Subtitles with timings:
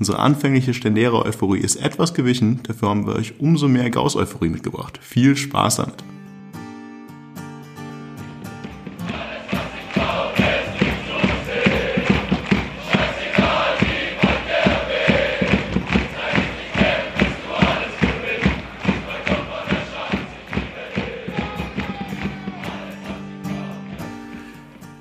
[0.00, 4.48] Unsere anfängliche Stendera Euphorie ist etwas gewichen, dafür haben wir euch umso mehr Gauss Euphorie
[4.48, 4.98] mitgebracht.
[5.00, 6.02] Viel Spaß damit!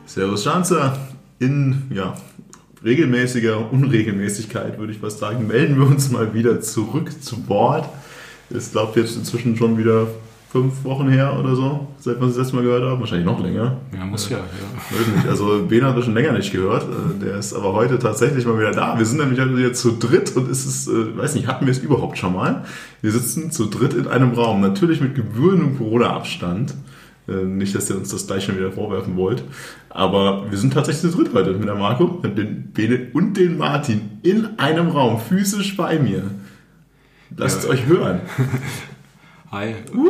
[0.06, 0.96] Servus Schanzer,
[1.40, 2.16] in ja,
[2.84, 7.88] regelmäßiger Unregelmäßigkeit, würde ich fast sagen, melden wir uns mal wieder zurück zu Bord.
[8.50, 10.08] Ich glaube jetzt inzwischen schon wieder
[10.54, 13.00] fünf Wochen her oder so, seit wir das letzte Mal gehört haben.
[13.00, 13.78] Wahrscheinlich noch länger.
[13.92, 15.16] Ja, muss ja, ja.
[15.16, 15.28] Nicht.
[15.28, 16.84] Also Ben hat schon länger nicht gehört.
[16.84, 19.00] Äh, der ist aber heute tatsächlich mal wieder da.
[19.00, 21.72] Wir sind nämlich heute jetzt zu dritt und es ist, äh, weiß nicht, hatten wir
[21.72, 22.66] es überhaupt schon mal?
[23.02, 24.62] Wir sitzen zu dritt in einem Raum.
[24.62, 26.76] Natürlich mit gebührendem Corona-Abstand.
[27.28, 29.44] Äh, nicht, dass ihr uns das gleich schon wieder vorwerfen wollt.
[29.90, 33.58] Aber wir sind tatsächlich zu dritt heute mit der Marco, mit den Bene und den
[33.58, 36.32] Martin in einem Raum, physisch bei mir.
[37.38, 37.64] Lasst ja.
[37.64, 38.22] es euch hören.
[39.52, 39.76] Hi.
[39.94, 40.10] Woo!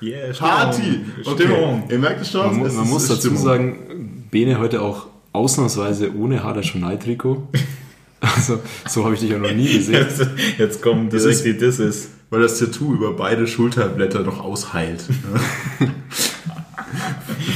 [0.02, 1.04] yeah, Party!
[1.24, 1.82] Okay.
[1.90, 2.58] Ihr merkt es schon.
[2.58, 3.42] Man, es man muss dazu Stimmung.
[3.42, 7.48] sagen, Bene heute auch ausnahmsweise ohne Hader Trikot.
[8.20, 9.94] Also, so habe ich dich ja noch nie gesehen.
[9.94, 10.26] Jetzt,
[10.58, 12.10] jetzt kommen direkt die Disses.
[12.30, 15.02] Weil das Tattoo über beide Schulterblätter noch ausheilt.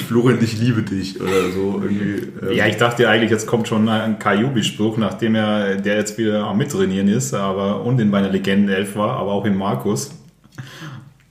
[0.08, 1.80] Florian, ich liebe dich oder so.
[1.82, 2.52] Irgendwie, ähm.
[2.52, 6.58] Ja, ich dachte eigentlich, jetzt kommt schon ein Kajubi-Spruch, nachdem er der jetzt wieder am
[6.58, 10.10] Mittrainieren ist, aber und in meiner Legenden-Elf war, aber auch in Markus.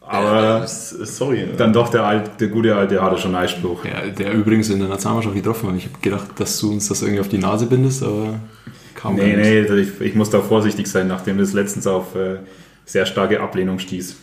[0.02, 1.48] Aber ja, sorry.
[1.58, 3.84] Dann doch der, alte, der gute alte hatte schon Einspruch.
[3.86, 5.76] Ja, der übrigens in der Nationalmannschaft getroffen hat.
[5.78, 8.40] Ich habe gedacht, dass du uns das irgendwie auf die Nase bindest, aber
[9.04, 12.38] kam Nee, nee, ich, ich, muss da vorsichtig sein, nachdem das letztens auf äh,
[12.86, 14.16] sehr starke Ablehnung stieß.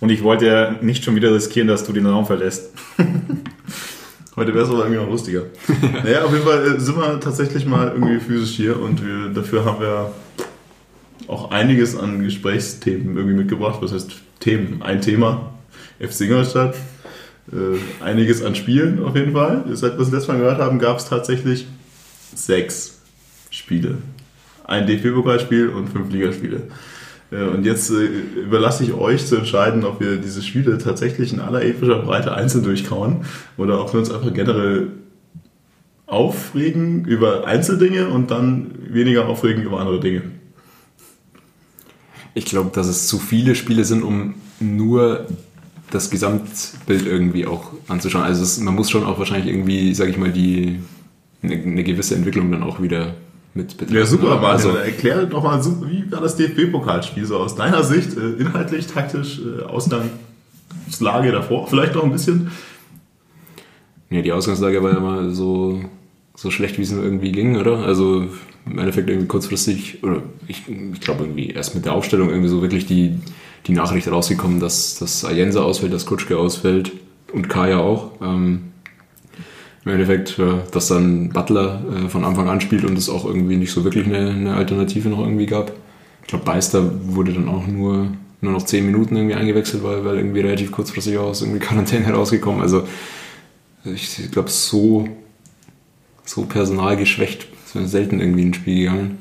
[0.00, 2.70] Und ich wollte ja nicht schon wieder riskieren, dass du den Raum verlässt.
[4.36, 5.42] Heute wäre es aber irgendwie noch lustiger.
[6.02, 9.66] naja, auf jeden Fall äh, sind wir tatsächlich mal irgendwie physisch hier und wir, dafür
[9.66, 10.12] haben wir
[11.28, 13.80] auch einiges an Gesprächsthemen irgendwie mitgebracht.
[13.82, 14.82] Was heißt Themen?
[14.82, 15.52] Ein Thema,
[16.00, 16.74] FC Ingolstadt.
[17.52, 19.64] Äh, einiges an Spielen auf jeden Fall.
[19.72, 21.66] Seit wir das letzte Mal gehört haben, gab es tatsächlich
[22.34, 22.95] sechs
[23.56, 23.98] Spiele.
[24.64, 26.62] Ein DFB-Pokalspiel und fünf Ligaspiele.
[27.30, 28.04] Äh, und jetzt äh,
[28.44, 32.64] überlasse ich euch zu entscheiden, ob wir diese Spiele tatsächlich in aller epischer Breite einzeln
[32.64, 33.24] durchkauen
[33.56, 34.88] oder ob wir uns einfach generell
[36.06, 40.22] aufregen über Einzeldinge und dann weniger aufregen über andere Dinge.
[42.34, 45.26] Ich glaube, dass es zu viele Spiele sind, um nur
[45.90, 48.24] das Gesamtbild irgendwie auch anzuschauen.
[48.24, 50.80] Also es, man muss schon auch wahrscheinlich irgendwie, sage ich mal, die
[51.42, 53.14] eine, eine gewisse Entwicklung dann auch wieder
[53.56, 53.96] mit betrachten.
[53.96, 54.70] Ja, super, Martin.
[54.70, 58.16] Also, erklär doch mal, wie war das DFB-Pokalspiel so aus deiner Sicht?
[58.16, 62.50] Äh, inhaltlich, taktisch, äh, Ausgangslage davor, vielleicht noch ein bisschen?
[64.10, 65.80] Ja, die Ausgangslage war ja mal so,
[66.34, 67.78] so schlecht, wie es nur irgendwie ging, oder?
[67.78, 68.26] Also
[68.66, 72.62] im Endeffekt irgendwie kurzfristig, oder ich, ich glaube irgendwie erst mit der Aufstellung irgendwie so
[72.62, 73.18] wirklich die,
[73.66, 76.92] die Nachricht rausgekommen, dass, dass Ayensa ausfällt, dass Kutschke ausfällt
[77.32, 78.12] und Kaya auch.
[78.20, 78.72] Ähm,
[79.86, 80.40] im Endeffekt,
[80.72, 84.04] dass dann Butler äh, von Anfang an spielt und es auch irgendwie nicht so wirklich
[84.06, 85.72] eine, eine Alternative noch irgendwie gab.
[86.22, 88.08] Ich glaube, Beister wurde dann auch nur,
[88.40, 92.62] nur noch 10 Minuten irgendwie eingewechselt, weil, weil irgendwie relativ kurzfristig aus irgendwie Quarantäne herausgekommen.
[92.62, 92.82] Also
[93.84, 95.08] ich glaube, so,
[96.24, 99.18] so personalgeschwächt ist selten irgendwie ein Spiel gegangen.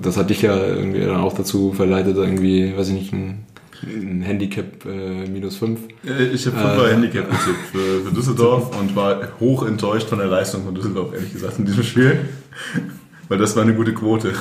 [0.00, 3.44] Das hat dich ja irgendwie dann auch dazu verleitet, irgendwie, weiß ich nicht, ein
[3.82, 5.80] ein Handicap äh, minus 5.
[6.32, 10.28] Ich habe 5 äh, Handicap getippt für, für Düsseldorf und war hoch enttäuscht von der
[10.28, 12.28] Leistung von Düsseldorf, ehrlich gesagt, in diesem Spiel.
[13.28, 14.32] Weil das war eine gute Quote.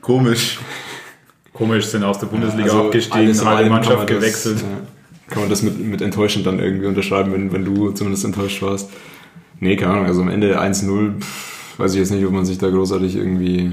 [0.00, 0.58] Komisch.
[1.52, 4.56] Komisch, sind aus der Bundesliga also abgestiegen, alle Mannschaft gewechselt.
[4.56, 4.68] Das, ja,
[5.28, 8.90] kann man das mit, mit enttäuschend dann irgendwie unterschreiben, wenn, wenn du zumindest enttäuscht warst?
[9.58, 11.14] Nee, keine Ahnung, also am Ende 1-0,
[11.78, 13.72] weiß ich jetzt nicht, ob man sich da großartig irgendwie,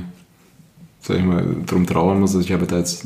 [1.02, 2.34] sag ich mal, drum trauern muss.
[2.36, 3.06] Also ich habe da jetzt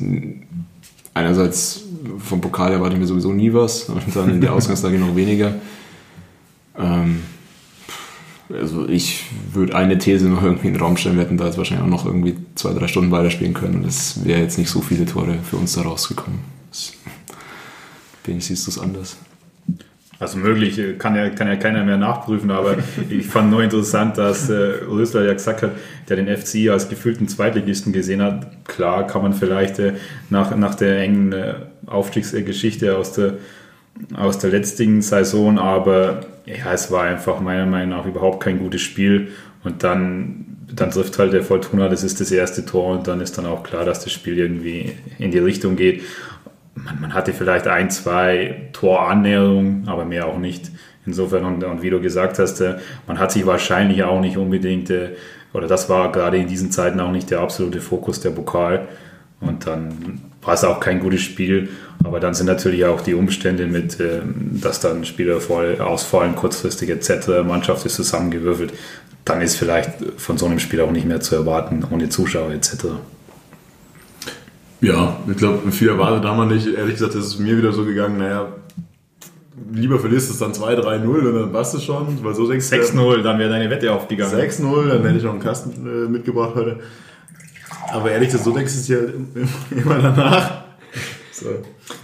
[1.18, 1.82] einerseits
[2.20, 5.56] vom Pokal erwarte mir sowieso nie was und dann in der Ausgangslage noch weniger.
[6.78, 7.24] Ähm,
[8.50, 11.58] also ich würde eine These noch irgendwie in den Raum stellen, wir hätten da jetzt
[11.58, 14.82] wahrscheinlich auch noch irgendwie zwei, drei Stunden weiterspielen können und es wäre jetzt nicht so
[14.82, 16.40] viele Tore für uns da rausgekommen.
[18.24, 19.18] Wenig siehst du es anders?
[20.20, 22.78] Also möglich, kann ja, kann ja keiner mehr nachprüfen, aber
[23.10, 24.54] ich fand nur interessant, dass äh,
[24.90, 25.72] Rösler ja gesagt hat,
[26.10, 28.66] der den FC als gefühlten Zweitligisten gesehen hat.
[28.66, 29.94] Klar kann man vielleicht äh,
[30.30, 31.54] nach, nach der engen äh,
[31.86, 33.34] Aufstiegsgeschichte aus der,
[34.16, 38.82] aus der letzten Saison, aber ja, es war einfach meiner Meinung nach überhaupt kein gutes
[38.82, 39.30] Spiel
[39.64, 43.38] und dann, dann trifft halt der Fortuna, das ist das erste Tor und dann ist
[43.38, 46.02] dann auch klar, dass das Spiel irgendwie in die Richtung geht
[46.88, 50.72] man, man hatte vielleicht ein, zwei Torannäherungen, aber mehr auch nicht.
[51.06, 54.90] Insofern, und, und wie du gesagt hast, äh, man hat sich wahrscheinlich auch nicht unbedingt,
[54.90, 55.10] äh,
[55.54, 58.88] oder das war gerade in diesen Zeiten auch nicht der absolute Fokus der Pokal.
[59.40, 61.70] Und dann war es auch kein gutes Spiel.
[62.04, 64.22] Aber dann sind natürlich auch die Umstände mit, äh,
[64.62, 68.74] dass dann Spieler voll ausfallen, kurzfristig etc., Mannschaft ist zusammengewürfelt.
[69.26, 72.88] Dann ist vielleicht von so einem Spiel auch nicht mehr zu erwarten, ohne Zuschauer etc.
[74.82, 76.68] Ja, ich glaube, viel erwartet haben wir nicht.
[76.68, 78.54] Ehrlich gesagt, ist es mir wieder so gegangen, naja,
[79.72, 82.24] lieber verlierst es dann 2-3-0 und dann passt es schon.
[82.24, 84.34] Weil so 6-0, dann wäre deine Wette aufgegangen.
[84.34, 86.80] 6-0, dann hätte ich noch einen Kasten äh, mitgebracht heute.
[87.92, 88.98] Aber ehrlich gesagt, so denkst du es ja
[89.72, 90.64] immer danach,
[91.32, 91.48] so,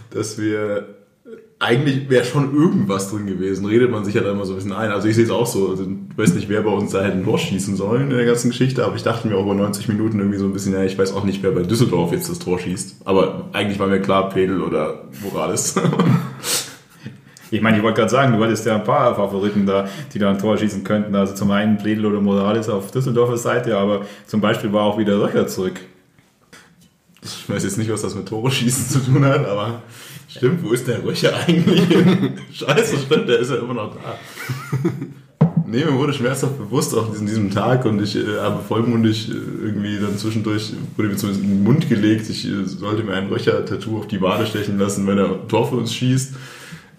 [0.10, 1.03] dass wir
[1.64, 3.66] eigentlich wäre schon irgendwas drin gewesen.
[3.66, 4.92] Redet man sich ja dann immer so ein bisschen ein.
[4.92, 5.70] Also ich sehe es auch so.
[5.70, 8.26] Also ich weiß nicht, wer bei uns da hätte ein Tor schießen sollen in der
[8.26, 10.84] ganzen Geschichte, aber ich dachte mir auch über 90 Minuten irgendwie so ein bisschen, ja,
[10.84, 12.98] ich weiß auch nicht, wer bei Düsseldorf jetzt das Tor schießt.
[13.06, 15.76] Aber eigentlich war mir klar, Pedel oder Morales.
[17.52, 20.32] Ich meine, ich wollte gerade sagen, du hattest ja ein paar Favoriten da, die da
[20.32, 21.14] ein Tor schießen könnten.
[21.14, 25.22] Also zum einen Pledel oder Morales auf Düsseldorfer Seite, aber zum Beispiel war auch wieder
[25.22, 25.80] Röcher zurück.
[27.24, 29.82] Ich weiß jetzt nicht, was das mit Tore schießen zu tun hat, aber
[30.36, 31.88] Stimmt, wo ist der Röcher eigentlich?
[32.54, 34.18] Scheiße, stimmt, der ist ja immer noch da.
[35.68, 39.34] Nee, mir wurde schmerzhaft bewusst auch an diesem Tag und ich äh, habe vollmundig äh,
[39.34, 43.28] irgendwie dann zwischendurch, wurde mir zumindest in den Mund gelegt, ich äh, sollte mir ein
[43.28, 46.34] Röcher-Tattoo auf die Wade stechen lassen, wenn er Tor für uns schießt.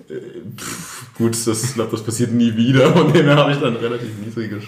[0.08, 0.14] Äh,
[0.56, 3.76] pff, gut, das, ich glaube, das passiert nie wieder, von dem her habe ich dann
[3.76, 4.60] relativ niedrige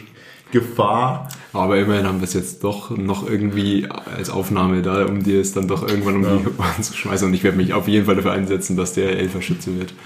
[0.52, 1.28] Gefahr.
[1.56, 5.52] Aber immerhin haben wir es jetzt doch noch irgendwie als Aufnahme da, um dir es
[5.52, 6.36] dann doch irgendwann um ja.
[6.36, 7.28] die Ohren zu schmeißen.
[7.28, 9.94] Und ich werde mich auf jeden Fall dafür einsetzen, dass der Elfer Schütze wird.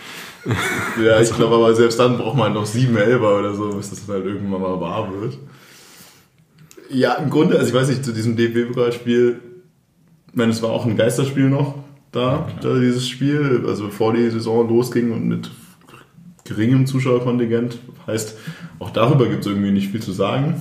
[1.05, 4.09] Ja, ich glaube aber selbst dann braucht man noch sieben Elfer oder so, bis das
[4.09, 5.37] halt irgendwann mal wahr wird.
[6.89, 9.39] Ja, im Grunde, also ich weiß nicht, zu diesem DFB-Pokalspiel,
[10.29, 11.75] ich meine, es war auch ein Geisterspiel noch
[12.13, 15.51] da, da, dieses Spiel, also bevor die Saison losging und mit
[16.45, 17.79] geringem Zuschauerkontingent.
[18.07, 18.37] Heißt,
[18.79, 20.61] auch darüber gibt es irgendwie nicht viel zu sagen.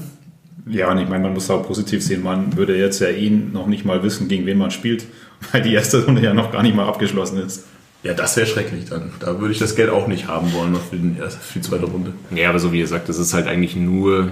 [0.67, 3.67] Ja, und ich meine, man muss auch positiv sehen, man würde jetzt ja ihn noch
[3.67, 5.05] nicht mal wissen, gegen wen man spielt,
[5.51, 7.65] weil die erste Runde ja noch gar nicht mal abgeschlossen ist.
[8.01, 9.11] Ja, das wäre schrecklich dann.
[9.19, 11.85] Da würde ich das Geld auch nicht haben wollen noch für, den, für die zweite
[11.85, 12.13] Runde.
[12.33, 14.31] Ja, aber so wie ihr sagt, das ist halt eigentlich nur,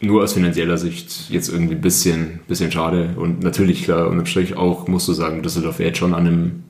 [0.00, 3.14] nur aus finanzieller Sicht jetzt irgendwie ein bisschen, bisschen schade.
[3.16, 6.64] Und natürlich, klar, unterm Strich auch, musst du sagen, Düsseldorf wäre jetzt schon an einem,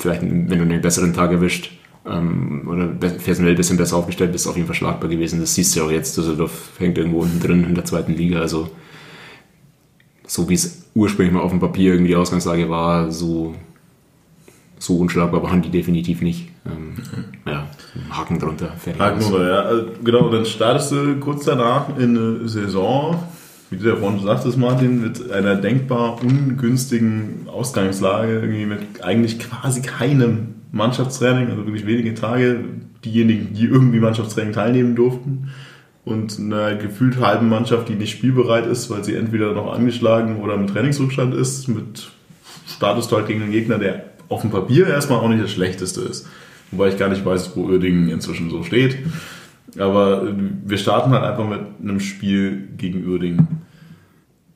[0.00, 1.70] vielleicht, wenn du einen besseren Tag erwischt,
[2.06, 5.40] ähm, oder personell ein bisschen besser aufgestellt bist, auf jeden Fall schlagbar gewesen.
[5.40, 6.16] Das siehst du ja auch jetzt.
[6.16, 8.40] Düsseldorf hängt irgendwo unten drin in der zweiten Liga.
[8.40, 8.70] Also
[10.30, 13.54] so wie es ursprünglich mal auf dem Papier irgendwie die Ausgangslage war, so,
[14.78, 16.48] so unschlagbar waren die definitiv nicht.
[16.64, 16.94] Ähm,
[17.46, 17.66] ja,
[18.10, 18.72] Haken drunter.
[18.98, 19.60] Haken drunter, ja.
[19.62, 23.20] Also, genau, dann startest du kurz danach in eine Saison,
[23.70, 29.82] wie du ja vorhin sagtest, Martin, mit einer denkbar ungünstigen Ausgangslage, irgendwie mit eigentlich quasi
[29.82, 32.64] keinem Mannschaftstraining, also wirklich wenige Tage,
[33.04, 35.50] diejenigen, die irgendwie Mannschaftstraining teilnehmen durften
[36.04, 40.56] und eine gefühlt halben Mannschaft, die nicht spielbereit ist, weil sie entweder noch angeschlagen oder
[40.56, 42.10] mit Trainingsrückstand ist, mit
[42.66, 46.26] Status halt gegen einen Gegner, der auf dem Papier erstmal auch nicht das Schlechteste ist.
[46.70, 48.98] Wobei ich gar nicht weiß, wo Uerdingen inzwischen so steht.
[49.78, 50.32] Aber
[50.64, 53.48] wir starten halt einfach mit einem Spiel gegen Uerdingen.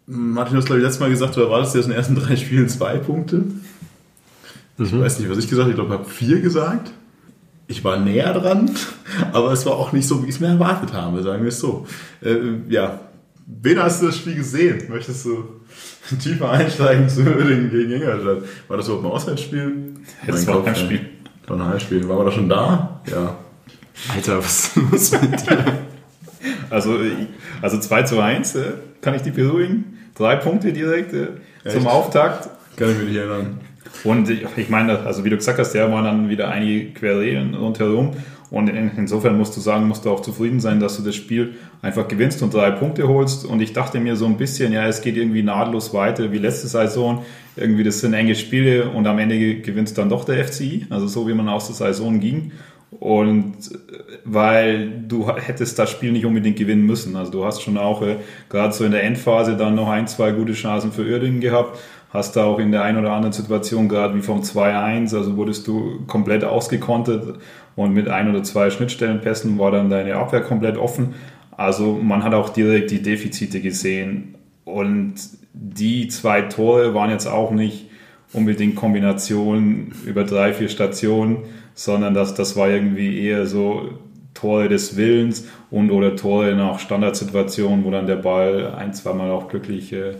[0.07, 2.37] Martin, du hast glaube ich letztes Mal gesagt, du erwartest jetzt in den ersten drei
[2.37, 3.45] Spielen zwei Punkte.
[4.79, 5.01] Ich mhm.
[5.01, 5.71] weiß nicht, was ich gesagt habe.
[5.71, 6.91] Ich glaube, ich habe vier gesagt.
[7.67, 8.71] Ich war näher dran,
[9.33, 11.59] aber es war auch nicht so, wie ich es mir erwartet habe, sagen wir es
[11.59, 11.87] so.
[12.23, 12.37] Äh,
[12.69, 13.01] ja,
[13.47, 14.83] wen hast du das Spiel gesehen?
[14.91, 15.45] Möchtest du
[16.23, 18.43] tiefer einsteigen zu Oerdingen gegen Ingolstadt?
[18.69, 19.95] War das überhaupt ein Auswärtsspiel?
[20.27, 21.01] Das war ein Heimspiel.
[21.47, 22.09] War ein Heimspiel.
[22.09, 23.01] Waren wir da schon da?
[23.11, 23.37] Ja.
[24.15, 25.65] Alter, was ist los mit dir?
[26.69, 26.99] Also,
[27.63, 29.99] also 2 zu 1 äh, kann ich die beruhigen.
[30.15, 31.29] Drei Punkte direkt äh,
[31.69, 32.51] zum Auftakt.
[32.77, 33.61] Kann ich mich nicht erinnern.
[34.05, 38.13] Und ich meine, also wie du gesagt hast, ja, waren dann wieder einige Querelen rundherum.
[38.51, 42.07] Und insofern musst du sagen, musst du auch zufrieden sein, dass du das Spiel einfach
[42.07, 43.45] gewinnst und drei Punkte holst.
[43.45, 46.69] Und ich dachte mir so ein bisschen, ja, es geht irgendwie nahtlos weiter wie letzte
[46.69, 47.25] Saison.
[47.57, 50.87] Irgendwie, das sind enge Spiele und am Ende gewinnst dann doch der FCI.
[50.91, 52.53] Also so wie man aus der Saison ging.
[52.91, 53.57] Und
[54.25, 57.17] weil du hättest das Spiel nicht unbedingt gewinnen müssen.
[57.17, 58.19] Also du hast schon auch äh,
[58.49, 61.79] gerade so in der Endphase dann noch ein, zwei gute Chancen für Uerdingen gehabt
[62.15, 65.67] hast da auch in der einen oder anderen Situation, gerade wie vom 2-1, also wurdest
[65.67, 67.41] du komplett ausgekontet
[67.75, 71.15] und mit ein oder zwei Schnittstellenpässen war dann deine Abwehr komplett offen.
[71.57, 75.15] Also man hat auch direkt die Defizite gesehen und
[75.53, 77.91] die zwei Tore waren jetzt auch nicht
[78.33, 81.39] unbedingt Kombinationen über drei, vier Stationen,
[81.75, 83.91] sondern das, das war irgendwie eher so
[84.35, 89.49] Tore des Willens und oder Tore nach Standardsituationen, wo dann der Ball ein, zweimal auch
[89.49, 90.15] glücklich äh,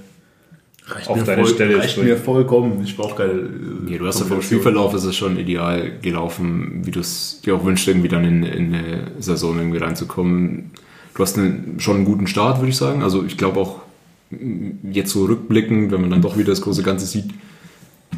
[0.87, 2.83] Reicht auf deine voll, Stelle reicht mir vollkommen.
[2.85, 3.33] Ich brauche keine.
[3.33, 7.41] Äh, ja, du hast ja vom Spielverlauf ist es schon ideal gelaufen, wie du es
[7.43, 10.73] dir auch wünschst, irgendwie dann in, in eine Saison irgendwie reinzukommen.
[11.15, 13.03] Du hast einen, schon einen guten Start, würde ich sagen.
[13.03, 13.81] Also ich glaube auch
[14.91, 17.31] jetzt so rückblickend, wenn man dann doch wieder das große Ganze sieht,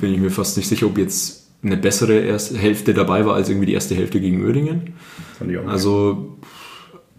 [0.01, 3.49] bin ich mir fast nicht sicher, ob jetzt eine bessere erste Hälfte dabei war als
[3.49, 4.95] irgendwie die erste Hälfte gegen Oerdingen.
[5.69, 6.37] Also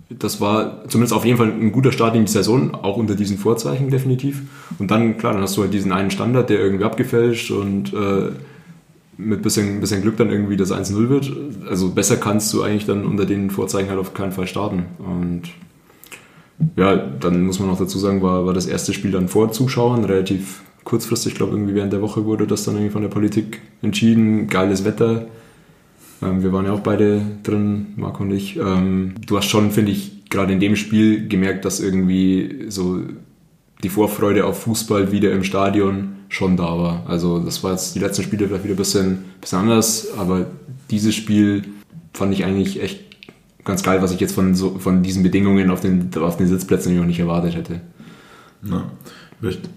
[0.09, 3.37] das war zumindest auf jeden Fall ein guter Start in die Saison, auch unter diesen
[3.37, 4.43] Vorzeichen definitiv.
[4.79, 8.29] Und dann, klar, dann hast du halt diesen einen Standard, der irgendwie abgefälscht und äh,
[9.17, 11.31] mit bisschen, bisschen Glück dann irgendwie das 1-0 wird.
[11.67, 14.85] Also besser kannst du eigentlich dann unter den Vorzeichen halt auf keinen Fall starten.
[14.99, 15.43] Und
[16.75, 20.05] ja, dann muss man auch dazu sagen, war, war das erste Spiel dann vor Zuschauern,
[20.05, 23.61] relativ kurzfristig, ich glaube irgendwie während der Woche wurde das dann irgendwie von der Politik
[23.81, 24.47] entschieden.
[24.47, 25.27] Geiles Wetter,
[26.21, 28.57] ähm, wir waren ja auch beide drin, Marco und ich.
[28.57, 33.01] Ähm, du hast schon, finde ich, gerade in dem Spiel gemerkt, dass irgendwie so
[33.83, 37.05] die Vorfreude auf Fußball wieder im Stadion schon da war.
[37.07, 40.47] Also das war jetzt die letzten Spiele vielleicht wieder ein bisschen, bisschen anders, aber
[40.89, 41.63] dieses Spiel
[42.13, 43.01] fand ich eigentlich echt
[43.63, 46.97] ganz geil, was ich jetzt von, so, von diesen Bedingungen auf den, auf den Sitzplätzen
[46.97, 47.81] noch nicht erwartet hätte.
[48.61, 48.91] Na,
[49.39, 49.69] vielleicht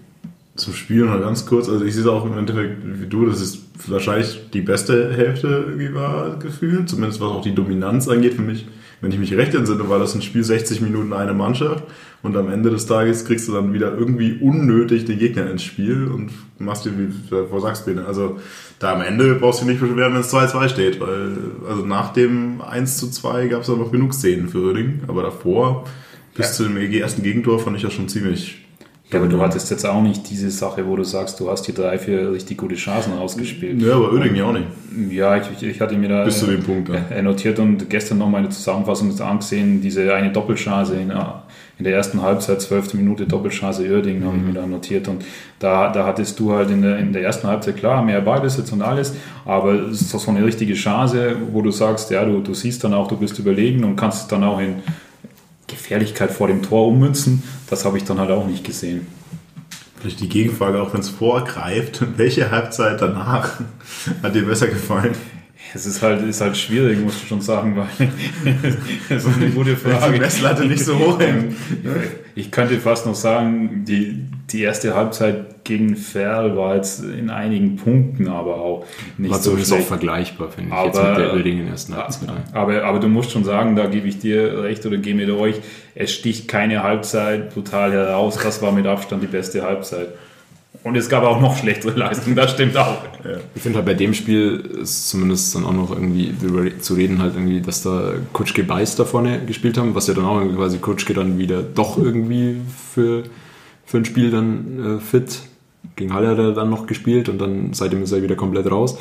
[0.57, 1.69] zum Spiel noch ganz kurz.
[1.69, 5.65] Also ich sehe es auch im Endeffekt wie du, dass es wahrscheinlich die beste Hälfte
[5.69, 8.67] irgendwie war gefühlt, zumindest was auch die Dominanz angeht für mich.
[9.01, 11.85] Wenn ich mich recht entsinne, war das ein Spiel 60 Minuten eine Mannschaft
[12.23, 16.07] und am Ende des Tages kriegst du dann wieder irgendwie unnötig den Gegner ins Spiel
[16.07, 18.39] und machst dir, wie sagst du Also
[18.79, 21.31] da am Ende brauchst du dich nicht beschweren, wenn es 2-2 steht, weil
[21.67, 25.23] also nach dem 1 zu 2 gab es auch noch genug Szenen für Röding, aber
[25.23, 25.85] davor
[26.35, 26.53] bis ja.
[26.53, 28.67] zu dem ersten Gegentor fand ich das schon ziemlich
[29.13, 31.75] ja, aber du hattest jetzt auch nicht diese Sache, wo du sagst, du hast die
[31.75, 33.83] drei, vier richtig gute Chancen ausgespielt.
[33.83, 34.69] Ja, aber Oeding ja auch nicht.
[35.11, 37.23] Ja, ich, ich hatte mir da Bis zu dem Punkt, ja.
[37.23, 42.61] notiert und gestern noch meine Zusammenfassung angesehen, diese eine Doppelchance in, in der ersten Halbzeit,
[42.63, 44.25] zwölfte Minute Doppelchance Oerding, mhm.
[44.27, 45.09] habe ich mir da notiert.
[45.09, 45.25] Und
[45.59, 48.83] da, da hattest du halt in der, in der ersten Halbzeit, klar, mehr Ballbesitz und
[48.83, 49.15] alles,
[49.45, 52.95] aber es ist so eine richtige Chance, wo du sagst, ja, du, du siehst dann
[52.95, 54.77] auch, du bist überlegen und kannst es dann auch in
[55.71, 59.07] Gefährlichkeit vor dem Tor ummünzen, das habe ich dann halt auch nicht gesehen.
[60.01, 63.61] Vielleicht die Gegenfrage, auch wenn es vorgreift, welche Halbzeit danach
[64.23, 65.15] hat dir besser gefallen?
[65.73, 68.09] Es ist halt, ist halt schwierig, musst du schon sagen, weil
[69.09, 70.15] das ist eine gute Frage.
[70.15, 71.55] Die Messlatte nicht so hoch hängt.
[72.35, 77.77] Ich könnte fast noch sagen, die, die erste Halbzeit gegen Ferl war jetzt in einigen
[77.77, 78.87] Punkten aber auch
[79.19, 79.73] nicht war so schlecht.
[79.73, 82.29] auch vergleichbar, finde ich, aber, jetzt mit der Oerding in der ersten Halbzeit.
[82.53, 85.57] Aber, aber du musst schon sagen, da gebe ich dir recht oder gehe mit euch,
[85.95, 88.39] es sticht keine Halbzeit total heraus.
[88.43, 90.09] Das war mit Abstand die beste Halbzeit.
[90.83, 93.03] Und es gab auch noch schlechtere Leistungen, das stimmt auch.
[93.23, 93.37] Ja.
[93.55, 96.33] Ich finde halt bei dem Spiel ist zumindest dann auch noch irgendwie
[96.81, 100.25] zu reden, halt irgendwie, dass da Kutschke Beiß da vorne gespielt haben, was ja dann
[100.25, 102.57] auch quasi Kutschke dann wieder doch irgendwie
[102.95, 103.25] für,
[103.91, 105.41] für ein Spiel dann äh, fit.
[105.97, 108.97] Gegen Halle hat er dann noch gespielt und dann seitdem ist er wieder komplett raus.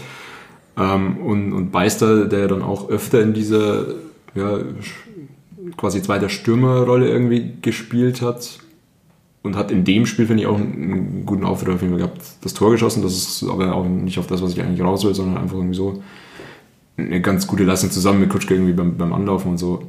[0.75, 3.85] Ähm, und, und Beister, der dann auch öfter in dieser
[4.33, 4.57] ja,
[5.77, 8.59] quasi zweiter Stürmerrolle irgendwie gespielt hat,
[9.41, 12.21] und hat in dem Spiel, finde ich, auch einen guten Auftritt auf jeden Fall gehabt.
[12.41, 15.15] Das Tor geschossen, das ist aber auch nicht auf das, was ich eigentlich raus will,
[15.15, 16.03] sondern einfach irgendwie so
[16.97, 19.83] eine ganz gute Leistung zusammen mit Kutschke irgendwie beim, beim Anlaufen und so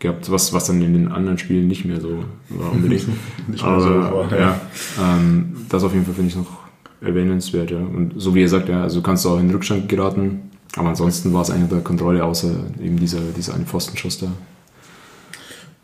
[0.00, 3.06] gehabt, was, was dann in den anderen Spielen nicht mehr so war unbedingt.
[3.48, 4.60] nicht mehr aber, so war, ja.
[5.00, 6.58] ähm, das auf jeden Fall finde ich noch
[7.00, 7.78] erwähnenswert, ja.
[7.78, 10.88] Und so wie ihr sagt, ja, also kannst du auch in den Rückstand geraten, aber
[10.88, 12.50] ansonsten war es eigentlich der Kontrolle, außer
[12.82, 14.32] eben dieser, dieser eine Pfostenschuss da.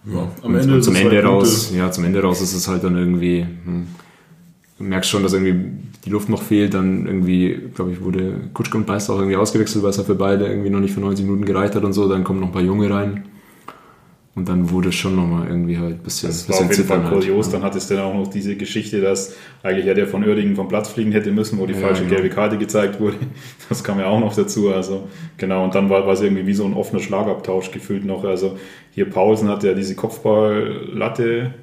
[0.07, 2.69] Ja, am und, Ende und zum Ende halt raus, ja, zum Ende raus ist es
[2.69, 3.87] halt dann irgendwie, hm,
[4.79, 5.73] du merkst schon, dass irgendwie
[6.05, 9.83] die Luft noch fehlt, dann irgendwie, glaube ich, wurde Kutschke und Beister auch irgendwie ausgewechselt,
[9.83, 12.09] weil es ja für beide irgendwie noch nicht für 90 Minuten gereicht hat und so,
[12.09, 13.25] dann kommen noch ein paar Junge rein.
[14.37, 17.03] Und dann wurde es schon nochmal irgendwie halt ein bisschen Das war auf jeden Fall
[17.05, 17.47] kurios.
[17.47, 20.55] Halt, Dann hattest du dann auch noch diese Geschichte, dass eigentlich hätte er von Oerdingen
[20.55, 22.17] vom Platz fliegen hätte müssen, wo die ja, falsche genau.
[22.17, 23.17] gelbe Karte gezeigt wurde.
[23.71, 24.71] Das kam ja auch noch dazu.
[24.71, 28.25] Also genau, und dann war, war es irgendwie wie so ein offener Schlagabtausch gefühlt noch.
[28.25, 28.59] Also
[28.93, 31.55] hier Paulsen hat ja diese Kopfballlatte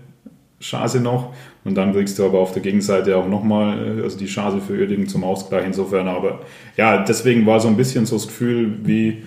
[0.59, 4.59] Chance noch und dann kriegst du aber auf der Gegenseite auch nochmal also die Chance
[4.65, 6.07] für Oerdingen zum Ausgleich insofern.
[6.07, 6.39] Aber
[6.75, 9.21] ja, deswegen war so ein bisschen so das Gefühl wie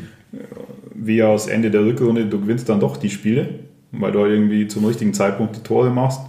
[0.98, 3.60] wie aus Ende der Rückrunde, du gewinnst dann doch die Spiele,
[3.92, 6.20] weil du irgendwie zum richtigen Zeitpunkt die Tore machst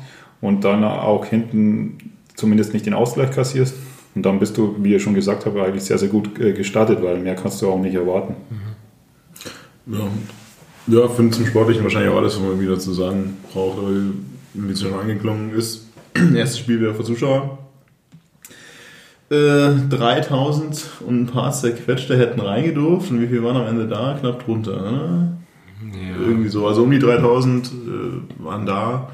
[0.42, 1.98] und dann auch hinten
[2.36, 3.76] zumindest nicht den Ausgleich kassierst.
[4.16, 7.04] Und dann bist du, wie ihr schon gesagt habt, eigentlich sehr, sehr gut äh, gestartet,
[7.04, 8.36] weil mehr kannst du auch nicht erwarten.
[9.86, 10.08] Ja,
[10.88, 13.78] ja finde zum Sportlichen wahrscheinlich auch alles, was man wieder zu sagen braucht,
[14.54, 15.88] wie es schon angeklungen ist,
[16.36, 17.58] erstes Spiel wieder vor Zuschauern.
[19.30, 23.12] Äh, 3000 und ein paar zerquetschte hätten reingedurft.
[23.12, 24.18] Und wie viel waren am Ende da?
[24.20, 24.82] Knapp drunter.
[24.82, 25.38] Ne?
[25.92, 26.26] Ja.
[26.26, 26.66] Irgendwie so.
[26.66, 27.72] Also um die 3000 äh,
[28.44, 29.10] waren da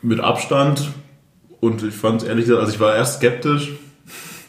[0.00, 0.90] mit Abstand.
[1.60, 3.72] Und ich fand ehrlich gesagt, also ich war erst skeptisch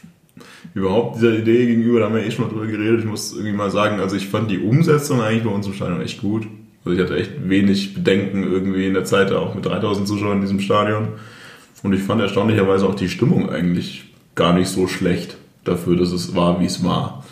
[0.74, 3.00] überhaupt dieser Idee gegenüber, da haben wir eh schon mal drüber geredet.
[3.00, 6.00] Ich muss irgendwie mal sagen, also ich fand die Umsetzung eigentlich bei uns im Stadion
[6.00, 6.46] echt gut.
[6.86, 10.40] Also ich hatte echt wenig Bedenken irgendwie in der Zeit, auch mit 3000 Zuschauern in
[10.40, 11.08] diesem Stadion.
[11.82, 16.34] Und ich fand erstaunlicherweise auch die Stimmung eigentlich gar nicht so schlecht dafür, dass es
[16.34, 17.24] war, wie es war.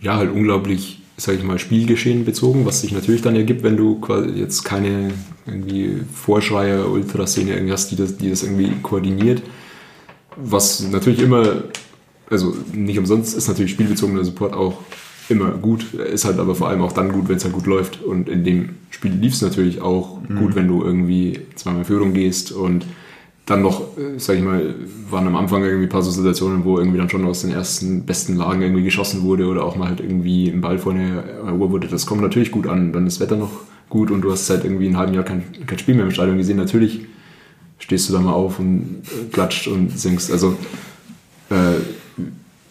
[0.00, 4.00] Ja, halt unglaublich, sag ich mal, Spielgeschehen bezogen, was sich natürlich dann ergibt, wenn du
[4.00, 5.10] quasi jetzt keine
[5.46, 9.42] irgendwie Vorschreier, Ultraszene irgendwie hast, die das, die das irgendwie koordiniert.
[10.36, 11.64] Was natürlich immer,
[12.30, 14.78] also nicht umsonst ist natürlich spielbezogener Support auch
[15.28, 18.02] immer gut, ist halt aber vor allem auch dann gut, wenn es halt gut läuft.
[18.02, 20.36] Und in dem Spiel lief es natürlich auch mhm.
[20.36, 22.84] gut, wenn du irgendwie zweimal Führung gehst und
[23.48, 24.74] dann noch, äh, sag ich mal,
[25.08, 28.04] waren am Anfang irgendwie ein paar so Situationen, wo irgendwie dann schon aus den ersten
[28.04, 31.24] besten Lagen irgendwie geschossen wurde oder auch mal halt irgendwie ein Ball vor eine
[31.58, 31.88] Uhr wurde.
[31.88, 32.92] Das kommt natürlich gut an.
[32.92, 35.44] Dann ist das Wetter noch gut und du hast seit irgendwie ein halben Jahr kein,
[35.66, 36.58] kein Spiel mehr im Stadion gesehen.
[36.58, 37.06] Natürlich
[37.78, 40.30] stehst du da mal auf und äh, klatscht und singst.
[40.30, 40.54] Also,
[41.48, 41.80] äh,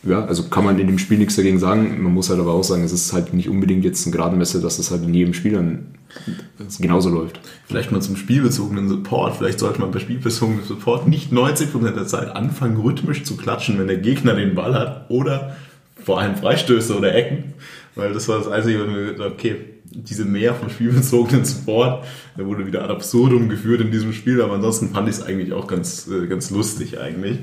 [0.08, 2.02] ja, also kann man in dem Spiel nichts dagegen sagen.
[2.02, 4.80] Man muss halt aber auch sagen, es ist halt nicht unbedingt jetzt ein Gradmesser, dass
[4.80, 5.86] es halt in jedem Spiel dann
[6.80, 7.40] genauso läuft.
[7.66, 9.36] Vielleicht mal zum spielbezogenen Support.
[9.36, 13.88] Vielleicht sollte man bei spielbezogenen Support nicht 90% der Zeit anfangen, rhythmisch zu klatschen, wenn
[13.88, 15.58] der Gegner den Ball hat oder
[16.04, 17.54] vor allem Freistöße oder Ecken.
[17.96, 22.06] Weil das war das Einzige, was mir gedacht okay, diese mehr von spielbezogenen Support,
[22.38, 25.54] der wurde wieder ad absurdum geführt in diesem Spiel, aber ansonsten fand ich es eigentlich
[25.54, 27.40] auch ganz, äh, ganz lustig eigentlich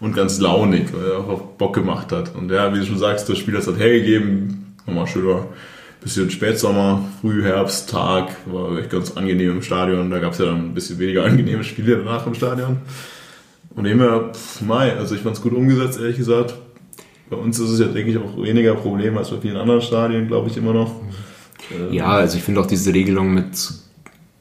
[0.00, 2.34] und ganz launig, weil er auch Bock gemacht hat.
[2.34, 4.74] Und ja, wie du schon sagst, das Spiel hat es halt hergegeben.
[4.86, 5.46] Nochmal schöner
[6.06, 10.08] bisschen Spätsommer, Frühherbst, Tag, war echt ganz angenehm im Stadion.
[10.08, 12.78] Da gab es ja dann ein bisschen weniger angenehme Spiele danach im Stadion.
[13.74, 14.30] Und immer,
[14.64, 16.54] Mai, also ich fand es gut umgesetzt, ehrlich gesagt.
[17.28, 20.28] Bei uns ist es ja, denke ich, auch weniger Problem als bei vielen anderen Stadien,
[20.28, 20.92] glaube ich, immer noch.
[21.90, 23.48] Ja, also ich finde auch diese Regelung mit,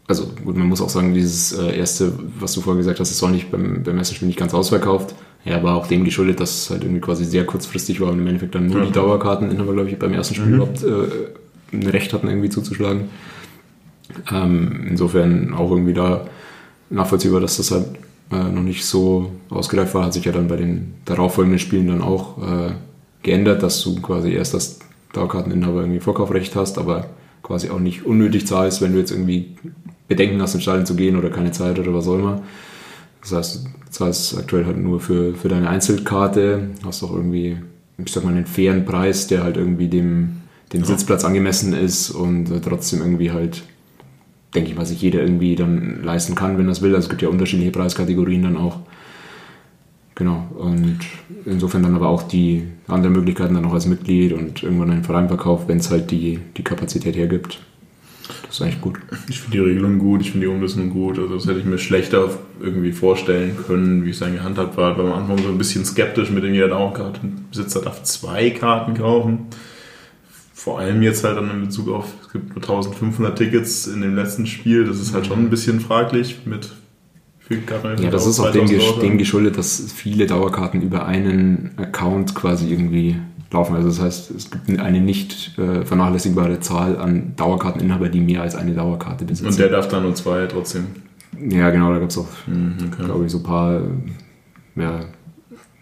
[0.08, 3.24] also gut, man muss auch sagen, dieses äh, erste, was du vorher gesagt hast, ist
[3.24, 5.15] auch nicht beim, beim ersten Spiel nicht ganz ausverkauft.
[5.45, 8.27] Ja, war auch dem geschuldet, dass es halt irgendwie quasi sehr kurzfristig war und im
[8.27, 8.86] Endeffekt dann nur ja.
[8.86, 10.55] die Dauerkarteninhaber, glaube ich, beim ersten Spiel mhm.
[10.55, 13.10] überhaupt äh, ein Recht hatten, irgendwie zuzuschlagen.
[14.31, 16.25] Ähm, insofern auch irgendwie da
[16.89, 17.86] nachvollziehbar, dass das halt
[18.31, 22.01] äh, noch nicht so ausgereift war, hat sich ja dann bei den darauffolgenden Spielen dann
[22.01, 22.71] auch äh,
[23.21, 24.79] geändert, dass du quasi erst das
[25.13, 27.08] Dauerkarteninhaber irgendwie Vorkaufrecht hast, aber
[27.43, 29.55] quasi auch nicht unnötig zahlst, wenn du jetzt irgendwie
[30.08, 32.41] Bedenken hast, ins Stadion zu gehen oder keine Zeit oder was auch immer.
[33.26, 37.58] Das heißt, du zahlst aktuell halt nur für, für deine Einzelkarte, hast auch irgendwie,
[37.98, 40.86] ich sag mal, einen fairen Preis, der halt irgendwie dem, dem ja.
[40.86, 43.64] Sitzplatz angemessen ist und äh, trotzdem irgendwie halt,
[44.54, 46.94] denke ich mal, sich jeder irgendwie dann leisten kann, wenn es will.
[46.94, 48.80] Also es gibt ja unterschiedliche Preiskategorien dann auch.
[50.14, 50.48] Genau.
[50.60, 51.00] Und
[51.46, 55.30] insofern dann aber auch die anderen Möglichkeiten dann noch als Mitglied und irgendwann einen Verein
[55.30, 57.60] verkauft, wenn es halt die, die Kapazität hergibt.
[58.28, 59.00] Das ist eigentlich gut.
[59.30, 61.20] Ich finde die Regelung gut, ich finde die Umsetzung gut.
[61.20, 64.98] Also das hätte ich mir schlechter irgendwie vorstellen können, wie es dann gehandhabt war.
[64.98, 69.48] War am Anfang so ein bisschen skeptisch mit dem jeder Dauerkartenbesitzer darf zwei Karten kaufen.
[70.54, 74.16] Vor allem jetzt halt dann in Bezug auf, es gibt nur 1500 Tickets in dem
[74.16, 74.86] letzten Spiel.
[74.86, 76.72] Das ist halt schon ein bisschen fraglich mit
[78.00, 83.18] ja, das ist auch dem geschuldet, dass viele Dauerkarten über einen Account quasi irgendwie
[83.56, 83.76] laufen.
[83.76, 88.56] Also das heißt, es gibt eine nicht äh, vernachlässigbare Zahl an Dauerkarteninhaber, die mehr als
[88.56, 89.48] eine Dauerkarte besitzen.
[89.48, 90.88] Und der darf dann nur zwei trotzdem.
[91.50, 93.04] Ja, genau, da gab es auch, mhm, okay.
[93.06, 93.82] glaube ich, so ein paar,
[94.76, 95.00] ja.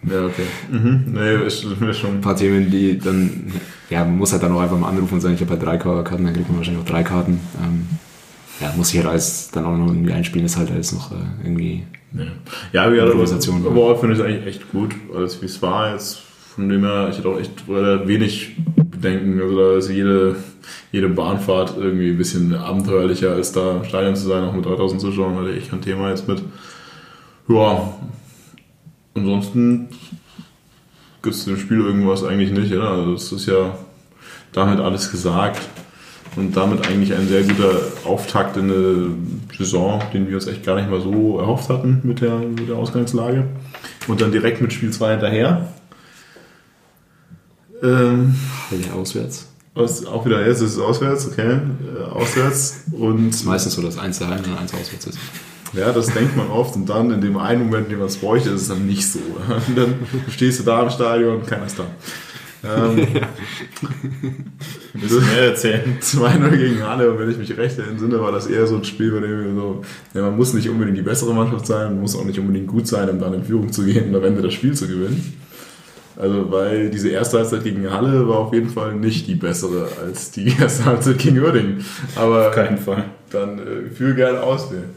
[0.05, 0.43] Ja, okay.
[0.69, 1.13] Mhm.
[1.13, 2.15] Nee, ist, ist schon.
[2.15, 3.53] Ein paar Themen, die dann,
[3.89, 5.77] ja, man muss halt dann auch einfach mal anrufen und sagen, ich habe halt drei
[5.77, 7.39] Karten, dann kriegt man wahrscheinlich auch drei Karten.
[7.63, 7.87] Ähm,
[8.59, 11.15] ja, muss ich halt alles dann auch noch irgendwie einspielen, ist halt alles noch äh,
[11.43, 11.83] irgendwie.
[12.13, 12.23] Ja,
[12.73, 15.93] ja aber, ja, aber overall finde ich es eigentlich echt gut, alles wie es war
[15.93, 16.21] jetzt
[16.55, 19.41] von dem her, ich hatte auch echt wenig Bedenken.
[19.41, 20.35] Also da ist jede,
[20.91, 25.01] jede Bahnfahrt irgendwie ein bisschen abenteuerlicher, als da im Stadion zu sein, auch mit 3000
[25.01, 26.43] Zuschauern, hatte ich kein Thema jetzt mit.
[27.47, 27.93] Ja,
[29.15, 29.89] ansonsten
[31.21, 32.89] gibt es dem Spiel irgendwas eigentlich nicht, oder?
[32.89, 33.77] Also es ist ja
[34.51, 35.61] damit alles gesagt
[36.35, 39.07] und damit eigentlich ein sehr guter Auftakt in eine
[39.57, 42.75] Saison, den wir uns echt gar nicht mal so erhofft hatten mit der, mit der
[42.75, 43.45] Ausgangslage.
[44.07, 45.69] Und dann direkt mit Spiel 2 hinterher.
[47.83, 48.35] Ähm,
[48.71, 49.47] ja, auswärts.
[49.75, 51.59] Aus, auch wieder, jetzt ist es auswärts, okay.
[51.97, 53.29] Äh, auswärts und.
[53.29, 55.19] Das ist meistens so, dass eins daheim und eins auswärts ist.
[55.73, 58.17] Ja, das denkt man oft und dann in dem einen Moment, in dem man es
[58.17, 59.19] bräuchte, ist es dann nicht so.
[59.67, 59.95] Und dann
[60.29, 61.87] stehst du da im Stadion und keiner ist da.
[62.63, 62.95] Ähm,
[64.93, 65.97] Müssen mehr erzählen.
[66.01, 69.11] 2-0 gegen Halle und wenn ich mich recht entsinne, war das eher so ein Spiel,
[69.11, 69.81] bei dem wir so,
[70.13, 72.87] ja, man muss nicht unbedingt die bessere Mannschaft sein, man muss auch nicht unbedingt gut
[72.87, 75.33] sein, um dann in Führung zu gehen und am Ende das Spiel zu gewinnen.
[76.15, 80.31] Also, weil diese erste Halbzeit gegen Halle war auf jeden Fall nicht die bessere als
[80.31, 81.83] die erste Halbzeit gegen Uerdingen.
[82.15, 83.05] Aber Auf keinen Fall.
[83.31, 84.91] dann äh, fühl gerne auswählen.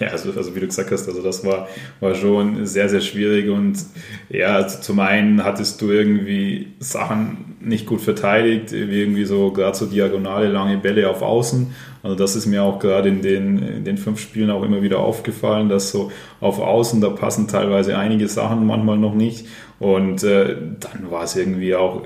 [0.00, 1.68] Ja, also, also wie du gesagt hast, also das war,
[2.00, 3.78] war schon sehr, sehr schwierig und
[4.28, 9.76] ja, also zum einen hattest du irgendwie Sachen nicht gut verteidigt, wie irgendwie so gerade
[9.76, 11.68] so diagonale lange Bälle auf Außen.
[12.02, 14.98] Also das ist mir auch gerade in den, in den fünf Spielen auch immer wieder
[14.98, 19.46] aufgefallen, dass so auf Außen, da passen teilweise einige Sachen manchmal noch nicht
[19.78, 22.02] und äh, dann war es irgendwie auch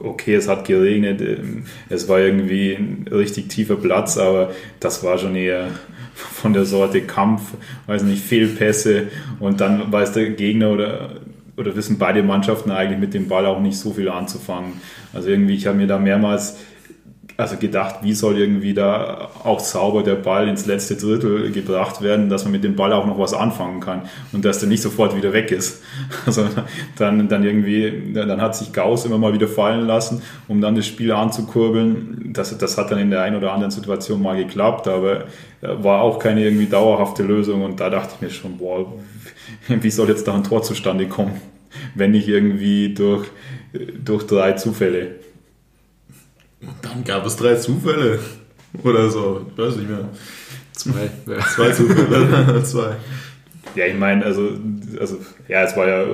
[0.00, 5.18] okay, es hat geregnet, ähm, es war irgendwie ein richtig tiefer Platz, aber das war
[5.18, 5.68] schon eher
[6.14, 7.54] von der Sorte Kampf,
[7.86, 9.08] weiß nicht, Fehlpässe
[9.38, 11.10] und dann weiß der Gegner oder,
[11.56, 14.74] oder wissen beide Mannschaften eigentlich mit dem Ball auch nicht so viel anzufangen.
[15.12, 16.58] Also irgendwie, ich habe mir da mehrmals
[17.40, 22.28] also gedacht, wie soll irgendwie da auch sauber der Ball ins letzte Drittel gebracht werden,
[22.28, 25.16] dass man mit dem Ball auch noch was anfangen kann und dass der nicht sofort
[25.16, 25.82] wieder weg ist.
[26.26, 26.46] Also
[26.96, 30.86] dann, dann irgendwie, dann hat sich Gauss immer mal wieder fallen lassen, um dann das
[30.86, 32.32] Spiel anzukurbeln.
[32.32, 35.24] Das, das hat dann in der einen oder anderen Situation mal geklappt, aber
[35.60, 38.92] war auch keine irgendwie dauerhafte Lösung und da dachte ich mir schon, boah,
[39.68, 41.40] wie soll jetzt da ein Tor zustande kommen,
[41.94, 43.28] wenn nicht irgendwie durch,
[44.04, 45.16] durch drei Zufälle.
[46.62, 48.18] Und dann gab es drei Zufälle.
[48.84, 49.46] Oder so.
[49.50, 50.08] Ich weiß nicht mehr.
[50.72, 51.10] Zwei.
[51.26, 51.38] Ja.
[51.40, 52.62] Zwei Zufälle.
[52.64, 52.96] Zwei.
[53.74, 54.50] Ja, ich meine, also,
[54.98, 55.18] also,
[55.48, 56.04] ja, es war ja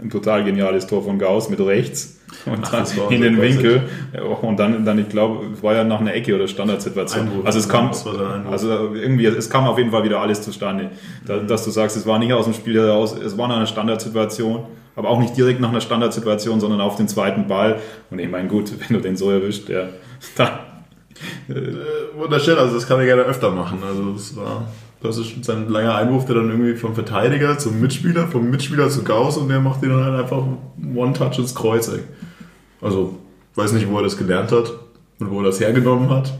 [0.00, 3.40] ein total geniales Tor von Gauss mit rechts und Ach, dann in so den.
[3.40, 3.82] Winkel
[4.42, 7.28] und dann, dann ich glaube, es war ja nach einer Ecke oder Standardsituation.
[7.28, 7.46] Einwurf.
[7.46, 7.90] Also es kam,
[8.50, 10.90] also irgendwie, es kam auf jeden Fall wieder alles zustande.
[11.26, 13.66] Da, dass du sagst, es war nicht aus dem Spiel heraus, es war nach einer
[13.66, 14.64] Standardsituation,
[14.96, 17.80] aber auch nicht direkt nach einer Standardsituation, sondern auf den zweiten Ball.
[18.10, 19.88] Und ich meine, gut, wenn du den so erwischt, ja,
[20.36, 20.50] dann
[21.48, 23.78] Äh, wunderschön, also das kann er gerne öfter machen.
[23.86, 24.68] Also es war,
[25.02, 29.04] das ist sein langer Einwurf, der dann irgendwie vom Verteidiger zum Mitspieler, vom Mitspieler zu
[29.04, 30.42] Gauss und der macht den dann halt einfach
[30.94, 32.04] One-Touch ins Kreuzeck.
[32.80, 33.18] Also,
[33.54, 34.72] weiß nicht, wo er das gelernt hat
[35.18, 36.32] und wo er das hergenommen hat.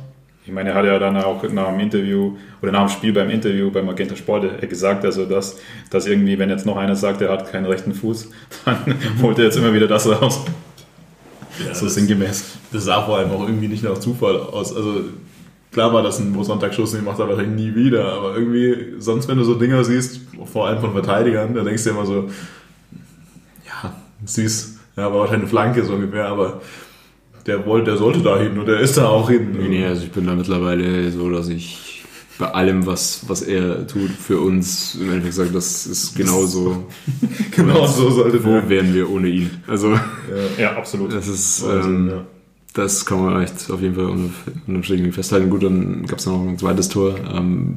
[0.45, 3.31] Ich meine, er hat ja dann auch nach dem Interview oder nach dem Spiel beim
[3.31, 5.59] Interview beim Magenta Sport gesagt, also dass,
[5.91, 8.29] dass irgendwie, wenn jetzt noch einer sagt, er hat keinen rechten Fuß,
[8.65, 8.77] dann
[9.23, 10.45] holt er jetzt immer wieder das raus.
[11.65, 12.57] Ja, so das- sinngemäß.
[12.73, 14.75] Das sah vor allem auch irgendwie nicht nach Zufall aus.
[14.75, 15.03] Also
[15.71, 19.39] klar war das ein Sonntagsschuss, den macht er wahrscheinlich nie wieder, aber irgendwie, sonst wenn
[19.39, 22.31] du so Dinger siehst, vor allem von Verteidigern, da denkst du immer so,
[23.67, 23.93] ja,
[24.25, 26.61] süß, ja, aber wahrscheinlich eine Flanke so ungefähr, aber
[27.47, 29.57] der wollte, der sollte da hin und der ist da auch hin.
[29.69, 32.05] Nee, also ich bin da mittlerweile so, dass ich
[32.39, 36.87] bei allem, was, was er tut für uns, im Endeffekt sage, das ist genauso.
[37.55, 39.51] genau so sollte Wo wären wir ohne ihn?
[39.69, 39.99] Also,
[40.59, 41.13] Ja, absolut.
[41.13, 42.25] das ist, Wahnsinn, ähm, ja.
[42.73, 44.31] das kann man echt auf jeden Fall unter-
[44.67, 45.51] unterm Strich irgendwie festhalten.
[45.51, 47.77] Gut, dann gab es noch ein zweites Tor, ähm,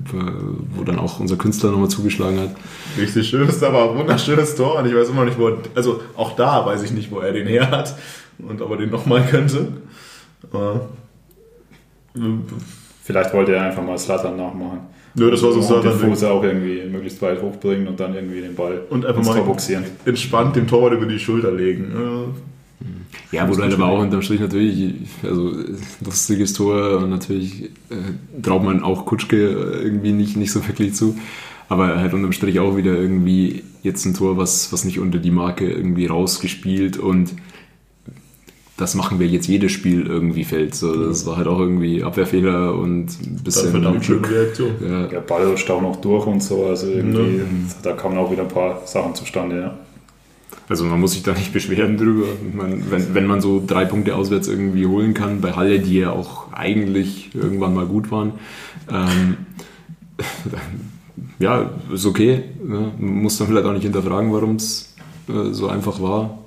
[0.75, 2.51] wo dann auch unser Künstler nochmal zugeschlagen hat.
[2.99, 6.36] Richtig schönes, aber ein wunderschönes Tor und ich weiß immer nicht, wo er, also auch
[6.36, 7.95] da weiß ich nicht, wo er den her hat
[8.39, 9.67] und ob er den nochmal könnte.
[10.52, 10.89] Aber,
[12.15, 12.19] äh,
[13.04, 14.80] Vielleicht wollte er einfach mal Slattern nachmachen.
[15.13, 18.15] Nö, das war so und Zlatan- den Fuß auch irgendwie möglichst weit hochbringen und dann
[18.15, 19.84] irgendwie den Ball und einfach ins mal boxieren.
[20.06, 21.93] entspannt dem Torwart über die Schulter legen.
[23.32, 25.54] Ja, Ja, wo du halt aber auch unterm Strich natürlich, also
[26.04, 30.95] lustiges Tor und natürlich äh, traut man auch Kutschke äh, irgendwie nicht, nicht so wirklich
[30.95, 31.15] zu.
[31.69, 35.32] Aber halt unterm Strich auch wieder irgendwie jetzt ein Tor, was, was nicht unter die
[35.32, 37.34] Marke irgendwie rausgespielt und
[38.78, 40.76] das machen wir jetzt jedes Spiel irgendwie fällt.
[40.76, 44.30] So, das war halt auch irgendwie Abwehrfehler und ein bisschen verdammt Glück.
[44.30, 44.72] Reaktion.
[44.86, 47.44] Ja, Der Ball rutscht auch noch durch und so, also irgendwie, Ja.
[47.84, 49.78] da kamen auch wieder ein paar Sachen zustande, ja.
[50.68, 52.26] Also man muss sich da nicht beschweren drüber.
[52.54, 56.12] Meine, wenn, wenn man so drei Punkte auswärts irgendwie holen kann, bei Halle, die ja
[56.12, 58.34] auch eigentlich irgendwann mal gut waren,
[58.92, 59.38] ähm,
[61.40, 62.44] ja, ist okay.
[62.68, 62.92] Ja.
[62.98, 64.96] Man muss dann vielleicht auch nicht hinterfragen, warum es
[65.30, 66.40] äh, so einfach war.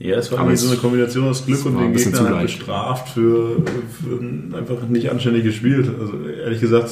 [0.00, 3.62] Ja, es war irgendwie so eine Kombination aus Glück und den Gegner halt bestraft für,
[4.02, 5.90] für ein einfach nicht anständig gespielt.
[6.00, 6.90] Also ehrlich gesagt,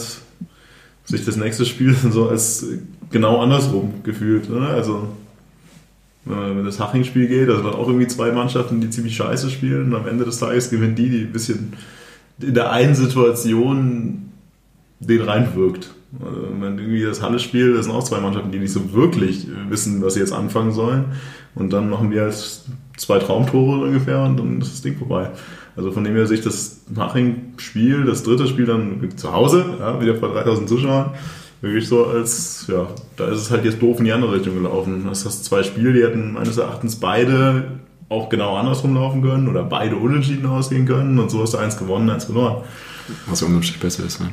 [1.07, 2.67] sich das nächste Spiel so als
[3.11, 4.51] genau andersrum gefühlt.
[4.51, 4.61] Ne?
[4.61, 5.09] Also
[6.27, 10.01] wenn das Haching-Spiel geht, da sind auch irgendwie zwei Mannschaften, die ziemlich scheiße spielen und
[10.01, 11.73] am Ende des Tages gewinnen die, die ein bisschen
[12.39, 14.31] in der einen Situation
[15.01, 15.95] den reinwirkt.
[16.25, 20.15] Also, irgendwie das Halle-Spiel, das sind auch zwei Mannschaften, die nicht so wirklich wissen, was
[20.15, 21.07] sie jetzt anfangen sollen.
[21.55, 22.63] Und dann machen wir halt
[22.97, 25.31] zwei Traumtore ungefähr und dann ist das Ding vorbei.
[25.77, 30.17] Also von dem her sich das Haching-Spiel, das dritte Spiel dann zu Hause, ja, wieder
[30.17, 31.11] vor 3000 Zuschauern,
[31.61, 35.05] wirklich so als, ja, da ist es halt jetzt doof in die andere Richtung gelaufen.
[35.09, 39.63] Das hast zwei Spiele, die hätten meines Erachtens beide auch genau andersrum laufen können oder
[39.63, 42.63] beide unentschieden ausgehen können und so hast du eins gewonnen, eins verloren.
[43.27, 44.31] Was unterm Strich besser ist, ne?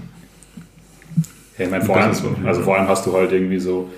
[1.58, 2.14] Ja, ich meine, vor allem,
[2.46, 3.90] also vor allem hast du halt irgendwie so,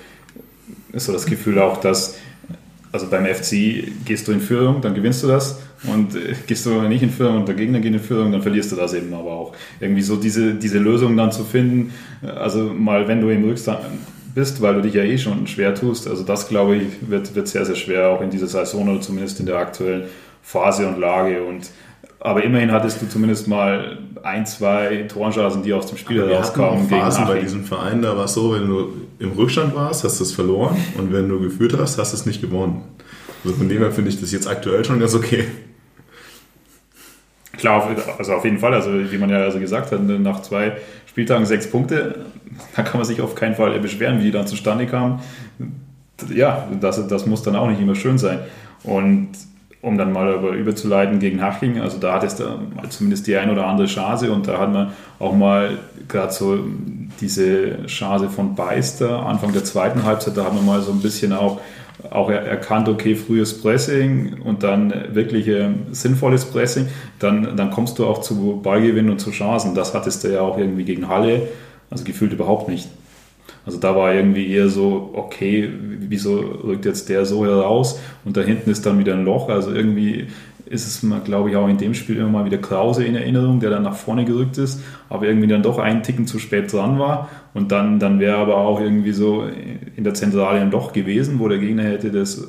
[0.92, 2.16] ist so das Gefühl auch, dass,
[2.92, 6.82] also beim FC gehst du in Führung, dann gewinnst du das und äh, gehst du
[6.82, 9.32] nicht in Führung und der Gegner geht in Führung, dann verlierst du das eben aber
[9.32, 9.54] auch.
[9.80, 11.92] Irgendwie so diese, diese Lösung dann zu finden,
[12.22, 13.80] also mal wenn du im Rückstand
[14.34, 17.48] bist, weil du dich ja eh schon schwer tust, also das glaube ich wird, wird
[17.48, 20.04] sehr, sehr schwer auch in dieser Saison oder zumindest in der aktuellen
[20.42, 21.70] Phase und Lage und
[22.20, 26.88] aber immerhin hattest du zumindest mal ein, zwei Torchancen, die aus dem Spiel herauskamen.
[26.88, 30.18] gegen Phasen bei diesem Verein, da war es so, wenn du im Rückstand warst, hast
[30.18, 32.82] du es verloren und wenn du geführt hast, hast du es nicht gewonnen.
[33.44, 35.44] Also von dem her finde ich das jetzt aktuell schon ganz okay.
[37.56, 40.76] Klar, also auf jeden Fall, also wie man ja also gesagt hat, nach zwei
[41.06, 42.26] Spieltagen sechs Punkte,
[42.76, 45.20] da kann man sich auf keinen Fall beschweren, wie die dann zustande kamen.
[46.32, 48.40] Ja, das, das muss dann auch nicht immer schön sein.
[48.84, 49.30] Und
[49.80, 53.50] um dann mal über, überzuleiten gegen Haching, also da hat es da zumindest die ein
[53.50, 56.58] oder andere Chance und da hat man auch mal gerade so
[57.20, 61.32] diese Chance von Beister Anfang der zweiten Halbzeit, da hat man mal so ein bisschen
[61.32, 61.60] auch
[62.10, 66.86] auch erkannt, okay, frühes Pressing und dann wirklich äh, sinnvolles Pressing,
[67.18, 69.74] dann, dann kommst du auch zu Ballgewinn und zu Chancen.
[69.74, 71.48] Das hattest du ja auch irgendwie gegen Halle,
[71.90, 72.88] also gefühlt überhaupt nicht.
[73.68, 75.68] Also da war irgendwie eher so, okay,
[76.08, 79.50] wieso rückt jetzt der so heraus und da hinten ist dann wieder ein Loch.
[79.50, 80.28] Also irgendwie
[80.64, 83.68] ist es, glaube ich, auch in dem Spiel immer mal wieder Krause in Erinnerung, der
[83.68, 87.28] dann nach vorne gerückt ist, aber irgendwie dann doch einen Ticken zu spät dran war.
[87.52, 89.44] Und dann, dann wäre aber auch irgendwie so
[89.96, 92.42] in der Zentrale ein Loch gewesen, wo der Gegner hätte das,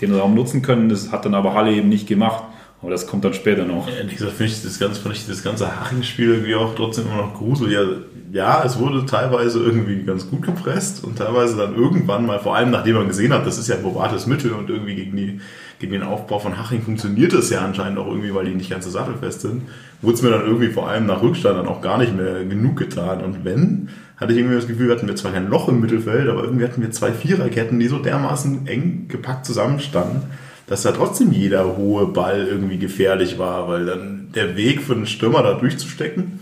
[0.00, 0.88] den Raum nutzen können.
[0.88, 2.44] Das hat dann aber Halle eben nicht gemacht.
[2.86, 3.88] Aber das kommt dann später noch.
[3.88, 7.72] Ehrlich gesagt finde ich das ganze, ganze Haching-Spiel irgendwie auch trotzdem immer noch gruselig.
[7.72, 7.82] Ja,
[8.30, 12.70] ja, es wurde teilweise irgendwie ganz gut gepresst und teilweise dann irgendwann mal, vor allem
[12.70, 15.40] nachdem man gesehen hat, das ist ja ein probates Mittel und irgendwie gegen, die,
[15.80, 18.84] gegen den Aufbau von Haching funktioniert das ja anscheinend auch irgendwie, weil die nicht ganz
[18.84, 19.62] so sattelfest sind,
[20.00, 22.76] wurde es mir dann irgendwie vor allem nach Rückstand dann auch gar nicht mehr genug
[22.76, 23.20] getan.
[23.20, 26.44] Und wenn, hatte ich irgendwie das Gefühl, hatten wir zwar kein Loch im Mittelfeld, aber
[26.44, 30.22] irgendwie hatten wir zwei Viererketten, die so dermaßen eng gepackt zusammenstanden
[30.66, 35.06] dass da trotzdem jeder hohe Ball irgendwie gefährlich war, weil dann der Weg für den
[35.06, 36.40] Stürmer da durchzustecken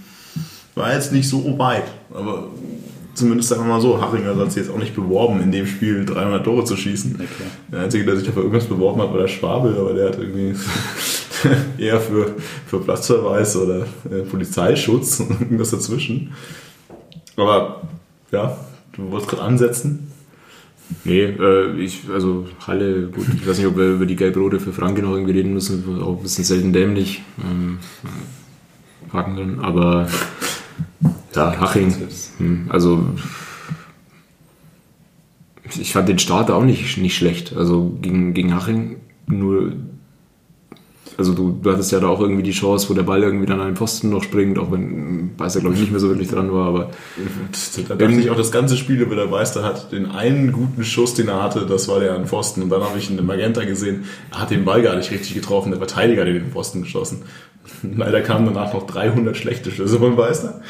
[0.75, 1.85] war jetzt nicht so weit.
[2.13, 2.49] Aber
[3.15, 6.05] zumindest sagen wir mal so, Haringer hat sich jetzt auch nicht beworben, in dem Spiel
[6.05, 7.15] 300 Tore zu schießen.
[7.15, 7.27] Okay.
[7.73, 10.55] Der Einzige, der sich dafür irgendwas beworben hat, war der Schwabel, aber der hat irgendwie
[11.79, 12.35] eher für,
[12.67, 16.33] für Platzverweis oder äh, Polizeischutz und irgendwas dazwischen.
[17.37, 17.83] Aber
[18.31, 18.57] ja,
[18.93, 20.11] du wolltest gerade ansetzen.
[21.05, 24.73] Nee, äh, ich, also Halle, gut, ich weiß nicht, ob wir über die Gelb-Rote für
[24.73, 27.23] Franke noch irgendwie reden müssen, auch ein bisschen selten dämlich.
[27.43, 27.79] Ähm,
[29.11, 30.09] können, aber
[31.35, 31.95] ja, Haching,
[32.39, 33.07] hm, also
[35.79, 39.73] ich fand den Start auch nicht, nicht schlecht, also gegen, gegen Haching, nur
[41.17, 43.61] also du, du hattest ja da auch irgendwie die Chance, wo der Ball irgendwie dann
[43.61, 46.53] an den Pfosten noch springt, auch wenn Beister, glaube ich, nicht mehr so wirklich dran
[46.53, 46.91] war, aber.
[47.89, 51.15] Da dachte ich auch das ganze Spiel über der Beister hat den einen guten Schuss,
[51.15, 52.63] den er hatte, das war der an den Pfosten.
[52.63, 55.71] Und dann habe ich in Magenta gesehen, er hat den Ball gar nicht richtig getroffen,
[55.71, 57.23] der Verteidiger hat den Pfosten geschossen.
[57.83, 60.61] Leider kamen danach noch 300 schlechte Schüsse von Beister.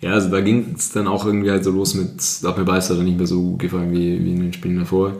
[0.00, 2.64] Ja, also da ging es dann auch irgendwie halt so los mit, da hat mir
[2.64, 5.14] Beister dann nicht mehr so gefallen wie, wie in den Spielen davor.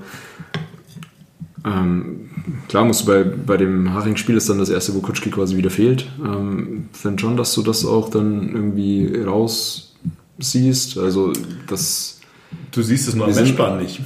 [1.69, 2.31] Ähm,
[2.69, 5.71] klar musst du bei, bei dem Haching-Spiel ist dann das erste, wo Kutschki quasi wieder
[5.71, 6.11] fehlt.
[6.25, 10.99] Ähm, finde schon, dass du das auch dann irgendwie raussiehst.
[10.99, 11.33] Also
[11.67, 12.21] das.
[12.71, 14.01] Du siehst es nur am Matchplan nicht.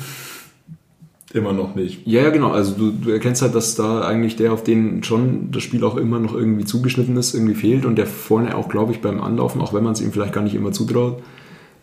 [1.32, 2.06] Immer noch nicht.
[2.06, 2.50] Ja, ja, genau.
[2.50, 5.96] Also du, du erkennst halt, dass da eigentlich der, auf den schon das Spiel auch
[5.96, 9.62] immer noch irgendwie zugeschnitten ist, irgendwie fehlt und der vorne auch, glaube ich, beim Anlaufen,
[9.62, 11.22] auch wenn man es ihm vielleicht gar nicht immer zutraut,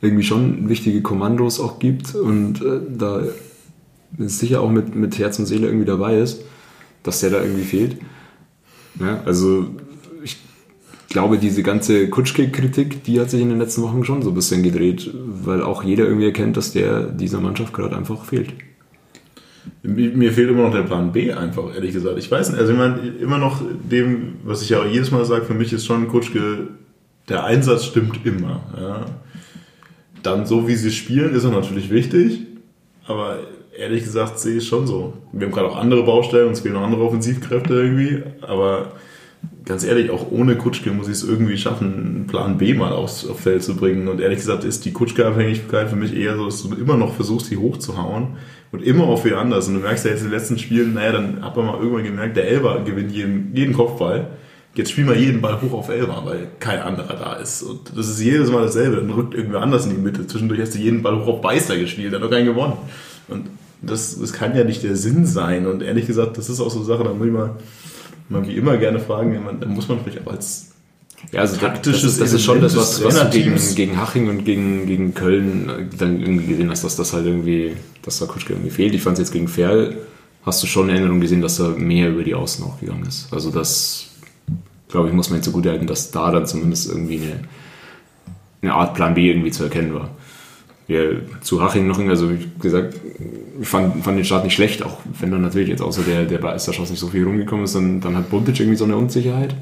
[0.02, 3.24] irgendwie schon wichtige Kommandos auch gibt und äh, da
[4.18, 6.42] sicher auch mit, mit Herz und Seele irgendwie dabei ist,
[7.04, 7.98] dass der da irgendwie fehlt.
[9.00, 9.68] Ja, also
[10.24, 10.38] ich
[11.10, 14.62] glaube, diese ganze Kutschke-Kritik, die hat sich in den letzten Wochen schon so ein bisschen
[14.62, 18.54] gedreht, weil auch jeder irgendwie erkennt, dass der dieser Mannschaft gerade einfach fehlt.
[19.82, 22.18] Mir fehlt immer noch der Plan B einfach, ehrlich gesagt.
[22.18, 25.26] Ich weiß nicht, also ich meine, immer noch dem, was ich ja auch jedes Mal
[25.26, 26.68] sage, für mich ist schon Kutschke,
[27.28, 28.62] der Einsatz stimmt immer.
[28.78, 29.06] Ja.
[30.24, 32.42] Dann so, wie sie spielen, ist er natürlich wichtig,
[33.06, 33.40] aber
[33.80, 35.14] ehrlich gesagt sehe ich schon so.
[35.32, 38.92] Wir haben gerade auch andere Baustellen, uns fehlen noch andere Offensivkräfte irgendwie, aber
[39.66, 43.28] ganz ehrlich, auch ohne Kutschke muss ich es irgendwie schaffen, einen Plan B mal aufs,
[43.28, 44.08] aufs Feld zu bringen.
[44.08, 47.48] Und ehrlich gesagt ist die Kutschke-Abhängigkeit für mich eher so, dass du immer noch versuchst,
[47.48, 48.38] sie hochzuhauen
[48.72, 49.68] und immer auf wen anders.
[49.68, 52.04] Und du merkst ja jetzt in den letzten Spielen, naja, dann hat man mal irgendwann
[52.04, 54.28] gemerkt, der Elber gewinnt jeden, jeden Kopfball.
[54.76, 57.62] jetzt spielen wir jeden Ball hoch auf Elber, weil kein anderer da ist.
[57.64, 58.98] Und das ist jedes Mal dasselbe.
[58.98, 60.28] Dann rückt irgendwer anders in die Mitte.
[60.28, 62.74] Zwischendurch hast du jeden Ball hoch auf Beißer gespielt, dann noch keinen gewonnen.
[63.28, 63.46] Und
[63.82, 65.68] das, das kann ja nicht der Sinn sein.
[65.68, 67.56] Und ehrlich gesagt, das ist auch so eine Sache, da muss ich mal,
[68.30, 70.70] mal wie immer gerne fragen, da muss man vielleicht auch als
[71.32, 74.30] ja, also taktisches das, ist, das ist schon das, was, was du gegen, gegen Haching
[74.30, 78.54] und gegen, gegen Köln dann irgendwie gesehen hast, dass das halt irgendwie, dass da Kutschke
[78.54, 78.94] irgendwie fehlt.
[78.94, 79.98] Ich fand es jetzt gegen Ferl,
[80.46, 83.32] hast du schon eine Erinnerung gesehen, dass er mehr über die Außen auch gegangen ist.
[83.32, 84.08] Also das,
[84.88, 87.40] glaube ich, muss man jetzt so gut halten, dass da dann zumindest irgendwie eine,
[88.62, 90.10] eine Art Plan B irgendwie zu erkennen war.
[90.90, 91.02] Ja,
[91.42, 92.96] zu Haching noch, also wie gesagt,
[93.62, 96.42] ich fand, fand den Start nicht schlecht, auch wenn dann natürlich jetzt außer der, der
[96.42, 99.56] Meisterschaft nicht so viel rumgekommen ist, dann, dann hat Buntic irgendwie so eine Unsicherheit.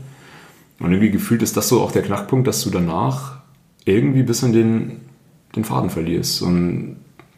[0.80, 3.40] Und irgendwie gefühlt ist das so auch der Knackpunkt, dass du danach
[3.84, 5.02] irgendwie ein bisschen den,
[5.54, 6.42] den Faden verlierst.
[6.44, 6.96] Und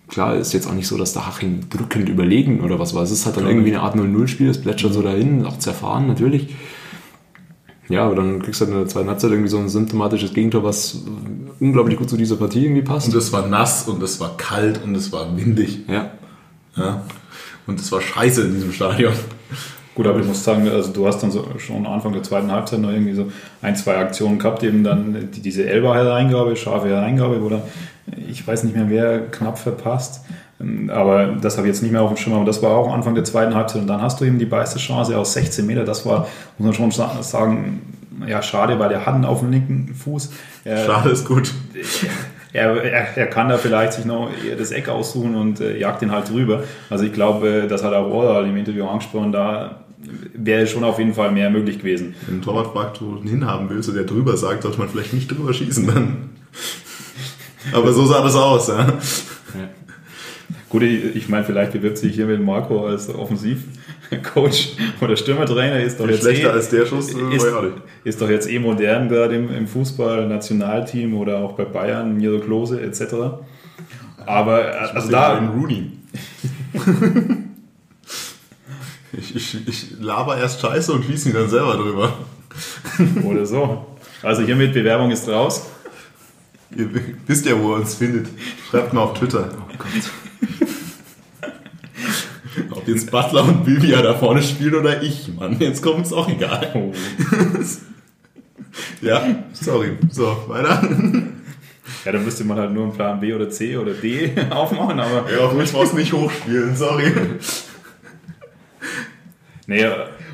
[0.08, 3.02] klar ist jetzt auch nicht so, dass der Haching drückend überlegen oder was war.
[3.02, 6.54] Es ist halt dann irgendwie eine Art 0-0-Spiel, es plätschert so dahin, auch zerfahren natürlich.
[7.90, 10.64] Ja, aber dann kriegst du halt in der zweiten Halbzeit irgendwie so ein symptomatisches Gegentor,
[10.64, 11.02] was
[11.60, 13.08] unglaublich gut zu dieser Partie irgendwie passt.
[13.08, 15.80] Und es war nass und es war kalt und es war windig.
[15.88, 16.12] Ja.
[16.78, 17.04] ja.
[17.66, 19.14] Und es war scheiße in diesem Stadion.
[19.96, 22.80] Gut, aber ich muss sagen, also du hast dann so schon Anfang der zweiten Halbzeit
[22.80, 27.50] noch irgendwie so ein, zwei Aktionen gehabt, eben dann die, diese Elber-Hereingabe, scharfe Hereingabe, wo
[27.50, 27.64] dann,
[28.30, 30.22] ich weiß nicht mehr, wer knapp verpasst.
[30.90, 33.16] Aber das habe ich jetzt nicht mehr auf dem Schirm, aber das war auch Anfang
[33.16, 33.82] der zweiten Halbzeit.
[33.82, 35.86] Und dann hast du eben die beste Chance aus 16 Meter.
[35.86, 37.82] Das war, muss man schon sagen,
[38.28, 40.32] ja, schade, weil der hat einen auf dem linken Fuß.
[40.86, 41.54] Schade ist gut.
[42.54, 46.02] er, er, er, kann da vielleicht sich noch eher das Eck aussuchen und äh, jagt
[46.02, 46.64] den halt drüber.
[46.90, 49.84] Also ich glaube, das hat auch Oral im Interview angesprochen, da
[50.34, 52.16] wäre schon auf jeden Fall mehr möglich gewesen.
[52.26, 55.14] Wenn ein Torwart fragt, wo du hinhaben willst und der drüber sagt, sollte man vielleicht
[55.14, 56.30] nicht drüber schießen dann.
[57.74, 58.94] Aber so sah das aus, ja.
[60.70, 65.82] Gut, ich, ich meine, vielleicht bewirbt sich hier mit Marco als Offensivcoach oder Stürmertrainer.
[65.82, 67.10] Ist doch jetzt schlechter eh, als der Schuss.
[67.10, 67.46] Ist,
[68.04, 72.40] ist, doch jetzt eh modern, gerade im, im Fußball, Nationalteam oder auch bei Bayern, Miro
[72.40, 73.04] Klose etc.
[74.26, 75.40] Aber also da.
[75.40, 75.92] Rooney.
[79.12, 82.14] Ich, ich, ich laber erst Scheiße und schieße ihn dann selber drüber.
[83.24, 83.86] Oder so.
[84.22, 85.66] Also hiermit Bewerbung ist raus.
[86.76, 86.90] Ihr
[87.26, 88.28] wisst ja, wo ihr uns findet.
[88.70, 89.50] Schreibt mal auf Twitter.
[89.52, 89.90] Oh Gott.
[92.90, 95.58] Jetzt Butler und Bibia da vorne spielen oder ich, Mann.
[95.60, 96.72] Jetzt kommt es auch egal.
[96.74, 96.92] Oh.
[99.06, 99.98] ja, sorry.
[100.10, 100.82] So, weiter.
[102.06, 105.32] Ja, dann müsste man halt nur einen Plan B oder C oder D aufmachen, aber.
[105.32, 107.12] Ja, ruhig was nicht hochspielen, sorry.
[109.68, 109.86] Nee,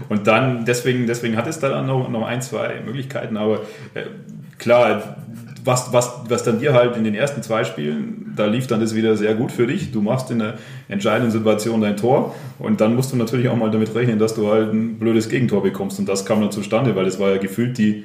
[0.07, 3.61] und dann, deswegen, deswegen hat es da dann noch, noch ein, zwei Möglichkeiten, aber
[3.93, 4.05] äh,
[4.57, 5.17] klar,
[5.65, 8.93] was, was, was dann dir halt in den ersten zwei Spielen, da lief dann das
[8.93, 9.91] wieder sehr gut für dich.
[9.91, 10.53] Du machst in einer
[10.87, 14.51] entscheidenden Situation dein Tor und dann musst du natürlich auch mal damit rechnen, dass du
[14.51, 17.77] halt ein blödes Gegentor bekommst und das kam dann zustande, weil es war ja gefühlt
[17.79, 18.03] die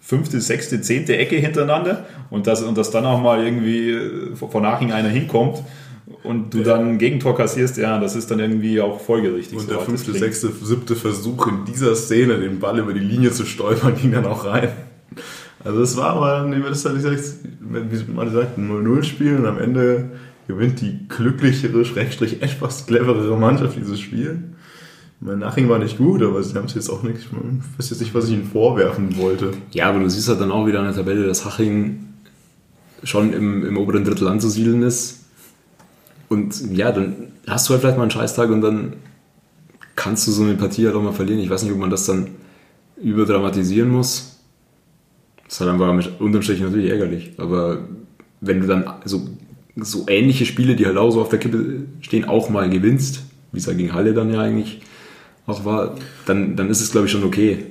[0.00, 4.62] fünfte, sechste, zehnte Ecke hintereinander und dass, und dass dann auch mal irgendwie äh, von
[4.62, 5.64] nachhin einer hinkommt
[6.22, 9.58] und du dann ein Gegentor kassierst, ja, das ist dann irgendwie auch folgerichtig.
[9.58, 13.44] Und der fünfte, sechste, siebte Versuch in dieser Szene, den Ball über die Linie zu
[13.44, 14.68] stolpern, ging dann auch rein.
[15.66, 20.10] Also es war aber, wie wie man sagt, ein 0-0 Spiel und am Ende
[20.46, 24.44] gewinnt die glücklichere, schrägstrich etwas cleverere Mannschaft dieses Spiel.
[25.18, 27.28] Mein Nachhinein war nicht gut, aber sie haben es jetzt auch nicht, ich
[27.78, 29.50] weiß jetzt nicht, was ich ihnen vorwerfen wollte.
[29.72, 32.04] Ja, aber du siehst halt dann auch wieder an der Tabelle, dass Haching
[33.02, 35.24] schon im, im oberen Drittel anzusiedeln ist
[36.28, 38.94] und ja, dann hast du halt vielleicht mal einen Scheißtag und dann
[39.96, 41.40] kannst du so eine Partie halt auch mal verlieren.
[41.40, 42.28] Ich weiß nicht, ob man das dann
[43.02, 44.35] überdramatisieren muss.
[45.48, 47.32] Das einfach mit unterm Strich natürlich ärgerlich.
[47.38, 47.78] Aber
[48.40, 49.28] wenn du dann so,
[49.76, 53.58] so ähnliche Spiele, die halt auch so auf der Kippe stehen, auch mal gewinnst, wie
[53.58, 54.80] es ja gegen Halle dann ja eigentlich
[55.46, 55.94] auch war,
[56.26, 57.64] dann, dann ist es, glaube ich, schon okay.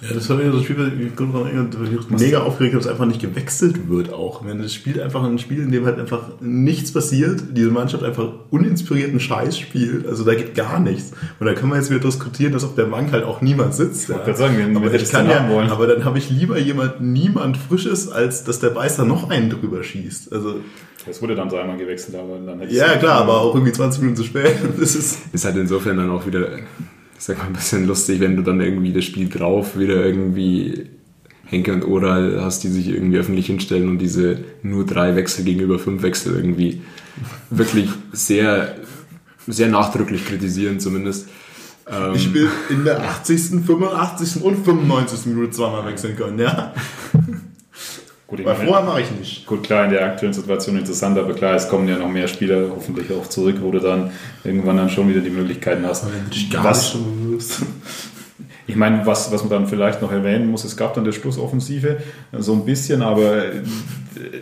[0.00, 4.12] Ja, das war wieder so ein Spiel, ich mega aufgeregt, dass einfach nicht gewechselt wird
[4.12, 4.46] auch.
[4.46, 8.28] Wenn das spielt einfach ein Spiel, in dem halt einfach nichts passiert, diese Mannschaft einfach
[8.50, 11.12] uninspirierten Scheiß spielt, also da geht gar nichts.
[11.40, 14.08] Und da kann man jetzt wieder diskutieren, dass auf der Bank halt auch niemand sitzt.
[14.08, 14.34] Ich ja.
[14.34, 15.68] sagen, wenn aber ich kann ja, wollen.
[15.68, 19.82] aber dann habe ich lieber jemand, niemand Frisches, als dass der Beißer noch einen drüber
[19.82, 20.32] schießt.
[20.32, 20.60] Also
[21.10, 24.00] es wurde dann so einmal gewechselt, aber dann hätte Ja, klar, aber auch irgendwie 20
[24.02, 24.54] Minuten zu spät.
[24.78, 26.50] Das ist, ist halt insofern dann auch wieder
[27.18, 30.86] ich sag mal, ein bisschen lustig, wenn du dann irgendwie das Spiel drauf wieder irgendwie
[31.44, 35.78] Henke und Oral hast, die sich irgendwie öffentlich hinstellen und diese nur drei Wechsel gegenüber
[35.78, 36.82] fünf Wechsel irgendwie
[37.50, 38.76] wirklich sehr,
[39.46, 41.28] sehr nachdrücklich kritisieren zumindest.
[41.90, 44.42] Ähm, ich will in der 80., 85.
[44.42, 45.26] und 95.
[45.26, 46.74] Minute zweimal wechseln können, ja.
[48.28, 49.46] Gut, Weil vorher mache ich nicht.
[49.46, 52.68] Gut, klar, in der aktuellen Situation interessant, aber klar, es kommen ja noch mehr Spieler
[52.68, 54.10] hoffentlich auch zurück, wo du dann
[54.44, 56.04] irgendwann dann schon wieder die Möglichkeiten hast.
[56.52, 57.58] Gar was, nicht
[58.66, 62.02] Ich meine, was, was man dann vielleicht noch erwähnen muss, es gab dann der Schlussoffensive,
[62.38, 63.44] so ein bisschen, aber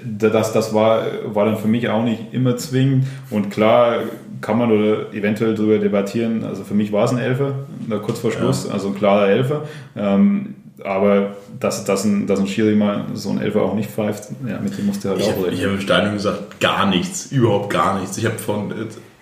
[0.05, 3.07] das, das war, war dann für mich auch nicht immer zwingend.
[3.30, 4.01] Und klar
[4.41, 7.55] kann man oder eventuell darüber debattieren, also für mich war es ein Elfer,
[8.03, 8.72] kurz vor Schluss, ja.
[8.72, 9.62] also ein klarer Elfer.
[9.97, 14.29] Ähm, aber dass, dass, ein, dass ein Schiri mal so ein Elfer auch nicht pfeift,
[14.47, 15.57] ja, mit dem musste er halt ich auch reden.
[15.57, 18.18] Ich habe im Stadion gesagt, gar nichts, überhaupt gar nichts.
[18.18, 18.72] Ich habe von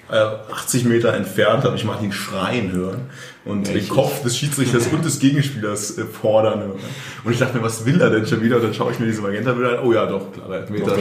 [0.09, 3.03] 80 äh, Meter entfernt habe ich Martin schreien hören
[3.45, 6.81] und ja, den Kopf des Schiedsrichters und des Gegenspielers äh, fordern hören.
[7.25, 8.57] Und ich dachte mir, was will er denn schon wieder?
[8.57, 9.87] Und dann schaue ich mir diese Magenta-Bilder an.
[9.87, 10.97] Oh ja, doch, klar, Meter.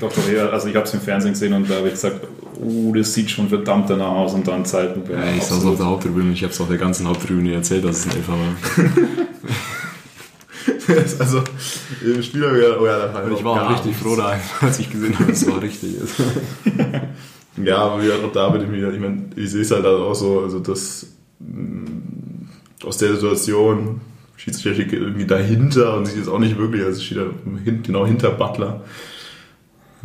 [0.00, 0.24] Dr.
[0.28, 2.20] Rea, also ich habe es im Fernsehen gesehen und da habe ich gesagt,
[2.60, 5.12] oh, das sieht schon verdammt danach aus und dann Zeitlupe.
[5.12, 7.98] Ja, ich saß auf der Haupttribüne, ich habe es auf der ganzen Haupttribüne erzählt, dass
[7.98, 8.54] es ein Elfer war.
[11.20, 11.42] also
[12.04, 15.18] im Spieler, oh ja, da war ich war auch richtig froh da, als ich gesehen
[15.18, 16.14] habe, dass es war richtig ist.
[17.64, 20.40] Ja, aber wieder auch da bitte wieder, ich meine, ich sehe es halt auch so,
[20.40, 21.06] also dass
[21.38, 24.00] mm, aus der Situation
[24.36, 27.24] Schiedsrichter steht irgendwie dahinter und sieht jetzt auch nicht wirklich, also steht da
[27.82, 28.84] genau hinter Butler.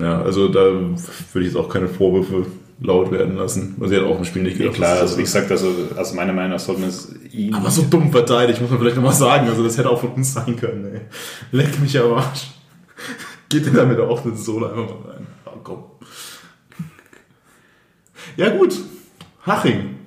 [0.02, 0.96] Ja, also da würde
[1.36, 2.46] ich jetzt auch keine Vorwürfe
[2.82, 3.76] laut werden lassen.
[3.80, 4.78] Also er hat auch im Spiel nicht gedacht.
[4.78, 7.54] Ja, klar, also wie gesagt, also, also meiner Meinung nach sollten wir es ihn.
[7.54, 9.48] Aber so dumm verteidigt, muss man vielleicht nochmal sagen.
[9.48, 11.02] Also das hätte auch von uns sein können, ey.
[11.52, 12.48] Leck mich am Arsch.
[13.50, 15.28] Geht denn da mit der offenen Sohle einfach mal rein?
[15.46, 15.84] Oh, komm.
[18.38, 18.74] Ja gut,
[19.46, 19.98] Haching.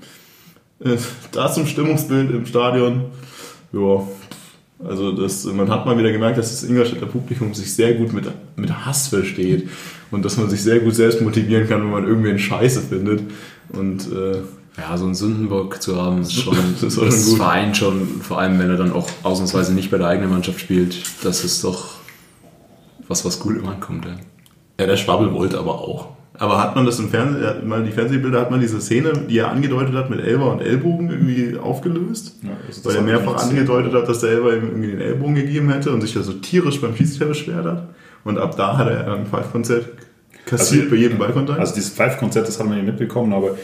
[0.81, 0.97] Äh,
[1.31, 3.07] da zum Stimmungsbild im Stadion.
[3.73, 4.03] Ja,
[4.87, 8.31] also das, man hat mal wieder gemerkt, dass das Ingolstädter Publikum sich sehr gut mit,
[8.57, 9.69] mit Hass versteht
[10.11, 13.23] und dass man sich sehr gut selbst motivieren kann, wenn man irgendwen Scheiße findet.
[13.71, 14.43] Und äh,
[14.77, 17.37] ja, so einen Sündenbock zu haben, ist schon das, das gut.
[17.39, 20.97] Verein schon, vor allem wenn er dann auch ausnahmsweise nicht bei der eigenen Mannschaft spielt,
[21.23, 21.95] das ist doch
[23.09, 24.05] was, was gut immer ankommt.
[24.05, 24.17] Ja.
[24.81, 26.09] ja, der Schwabbel wollte aber auch.
[26.37, 29.51] Aber hat man das im Fernsehen, mal die Fernsehbilder, hat man diese Szene, die er
[29.51, 32.41] angedeutet hat mit Elber und Ellbogen irgendwie aufgelöst?
[32.43, 32.51] Ja,
[32.83, 36.01] weil er mehrfach angedeutet hat, dass der Elber ihm irgendwie den Ellbogen gegeben hätte und
[36.01, 37.89] sich da so tierisch beim Schiedsrichter beschwert hat.
[38.25, 39.87] Und ab da hat er ein Pfeifkonzert
[40.45, 41.61] kassiert also, bei jedem Ballkontakt.
[41.61, 43.57] Also dieses Pfeifkonzert, das hat man ja mitbekommen, aber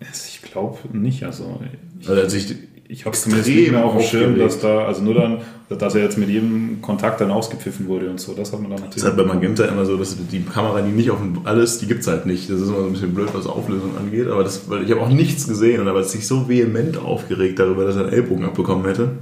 [0.00, 1.24] ich glaube nicht.
[1.24, 1.60] Also,
[2.00, 2.56] ich, also als ich
[2.88, 6.02] ich habe zumindest nicht mehr auf dem Schirm, dass da, also nur dann, dass er
[6.02, 8.34] jetzt mit jedem Kontakt dann ausgepfiffen wurde und so.
[8.34, 9.02] Das hat man dann natürlich.
[9.02, 11.78] Das ist halt bei Magenta immer so, dass die Kamera, die nicht auf dem, alles,
[11.78, 12.50] die gibt es halt nicht.
[12.50, 14.28] Das ist immer so ein bisschen blöd, was Auflösung angeht.
[14.28, 17.58] Aber das, weil ich habe auch nichts gesehen und aber es sich so vehement aufgeregt
[17.58, 19.12] darüber, dass er einen Ellbogen abbekommen hätte.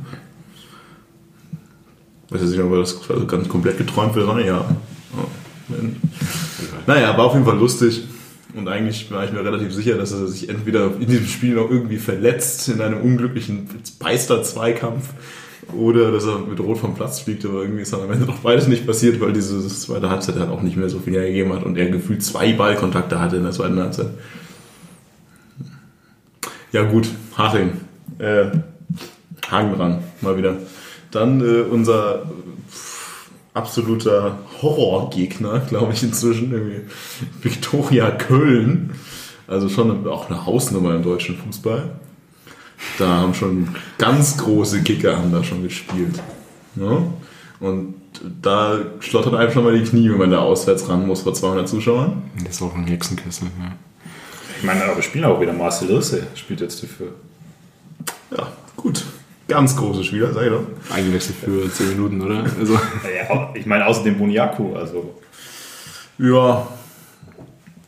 [2.30, 4.64] Weiß ich nicht, ob er das also ganz komplett geträumt wird, sondern ja.
[5.16, 5.74] Oh,
[6.86, 8.04] naja, war auf jeden Fall lustig.
[8.54, 11.70] Und eigentlich war ich mir relativ sicher, dass er sich entweder in diesem Spiel noch
[11.70, 15.08] irgendwie verletzt in einem unglücklichen Beister-Zweikampf
[15.74, 18.38] oder dass er mit Rot vom Platz fliegt, aber irgendwie ist dann am Ende doch
[18.38, 21.64] beides nicht passiert, weil diese zweite Halbzeit halt auch nicht mehr so viel hergegeben hat
[21.64, 24.10] und er gefühlt zwei Ballkontakte hatte in der zweiten Halbzeit.
[26.72, 27.72] Ja gut, Haching.
[28.18, 28.46] Äh,
[29.50, 30.56] Haken dran, mal wieder.
[31.10, 32.22] Dann äh, unser
[33.54, 36.52] absoluter Horrorgegner, glaube ich inzwischen.
[36.52, 36.80] Irgendwie
[37.42, 38.90] Viktoria Köln.
[39.46, 41.90] Also schon auch eine Hausnummer im deutschen Fußball.
[42.98, 46.20] Da haben schon ganz große Kicker haben da schon gespielt.
[46.76, 47.02] Ja?
[47.60, 47.94] Und
[48.40, 51.68] da schlottert einem schon mal die Knie, wenn man da auswärts ran muss vor 200
[51.68, 52.22] Zuschauern.
[52.44, 53.72] Das ist auch ein Hexenkessel, ja.
[54.58, 57.14] Ich meine, aber spielen auch wieder Marcel Irse, spielt jetzt dafür.
[58.36, 59.04] Ja, gut.
[59.52, 60.64] Ganz große Spieler, sag ich doch.
[60.94, 62.44] Eingewechselt für 10 Minuten, oder?
[62.58, 62.74] Also.
[63.28, 65.14] Ja, ich meine, außerdem Buniaku, also.
[66.18, 66.66] Ja,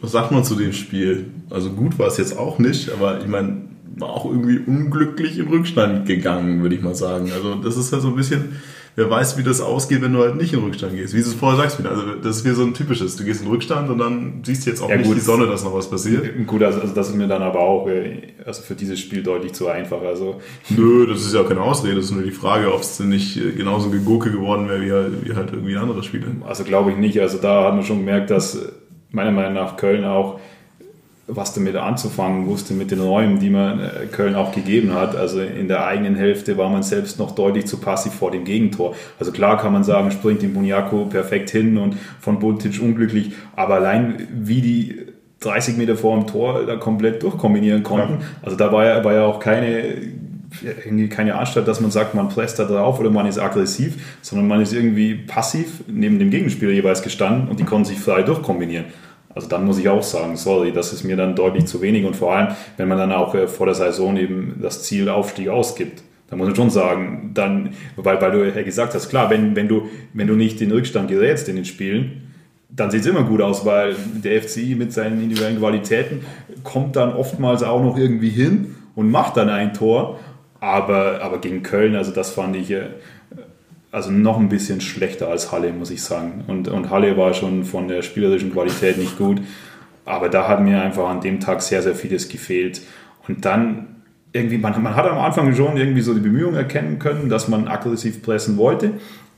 [0.00, 1.30] was sagt man zu dem Spiel?
[1.48, 3.62] Also gut war es jetzt auch nicht, aber ich meine,
[3.96, 7.32] war auch irgendwie unglücklich in Rückstand gegangen, würde ich mal sagen.
[7.32, 8.60] Also das ist ja so ein bisschen
[8.96, 11.14] wer weiß, wie das ausgeht, wenn du halt nicht in Rückstand gehst.
[11.14, 11.90] Wie du es vorher sagst, wieder.
[11.90, 13.16] Also das ist wie so ein typisches.
[13.16, 15.46] Du gehst in Rückstand und dann siehst du jetzt auch ja, nicht gut, die Sonne,
[15.46, 16.46] dass noch was passiert.
[16.46, 19.52] Gut, also, also, das ist mir dann aber auch äh, also für dieses Spiel deutlich
[19.52, 20.02] zu einfach.
[20.02, 20.40] Also
[20.70, 21.96] Nö, das ist ja auch keine Ausrede.
[21.96, 24.92] Das ist nur die Frage, ob es denn nicht äh, genauso Gegurke geworden wäre, wie
[24.92, 26.26] halt, wie halt irgendwie andere Spiele.
[26.46, 27.20] Also glaube ich nicht.
[27.20, 28.58] Also da hat man schon gemerkt, dass
[29.10, 30.40] meiner Meinung nach Köln auch
[31.26, 35.16] was damit anzufangen wusste mit den Räumen, die man äh, Köln auch gegeben hat.
[35.16, 38.94] Also in der eigenen Hälfte war man selbst noch deutlich zu passiv vor dem Gegentor.
[39.18, 43.74] Also klar kann man sagen, springt den Buniaco perfekt hin und von Buntic unglücklich, aber
[43.76, 44.98] allein wie die
[45.40, 48.20] 30 Meter vor dem Tor da komplett durchkombinieren konnten.
[48.20, 48.26] Ja.
[48.42, 49.96] Also da war ja, war ja auch keine
[50.62, 54.46] irgendwie keine Anstalt, dass man sagt, man presst da drauf oder man ist aggressiv, sondern
[54.46, 58.86] man ist irgendwie passiv neben dem Gegenspieler jeweils gestanden und die konnten sich frei durchkombinieren.
[59.34, 62.14] Also dann muss ich auch sagen, sorry, das ist mir dann deutlich zu wenig und
[62.14, 66.02] vor allem, wenn man dann auch äh, vor der Saison eben das Ziel Aufstieg ausgibt.
[66.30, 69.68] Da muss man schon sagen, dann, weil, weil du ja gesagt hast, klar, wenn, wenn,
[69.68, 72.22] du, wenn du nicht in Rückstand gerätst in den Spielen,
[72.70, 76.24] dann sieht es immer gut aus, weil der FCI mit seinen individuellen Qualitäten
[76.64, 80.18] kommt dann oftmals auch noch irgendwie hin und macht dann ein Tor.
[80.60, 82.86] Aber, aber gegen Köln, also das fand ich äh,
[83.94, 86.44] also noch ein bisschen schlechter als Halle, muss ich sagen.
[86.48, 89.40] Und, und Halle war schon von der spielerischen Qualität nicht gut.
[90.04, 92.82] Aber da hat mir einfach an dem Tag sehr, sehr vieles gefehlt.
[93.28, 97.28] Und dann irgendwie, man, man hat am Anfang schon irgendwie so die Bemühungen erkennen können,
[97.28, 98.94] dass man aggressiv pressen wollte.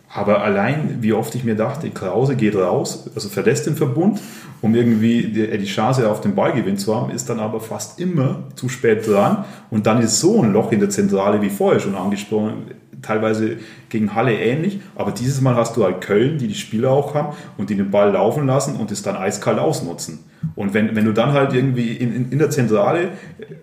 [0.09, 4.21] Aber allein, wie oft ich mir dachte, Krause geht raus, also verlässt den Verbund,
[4.63, 8.45] um irgendwie die, die Chance auf den Ballgewinn zu haben, ist dann aber fast immer
[8.55, 9.45] zu spät dran.
[9.71, 12.71] Und dann ist so ein Loch in der Zentrale, wie vorher schon angesprochen,
[13.07, 13.57] teilweise
[13.89, 14.81] gegen Halle ähnlich.
[14.95, 17.91] Aber dieses Mal hast du halt Köln, die die Spieler auch haben und die den
[17.91, 20.21] Ball laufen lassen und es dann eiskalt ausnutzen.
[20.55, 23.11] Und wenn, wenn du dann halt irgendwie in, in, in der Zentrale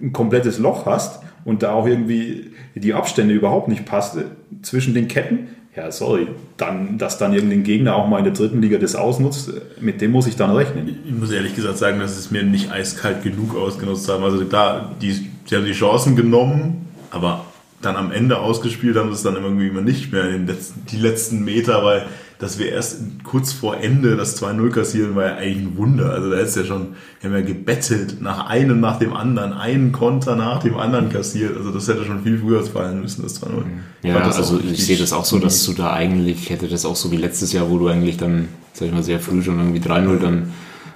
[0.01, 4.17] ein komplettes Loch hast und da auch irgendwie die Abstände überhaupt nicht passt
[4.61, 6.27] zwischen den Ketten, ja, sorry,
[6.57, 10.11] dann, dass dann irgendein Gegner auch mal in der dritten Liga das ausnutzt, mit dem
[10.11, 10.99] muss ich dann rechnen.
[11.03, 14.23] Ich muss ehrlich gesagt sagen, dass es mir nicht eiskalt genug ausgenutzt haben.
[14.23, 15.13] Also klar, die,
[15.45, 17.45] sie haben die Chancen genommen, aber
[17.83, 20.97] dann am Ende ausgespielt haben es dann irgendwie immer nicht mehr in den letzten, die
[20.97, 22.05] letzten Meter, weil
[22.43, 26.09] dass wir erst kurz vor Ende das 2-0 kassieren, war ja eigentlich ein Wunder.
[26.11, 29.93] Also da ist ja schon, wir haben ja gebettelt, nach einem nach dem anderen, einen
[29.93, 31.55] Konter nach dem anderen kassiert.
[31.55, 33.63] Also das hätte schon viel früher fallen müssen, das 2-0.
[34.03, 37.11] Ja, also ich sehe das auch so, dass du da eigentlich, hätte das auch so
[37.11, 40.19] wie letztes Jahr, wo du eigentlich dann, sag ich mal, sehr früh schon irgendwie 3-0
[40.19, 40.51] dann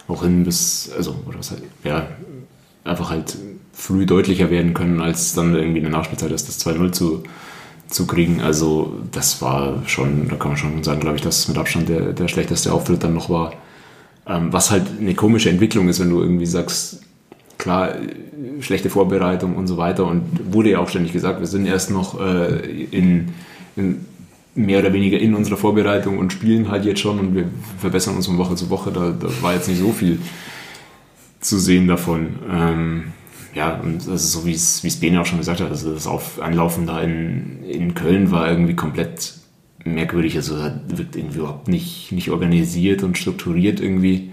[0.10, 2.08] auch hin bis, also, oder was halt, ja,
[2.84, 3.38] einfach halt
[3.78, 7.24] früh deutlicher werden können, als dann irgendwie in der Nachspielzeit ist, das 2-0 zu,
[7.88, 8.42] zu kriegen.
[8.42, 11.88] Also das war schon, da kann man schon sagen, glaube ich, dass es mit Abstand
[11.88, 13.54] der, der schlechteste Auftritt dann noch war.
[14.26, 17.02] Ähm, was halt eine komische Entwicklung ist, wenn du irgendwie sagst,
[17.60, 17.94] klar,
[18.62, 20.06] schlechte Vorbereitung und so weiter.
[20.08, 23.30] Und wurde ja auch ständig gesagt, wir sind erst noch äh, in,
[23.76, 24.06] in,
[24.56, 27.46] mehr oder weniger in unserer Vorbereitung und spielen halt jetzt schon und wir
[27.78, 28.92] verbessern uns von Woche zu Woche.
[28.92, 30.20] Da, da war jetzt nicht so viel
[31.40, 32.40] zu sehen davon.
[32.52, 33.04] Ähm,
[33.58, 35.92] ja, und das ist so, wie es, wie es Bene auch schon gesagt hat, also
[35.92, 39.34] das Auf Anlaufen da in, in Köln war irgendwie komplett
[39.84, 40.58] merkwürdig, also
[40.90, 44.30] wird irgendwie überhaupt nicht, nicht organisiert und strukturiert irgendwie.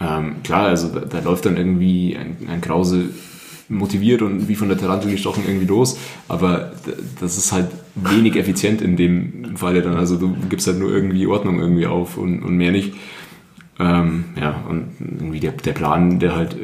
[0.00, 3.06] Ähm, klar, also da, da, läuft dann irgendwie ein, ein Krause
[3.68, 5.98] motiviert und wie von der Tarantel gestochen irgendwie los,
[6.28, 6.70] aber
[7.20, 11.26] das ist halt wenig effizient in dem Falle dann, also du gibst halt nur irgendwie
[11.26, 12.92] Ordnung irgendwie auf und, und mehr nicht.
[13.80, 16.56] Ähm, ja, und irgendwie der, der Plan, der halt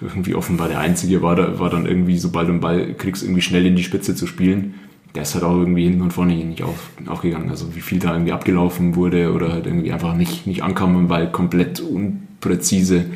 [0.00, 3.42] irgendwie offenbar der Einzige war, da, war dann irgendwie, sobald du einen Ball kriegst, irgendwie
[3.42, 4.74] schnell in die Spitze zu spielen.
[5.14, 7.50] Der ist halt auch irgendwie hinten und vorne nicht auf, aufgegangen.
[7.50, 11.08] Also wie viel da irgendwie abgelaufen wurde oder halt irgendwie einfach nicht, nicht ankam im
[11.08, 13.06] Ball, komplett unpräzise.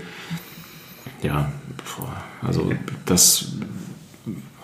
[1.23, 1.53] Ja,
[2.43, 2.73] also
[3.07, 3.53] das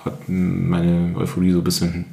[0.04, 2.04] hat meine Euphorie so ein bisschen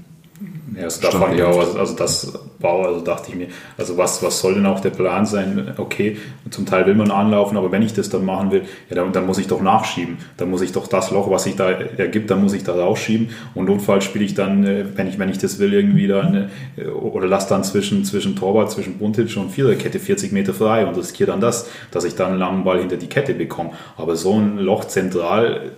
[0.75, 3.47] ja, also da fand ich auch, also, also das wow, also dachte ich mir,
[3.77, 5.73] also was, was soll denn auch der Plan sein?
[5.77, 6.17] Okay,
[6.49, 9.25] zum Teil will man anlaufen, aber wenn ich das dann machen will, ja, dann, dann
[9.25, 10.17] muss ich doch nachschieben.
[10.37, 13.29] Dann muss ich doch das Loch, was sich da ergibt, dann muss ich da rausschieben.
[13.53, 16.85] Und notfalls spiele ich dann, äh, wenn ich, wenn ich das will, irgendwie dann, äh,
[16.87, 21.31] oder lass dann zwischen, zwischen Torwart, zwischen Buntic und Viererkette 40 Meter frei und riskiere
[21.31, 23.71] dann das, dass ich dann einen langen Ball hinter die Kette bekomme.
[23.97, 25.71] Aber so ein Loch zentral,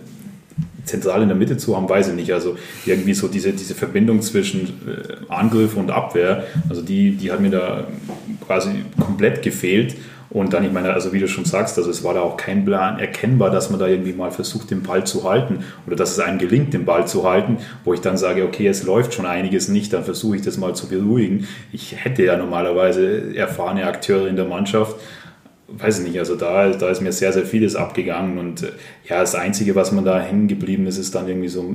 [0.84, 2.32] zentral in der Mitte zu haben, weiß ich nicht.
[2.32, 2.56] Also
[2.86, 7.50] irgendwie so diese, diese Verbindung zwischen äh, Angriff und Abwehr, also die, die hat mir
[7.50, 7.86] da
[8.46, 9.96] quasi komplett gefehlt.
[10.30, 12.64] Und dann, ich meine, also wie du schon sagst, also es war da auch kein
[12.64, 16.20] Plan erkennbar, dass man da irgendwie mal versucht, den Ball zu halten oder dass es
[16.20, 19.68] einem gelingt, den Ball zu halten, wo ich dann sage, okay, es läuft schon einiges
[19.68, 21.48] nicht, dann versuche ich das mal zu beruhigen.
[21.72, 24.94] Ich hätte ja normalerweise erfahrene Akteure in der Mannschaft,
[25.78, 28.72] weiß ich nicht, also da, da ist mir sehr, sehr vieles abgegangen und äh,
[29.08, 31.74] ja, das Einzige, was man da hängen geblieben ist, ist dann irgendwie so,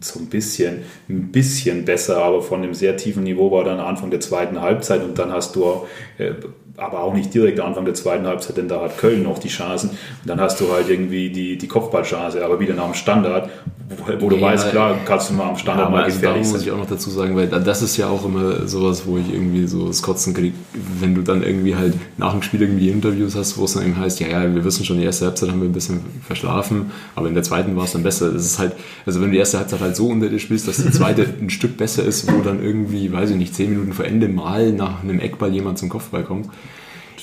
[0.00, 4.10] so ein bisschen, ein bisschen besser, aber von einem sehr tiefen Niveau war dann Anfang
[4.10, 5.86] der zweiten Halbzeit und dann hast du auch,
[6.18, 6.32] äh,
[6.76, 9.90] aber auch nicht direkt Anfang der zweiten Halbzeit, denn da hat Köln noch die Chancen.
[9.90, 13.50] Und dann hast du halt irgendwie die, die Kopfballchance, aber wieder nach dem Standard,
[13.88, 16.44] wo, wo du ja, weißt, klar, kannst du mal am Standard ja, mal also gefährlich
[16.44, 16.52] sein.
[16.52, 19.32] muss ich auch noch dazu sagen, weil das ist ja auch immer sowas, wo ich
[19.32, 20.54] irgendwie so das Kotzen kriege,
[21.00, 23.96] wenn du dann irgendwie halt nach dem Spiel irgendwie Interviews hast, wo es dann eben
[23.96, 27.28] heißt, ja, ja, wir wissen schon, die erste Halbzeit haben wir ein bisschen verschlafen, aber
[27.28, 28.30] in der zweiten war es dann besser.
[28.30, 28.72] Das ist halt,
[29.06, 31.48] also wenn du die erste Halbzeit halt so unter dir spielst, dass die zweite ein
[31.48, 35.02] Stück besser ist, wo dann irgendwie, weiß ich nicht, zehn Minuten vor Ende mal nach
[35.02, 36.50] einem Eckball jemand zum Kopfball kommt,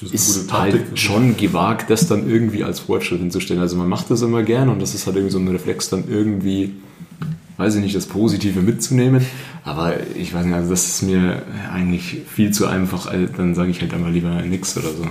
[0.02, 3.62] ist, ist halt schon gewagt, das dann irgendwie als Fortschritt hinzustellen.
[3.62, 6.06] Also man macht das immer gern und das ist halt irgendwie so ein Reflex, dann
[6.10, 6.74] irgendwie,
[7.58, 9.26] weiß ich nicht, das Positive mitzunehmen.
[9.64, 11.42] Aber ich weiß nicht, also das ist mir
[11.74, 13.12] eigentlich viel zu einfach.
[13.38, 15.08] Dann sage ich halt einmal lieber nichts oder so.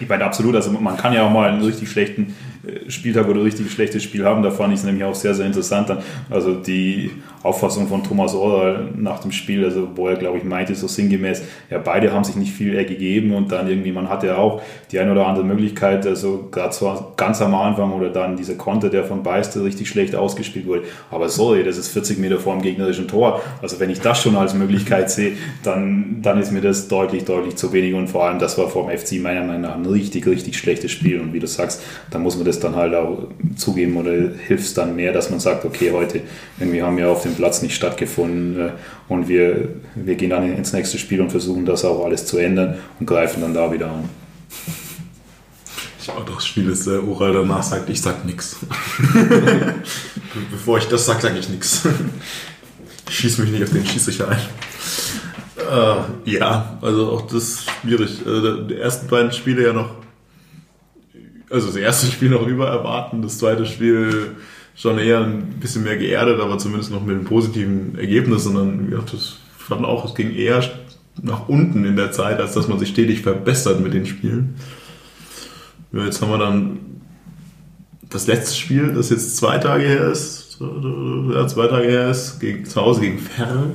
[0.00, 0.54] Ich meine, absolut.
[0.54, 2.34] Also man kann ja auch mal einen richtig schlechten
[2.88, 4.42] Spieltag oder richtig schlechtes Spiel haben.
[4.42, 5.88] Da fand ich es nämlich auch sehr, sehr interessant.
[5.88, 5.98] Dann,
[6.30, 7.10] also die
[7.42, 11.42] Auffassung von Thomas Oral nach dem Spiel, also wo er, glaube ich, meinte, so sinngemäß,
[11.70, 14.60] ja, beide haben sich nicht viel gegeben und dann irgendwie, man hatte auch
[14.90, 18.90] die eine oder andere Möglichkeit, also gerade zwar ganz am Anfang oder dann dieser Konter,
[18.90, 20.82] der von Beister richtig schlecht ausgespielt wurde.
[21.10, 23.40] Aber sorry, das ist 40 Meter vor dem gegnerischen Tor.
[23.62, 25.32] Also wenn ich das schon als Möglichkeit sehe,
[25.62, 28.88] dann, dann ist mir das deutlich, deutlich zu wenig und vor allem, das war vor
[28.88, 32.18] dem FC meiner Meinung nach ein richtig, richtig schlechtes Spiel und wie du sagst, da
[32.18, 35.64] muss man das dann halt auch zugeben oder hilft es dann mehr, dass man sagt,
[35.64, 36.20] okay, heute
[36.58, 38.70] irgendwie haben wir auf dem Platz nicht stattgefunden äh,
[39.08, 42.78] und wir, wir gehen dann ins nächste Spiel und versuchen das auch alles zu ändern
[42.98, 44.08] und greifen dann da wieder an.
[46.00, 48.56] Ich auch das Spiel ist, der Ural danach sagt, ich sag nix.
[50.50, 51.86] Bevor ich das sag, sage ich nix.
[53.08, 54.38] Ich schieße mich nicht auf den Schießsicher ein.
[55.58, 58.22] Äh, ja, also auch das ist schwierig.
[58.24, 59.90] Also die ersten beiden Spiele ja noch
[61.50, 64.36] also das erste Spiel noch über erwarten, das zweite Spiel
[64.78, 68.98] schon eher ein bisschen mehr geerdet, aber zumindest noch mit einem positiven Ergebnis, sondern ja,
[68.98, 70.62] das fand auch, es ging eher
[71.20, 74.54] nach unten in der Zeit, als dass man sich stetig verbessert mit den Spielen.
[75.92, 76.78] Ja, jetzt haben wir dann
[78.08, 82.64] das letzte Spiel, das jetzt zwei Tage her ist, ja, zwei Tage her ist, gegen,
[82.64, 83.72] zu Hause gegen Ferl,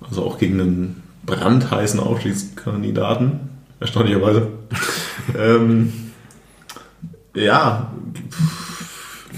[0.00, 3.40] also auch gegen einen brandheißen Aufstiegskandidaten,
[3.78, 4.48] erstaunlicherweise.
[5.38, 5.92] ähm,
[7.34, 7.92] ja.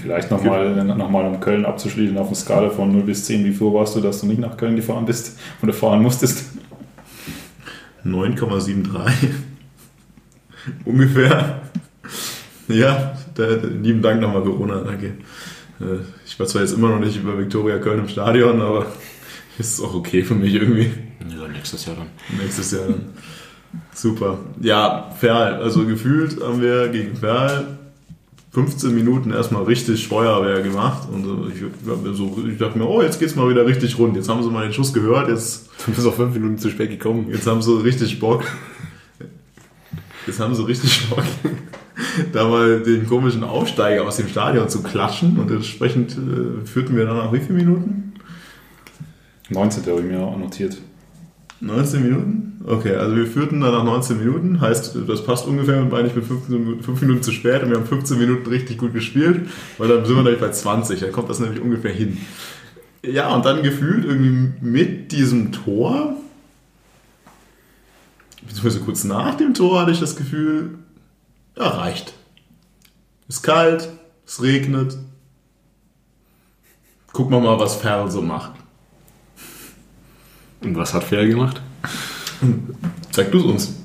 [0.01, 3.45] Vielleicht nochmal noch mal um Köln abzuschließen auf einer Skala von 0 bis 10.
[3.45, 6.45] Wie froh warst du, dass du nicht nach Köln gefahren bist oder fahren musstest?
[8.03, 9.11] 9,73.
[10.85, 11.61] Ungefähr.
[12.67, 15.07] Ja, da, lieben Dank nochmal Corona, danke.
[15.79, 18.87] Äh, ich war zwar jetzt immer noch nicht über Viktoria Köln im Stadion, aber
[19.59, 20.91] ist auch okay für mich irgendwie.
[21.29, 22.39] Ja, nächstes Jahr dann.
[22.39, 23.05] Nächstes Jahr dann.
[23.93, 24.39] Super.
[24.61, 25.61] Ja, Ferl.
[25.61, 27.77] Also gefühlt haben wir gegen Ferl
[28.51, 31.63] 15 Minuten erstmal richtig Feuerwehr gemacht und ich,
[32.17, 34.17] so, ich dachte mir, oh, jetzt geht's mal wieder richtig rund.
[34.17, 35.69] Jetzt haben sie mal den Schuss gehört, jetzt.
[35.85, 37.29] Du bist auch fünf Minuten zu spät gekommen.
[37.31, 38.43] Jetzt haben sie richtig Bock.
[40.27, 41.23] Jetzt haben sie richtig Bock,
[42.33, 47.05] da mal den komischen Aufsteiger aus dem Stadion zu klatschen und entsprechend äh, führten wir
[47.05, 48.13] dann nach wie vielen Minuten?
[49.49, 49.85] 19.
[49.85, 50.77] habe ich mir auch notiert.
[51.61, 52.51] 19 Minuten?
[52.65, 56.25] Okay, also wir führten dann nach 19 Minuten, heißt, das passt ungefähr, meine ich, mit
[56.25, 59.47] 15, 5 Minuten zu spät und wir haben 15 Minuten richtig gut gespielt,
[59.77, 62.17] weil dann sind wir nämlich bei 20, dann kommt das nämlich ungefähr hin.
[63.03, 66.15] Ja, und dann gefühlt irgendwie mit diesem Tor,
[68.41, 70.79] beziehungsweise kurz nach dem Tor hatte ich das Gefühl,
[71.57, 72.13] ja, reicht.
[73.27, 73.89] Ist kalt,
[74.25, 74.97] es regnet.
[77.11, 78.60] Gucken wir mal, was Ferl so macht.
[80.61, 81.61] Und was hat Fair gemacht?
[83.11, 83.75] Zeig du es uns.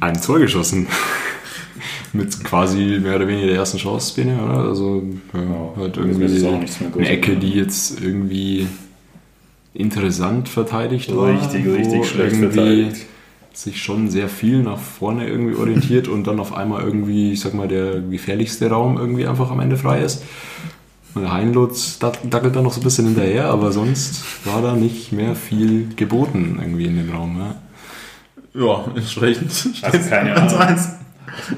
[0.00, 0.86] Ein Tor geschossen.
[2.12, 4.68] Mit quasi mehr oder weniger der ersten Chance-Szene, oder?
[4.68, 5.02] Also
[5.32, 8.66] ja, halt irgendwie eine Ecke, die jetzt irgendwie
[9.72, 11.28] interessant verteidigt war.
[11.28, 13.06] Richtig, richtig schlecht verteidigt.
[13.54, 17.54] Sich schon sehr viel nach vorne irgendwie orientiert und dann auf einmal irgendwie, ich sag
[17.54, 20.22] mal, der gefährlichste Raum irgendwie einfach am Ende frei ist.
[21.14, 25.34] Und Heinlutz dackelt da noch so ein bisschen hinterher, aber sonst war da nicht mehr
[25.34, 27.38] viel geboten irgendwie in dem Raum.
[28.54, 29.68] Ja, ja entsprechend.
[29.82, 30.78] Also keine Ahnung.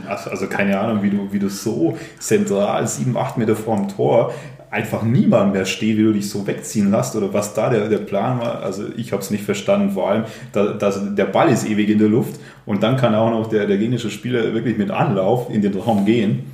[0.08, 4.32] Also keine Ahnung, wie du, wie du so zentral, 7, 8 Meter vor dem Tor,
[4.74, 7.98] einfach niemand mehr steht, wie du dich so wegziehen lässt oder was da der, der
[7.98, 8.60] Plan war.
[8.60, 9.92] Also ich habe es nicht verstanden.
[9.92, 13.30] Vor allem, da, dass der Ball ist ewig in der Luft und dann kann auch
[13.30, 16.52] noch der, der gegnerische Spieler wirklich mit Anlauf in den Raum gehen.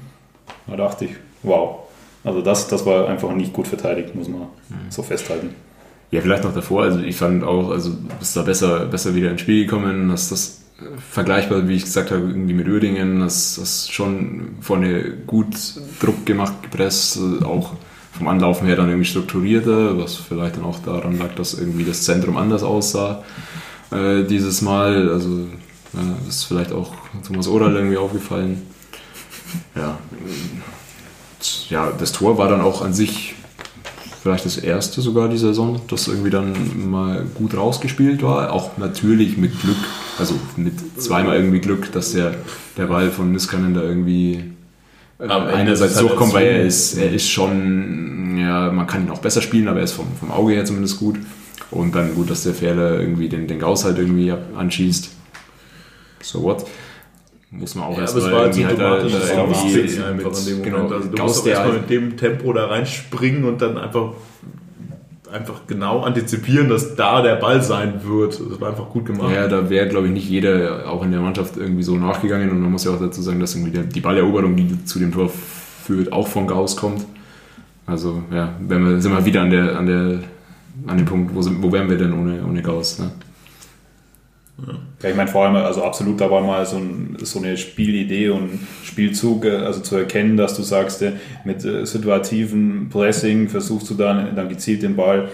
[0.67, 1.79] Da dachte ich, wow,
[2.25, 4.91] also das, das war einfach nicht gut verteidigt, muss man mhm.
[4.91, 5.55] so festhalten.
[6.11, 6.83] Ja, vielleicht noch davor.
[6.83, 10.63] Also ich fand auch, also bist da besser, besser wieder ins Spiel gekommen, dass das
[11.11, 15.55] vergleichbar, wie ich gesagt habe, irgendwie mit Uerdingen, das, das schon vorne gut
[16.01, 17.75] Druck gemacht, gepresst, auch
[18.13, 22.03] vom Anlaufen her dann irgendwie strukturierter, was vielleicht dann auch daran lag, dass irgendwie das
[22.03, 23.23] Zentrum anders aussah
[23.93, 25.11] äh, dieses Mal.
[25.11, 25.47] Also
[25.93, 26.93] das ist vielleicht auch
[27.27, 28.63] Thomas Oral irgendwie aufgefallen.
[29.75, 29.99] Ja,
[31.69, 33.35] ja, das Tor war dann auch an sich
[34.23, 38.53] vielleicht das erste sogar die Saison, das irgendwie dann mal gut rausgespielt war.
[38.53, 39.79] Auch natürlich mit Glück,
[40.19, 42.35] also mit zweimal irgendwie Glück, dass der,
[42.77, 44.45] der Ball von Niskanen da irgendwie
[45.19, 49.41] äh, einerseits durchkommt, weil er ist, er ist schon, ja, man kann ihn auch besser
[49.41, 51.19] spielen, aber er ist vom, vom Auge her zumindest gut.
[51.71, 55.09] Und dann gut, dass der Fährle irgendwie den, den Gauss halt irgendwie anschießt.
[56.21, 56.67] So what?
[57.51, 60.89] Muss man auch ja, erstmal halt in dem genau.
[60.89, 64.13] Also du Gauss musst erstmal halt mit dem Tempo da reinspringen und dann einfach
[65.33, 68.41] einfach genau antizipieren, dass da der Ball sein wird.
[68.51, 69.33] Das war einfach gut gemacht.
[69.33, 72.51] Ja, da wäre, glaube ich, nicht jeder auch in der Mannschaft irgendwie so nachgegangen.
[72.51, 75.13] Und man muss ja auch dazu sagen, dass irgendwie der, die Balleroberung, die zu dem
[75.13, 75.31] Tor
[75.85, 77.05] führt, auch von Gauss kommt.
[77.87, 80.19] Also, ja, wenn wir, sind wir wieder an, der, an, der,
[80.87, 82.99] an dem Punkt, wo, wo wären wir denn ohne, ohne Gauss?
[82.99, 83.11] Ne?
[85.03, 88.29] Ja, ich meine vor allem, also absolut da war mal so, ein, so eine Spielidee
[88.29, 91.13] und Spielzug, äh, also zu erkennen, dass du sagst, äh,
[91.45, 95.29] mit äh, situativen Pressing versuchst du dann, dann gezielt den Ball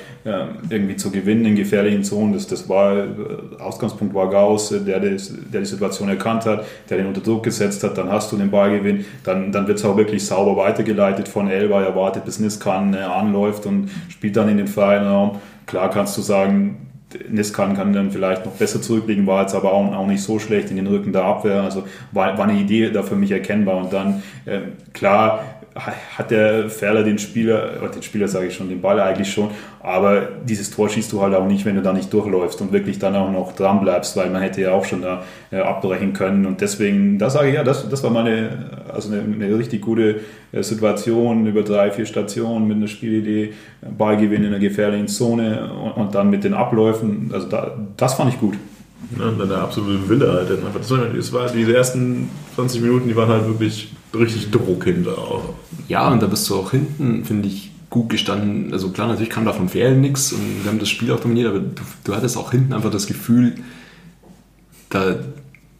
[0.71, 2.33] irgendwie zu gewinnen in gefährlichen Zonen.
[2.33, 3.07] Das, das war,
[3.61, 7.97] Ausgangspunkt war Gauss, der, der die Situation erkannt hat, der den unter Druck gesetzt hat,
[7.97, 11.81] dann hast du den Ballgewinn, dann, dann wird es auch wirklich sauber weitergeleitet von Elba,
[11.81, 15.39] er wartet bis Niskan anläuft und spielt dann in den freien Raum.
[15.67, 16.86] Klar kannst du sagen,
[17.29, 20.71] Niskan kann dann vielleicht noch besser zurücklegen, war jetzt aber auch, auch nicht so schlecht
[20.71, 21.63] in den Rücken der Abwehr.
[21.63, 23.77] Also war, war eine Idee da für mich erkennbar.
[23.77, 24.61] Und dann, äh,
[24.93, 29.51] klar, hat der Ferler den Spieler, den Spieler sage ich schon, den Ball eigentlich schon,
[29.81, 32.99] aber dieses Tor schießt du halt auch nicht, wenn du da nicht durchläufst und wirklich
[32.99, 36.47] dann auch noch dran bleibst, weil man hätte ja auch schon da äh, abbrechen können.
[36.47, 40.21] Und deswegen, da sage ich ja, das, das war meine, also eine, eine richtig gute
[40.53, 43.53] äh, Situation über drei, vier Stationen mit einer Spielidee,
[43.97, 48.33] Ballgewinn in einer gefährlichen Zone und, und dann mit den Abläufen, also da, das fand
[48.33, 48.55] ich gut.
[49.13, 50.51] Und dann der absolute Wille halt.
[50.63, 55.17] War, das war diese ersten 20 Minuten, die waren halt wirklich richtig Druck hinter.
[55.89, 58.73] Ja, und da bist du auch hinten, finde ich, gut gestanden.
[58.73, 61.49] Also klar, natürlich kam da von Ferien nichts und wir haben das Spiel auch dominiert,
[61.49, 63.55] aber du, du hattest auch hinten einfach das Gefühl,
[64.91, 65.17] da,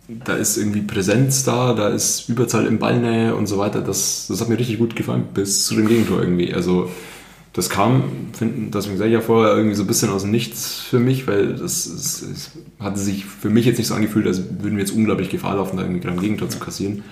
[0.09, 3.81] da ist irgendwie Präsenz da, da ist Überzahl im Ballnähe und so weiter.
[3.81, 6.55] Das, das hat mir richtig gut gefallen, bis zu dem Gegentor irgendwie.
[6.55, 6.91] Also
[7.57, 8.05] das kam,
[8.35, 11.27] finden, deswegen sage ich ja vorher, irgendwie so ein bisschen aus dem Nichts für mich,
[11.27, 14.85] weil das, das, das hatte sich für mich jetzt nicht so angefühlt, als würden wir
[14.85, 17.03] jetzt unglaublich Gefahr laufen, da irgendwie gerade ein Gegentor zu kassieren.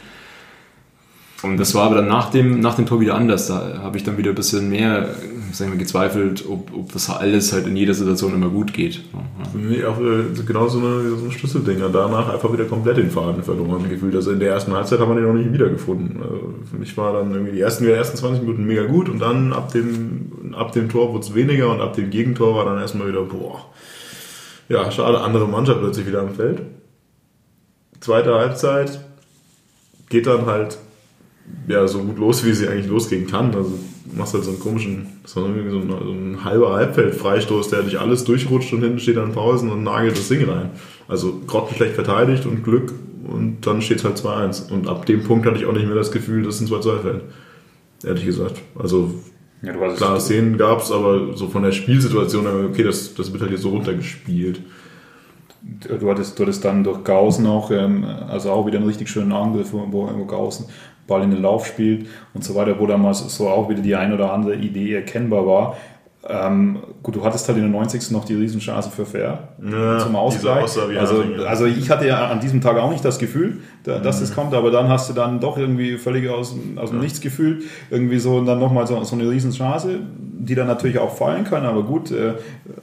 [1.45, 3.47] Und das war aber dann nach dem, nach dem Tor wieder anders.
[3.49, 5.09] Da habe ich dann wieder ein bisschen mehr
[5.55, 9.03] sagen wir, gezweifelt, ob, ob das alles halt in jeder Situation immer gut geht.
[9.53, 11.89] Für mich auch äh, genau so, ein Schlüsseldinger.
[11.89, 14.15] Danach einfach wieder komplett den Faden verloren gefühlt.
[14.15, 16.23] Also in der ersten Halbzeit haben wir den noch nicht wiedergefunden.
[16.23, 19.21] Also für mich war dann irgendwie die ersten, die ersten 20 Minuten mega gut und
[19.21, 22.79] dann ab dem, ab dem Tor wurde es weniger und ab dem Gegentor war dann
[22.79, 23.67] erstmal wieder, boah,
[24.69, 26.63] ja, schade, andere Mannschaft plötzlich wieder am Feld.
[28.01, 29.01] Zweite Halbzeit
[30.09, 30.79] geht dann halt
[31.69, 33.55] ja, so gut los, wie sie eigentlich losgehen kann.
[33.55, 37.99] Also du machst halt so einen komischen, so ein, so ein halber Halbfeldfreistoß, der durch
[37.99, 40.71] alles durchrutscht und hinten steht dann Pausen und nagelt das Ding rein.
[41.09, 42.93] Also grottenschlecht verteidigt und Glück
[43.27, 44.71] und dann steht es halt 2-1.
[44.71, 47.01] Und ab dem Punkt hatte ich auch nicht mehr das Gefühl, dass es ein 2-2
[47.01, 47.23] fällt.
[48.05, 48.61] Ehrlich gesagt.
[48.79, 49.15] Also
[49.63, 53.53] ja, klar, Szenen gab es, aber so von der Spielsituation, okay, das, das wird halt
[53.53, 54.61] jetzt so runtergespielt.
[55.63, 59.33] Du hattest, du hattest dann durch Gaußen auch, ähm, also auch wieder einen richtig schönen
[59.33, 60.67] Angriff, wo, wo Gaußen
[61.07, 63.95] Ball in den Lauf spielt und so weiter, wo dann mal so auch wieder die
[63.95, 65.77] ein oder andere Idee erkennbar war.
[66.27, 68.11] Ähm, gut, du hattest halt in der 90.
[68.11, 70.79] noch die Riesenchance für Fair ja, zum Ausgleich.
[70.99, 74.21] Also, also ich hatte ja an diesem Tag auch nicht das Gefühl, dass mhm.
[74.21, 77.03] das kommt, aber dann hast du dann doch irgendwie völlig aus, aus dem ja.
[77.05, 80.01] Nichts gefühlt, irgendwie so und dann nochmal so, so eine Riesenchance,
[80.39, 82.35] die dann natürlich auch fallen kann, aber gut, äh,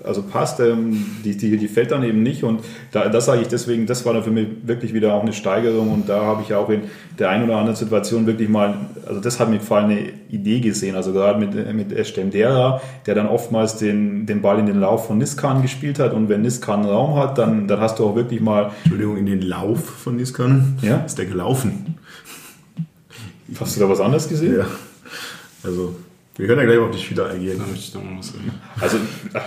[0.04, 3.48] also passt, ähm, die, die, die fällt dann eben nicht und da, das sage ich
[3.48, 6.54] deswegen, das war dann für mich wirklich wieder auch eine Steigerung und da habe ich
[6.54, 6.84] auch in
[7.18, 8.76] der einen oder anderen Situation wirklich mal,
[9.08, 10.00] also das hat mir gefallen, eine
[10.30, 14.80] Idee gesehen, also gerade mit, mit Estendera, der dann oftmals den, den Ball in den
[14.80, 18.16] Lauf von Niskan gespielt hat und wenn Niskan Raum hat, dann, dann hast du auch
[18.16, 18.72] wirklich mal...
[18.84, 20.78] Entschuldigung, in den Lauf von Niskan?
[20.82, 20.91] Ja?
[21.06, 21.98] Ist der gelaufen?
[23.60, 24.58] Hast du da was anderes gesehen?
[24.60, 24.66] Ja.
[25.64, 25.96] Also
[26.38, 27.62] wir können ja gleich auf die Spieler eingehen.
[28.80, 28.98] Also,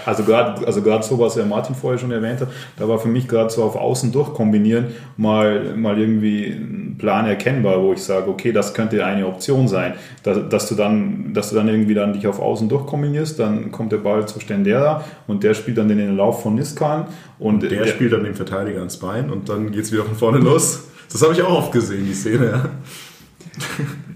[0.04, 3.08] also gerade also grad so, was ja Martin vorher schon erwähnt hat, da war für
[3.08, 8.28] mich gerade so auf Außen durchkombinieren mal, mal irgendwie ein Plan erkennbar, wo ich sage,
[8.28, 9.94] okay, das könnte eine Option sein.
[10.22, 13.90] Dass, dass, du dann, dass du dann irgendwie dann dich auf Außen durchkombinierst, dann kommt
[13.90, 17.06] der Ball zu Stendera und der spielt dann den Lauf von Niskan.
[17.38, 20.16] Und, der, der spielt dann den Verteidiger ans Bein und dann geht es wieder von
[20.16, 20.84] vorne los.
[21.14, 22.46] Das habe ich auch oft gesehen, die Szene.
[22.46, 22.70] Ja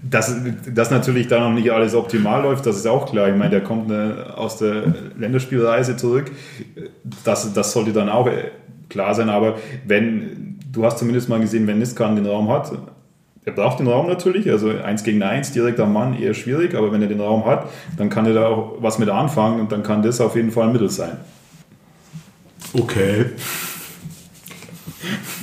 [0.09, 0.35] dass
[0.73, 3.29] das natürlich da noch nicht alles optimal läuft, das ist auch klar.
[3.29, 6.31] Ich meine, der kommt eine, aus der Länderspielreise zurück.
[7.23, 8.27] Das, das sollte dann auch
[8.89, 9.29] klar sein.
[9.29, 12.71] Aber wenn, du hast zumindest mal gesehen, wenn Niskan den Raum hat,
[13.45, 16.91] er braucht den Raum natürlich, also eins gegen eins, direkt am Mann, eher schwierig, aber
[16.91, 19.83] wenn er den Raum hat, dann kann er da auch was mit anfangen und dann
[19.83, 21.17] kann das auf jeden Fall ein Mittel sein.
[22.73, 23.25] Okay.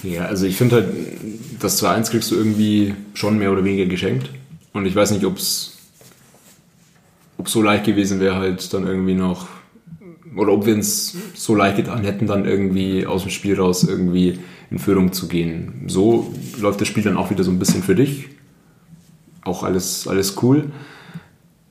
[0.07, 0.89] Ja, also ich finde halt,
[1.59, 4.31] das 2-1 kriegst du irgendwie schon mehr oder weniger geschenkt.
[4.73, 5.79] Und ich weiß nicht, ob es
[7.45, 9.49] so leicht gewesen wäre, halt dann irgendwie noch,
[10.37, 14.39] oder ob wir es so leicht getan hätten, dann irgendwie aus dem Spiel raus irgendwie
[14.71, 15.85] in Führung zu gehen.
[15.87, 18.29] So läuft das Spiel dann auch wieder so ein bisschen für dich.
[19.43, 20.71] Auch alles, alles cool.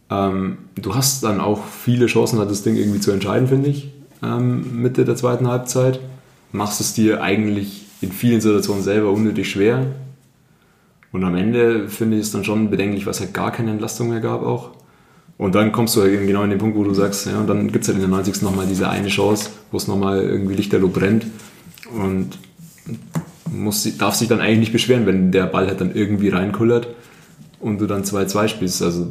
[0.09, 3.91] Ähm, du hast dann auch viele Chancen, das Ding irgendwie zu entscheiden, finde ich,
[4.23, 5.99] ähm, Mitte der zweiten Halbzeit.
[6.51, 9.85] Machst es dir eigentlich in vielen Situationen selber unnötig schwer.
[11.11, 14.19] Und am Ende finde ich es dann schon bedenklich, was halt gar keine Entlastung mehr
[14.19, 14.71] gab auch.
[15.37, 17.71] Und dann kommst du halt genau in den Punkt, wo du sagst, ja, und dann
[17.71, 18.41] gibt es halt in der 90.
[18.41, 21.25] nochmal diese eine Chance, wo es nochmal irgendwie lichterloh brennt.
[21.93, 22.37] Und
[23.51, 26.87] muss, darf sich dann eigentlich nicht beschweren, wenn der Ball halt dann irgendwie reinkullert
[27.59, 28.81] und du dann 2-2 spielst.
[28.81, 29.07] Also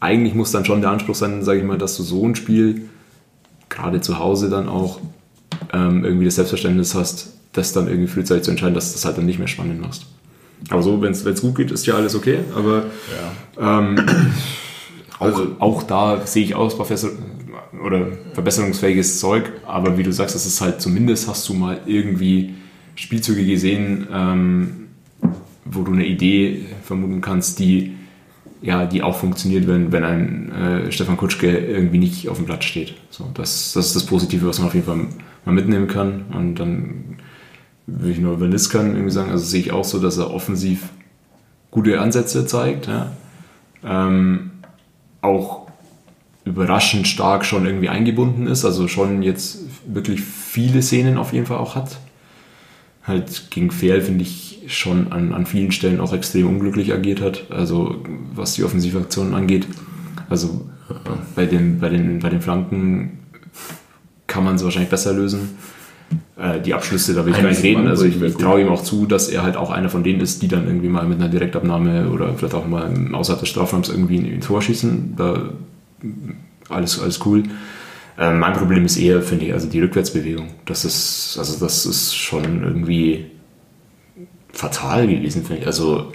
[0.00, 2.88] eigentlich muss dann schon der Anspruch sein, sage ich mal, dass du so ein Spiel,
[3.68, 5.00] gerade zu Hause dann auch,
[5.72, 9.18] ähm, irgendwie das Selbstverständnis hast, das dann irgendwie frühzeitig zu entscheiden, dass du das halt
[9.18, 10.06] dann nicht mehr spannend machst.
[10.70, 12.40] Aber so, wenn es gut geht, ist ja alles okay.
[12.54, 12.84] Aber
[13.58, 13.78] ja.
[13.78, 14.06] ähm,
[15.18, 16.76] auch, also, auch da sehe ich aus
[17.84, 19.50] oder verbesserungsfähiges Zeug.
[19.66, 22.54] Aber wie du sagst, das ist halt zumindest hast du mal irgendwie
[22.94, 24.88] Spielzüge gesehen, ähm,
[25.64, 27.96] wo du eine Idee vermuten kannst, die
[28.62, 32.64] ja, die auch funktioniert, wenn, wenn ein äh, Stefan Kutschke irgendwie nicht auf dem Platz
[32.64, 32.94] steht.
[33.10, 35.08] So, das, das ist das Positive, was man auf jeden Fall
[35.44, 36.26] mal mitnehmen kann.
[36.32, 37.11] Und dann
[38.00, 40.88] will ich nur über Niskan irgendwie sagen, also sehe ich auch so, dass er offensiv
[41.70, 42.86] gute Ansätze zeigt.
[42.86, 43.12] Ja.
[43.84, 44.50] Ähm,
[45.20, 45.66] auch
[46.44, 51.58] überraschend stark schon irgendwie eingebunden ist, also schon jetzt wirklich viele Szenen auf jeden Fall
[51.58, 51.98] auch hat.
[53.04, 57.50] Halt gegen Fehl finde ich schon an, an vielen Stellen auch extrem unglücklich agiert hat,
[57.50, 57.96] also
[58.34, 59.66] was die Offensivaktionen angeht.
[60.28, 60.68] Also
[61.34, 63.18] bei den, bei den, bei den Flanken
[64.26, 65.50] kann man es wahrscheinlich besser lösen.
[66.36, 67.86] Äh, die Abschlüsse, da will ich gar nicht reden.
[67.86, 70.42] Also ich, ich traue ihm auch zu, dass er halt auch einer von denen ist,
[70.42, 74.18] die dann irgendwie mal mit einer Direktabnahme oder vielleicht auch mal außerhalb des Strafraums irgendwie
[74.18, 75.14] ein Tor schießen.
[75.16, 75.50] Da,
[76.68, 77.44] alles, alles cool.
[78.18, 80.48] Äh, mein Problem ist eher, finde ich, also die Rückwärtsbewegung.
[80.66, 83.26] Das ist, also das ist schon irgendwie
[84.52, 85.66] fatal gewesen, finde ich.
[85.66, 86.12] Also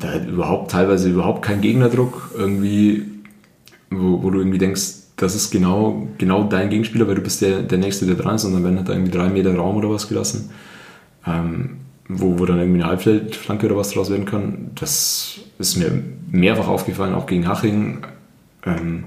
[0.00, 3.04] da hat überhaupt teilweise überhaupt kein Gegnerdruck irgendwie,
[3.90, 7.62] wo, wo du irgendwie denkst, das ist genau, genau dein Gegenspieler, weil du bist der,
[7.62, 10.08] der Nächste, der dran ist und dann werden halt irgendwie drei Meter Raum oder was
[10.08, 10.50] gelassen,
[11.26, 11.76] ähm,
[12.08, 14.70] wo, wo dann irgendwie eine Halbfeldflanke oder was draus werden kann.
[14.74, 18.04] Das ist mir mehrfach aufgefallen, auch gegen Haching.
[18.66, 19.04] Ähm,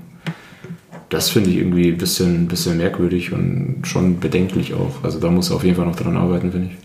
[1.09, 5.03] das finde ich irgendwie ein bisschen, bisschen merkwürdig und schon bedenklich auch.
[5.03, 6.77] Also da muss er auf jeden Fall noch dran arbeiten, finde ich.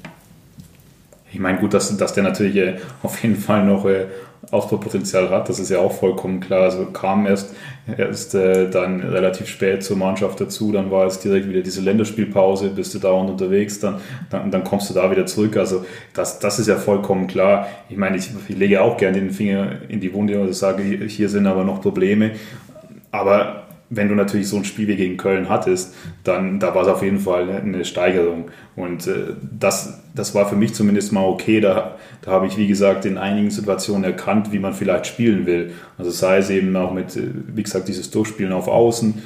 [1.33, 4.07] Ich meine, gut, dass, dass der natürlich äh, auf jeden Fall noch äh,
[4.51, 6.65] Ausbaupotenzial hat, das ist ja auch vollkommen klar.
[6.65, 7.55] Also kam erst,
[7.97, 12.71] erst äh, dann relativ spät zur Mannschaft dazu, dann war es direkt wieder diese Länderspielpause,
[12.71, 15.57] bist du dauernd unterwegs, dann, dann, dann kommst du da wieder zurück.
[15.57, 17.69] Also das, das ist ja vollkommen klar.
[17.89, 21.29] Ich meine, ich, ich lege auch gerne den Finger in die Wunde und sage, hier
[21.29, 22.33] sind aber noch Probleme.
[23.11, 23.63] Aber
[23.95, 27.03] wenn du natürlich so ein Spiel wie gegen Köln hattest, dann da war es auf
[27.03, 28.51] jeden Fall eine Steigerung.
[28.75, 31.61] Und äh, das, das war für mich zumindest mal okay.
[31.61, 35.73] Da, da habe ich, wie gesagt, in einigen Situationen erkannt, wie man vielleicht spielen will.
[35.99, 39.23] Also sei es eben auch mit, äh, wie gesagt, dieses Durchspielen auf Außen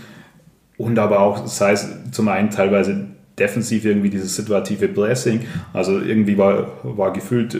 [0.78, 3.06] und aber auch, sei es zum einen teilweise
[3.38, 5.42] defensiv irgendwie dieses situative Blessing.
[5.72, 7.54] Also irgendwie war, war gefühlt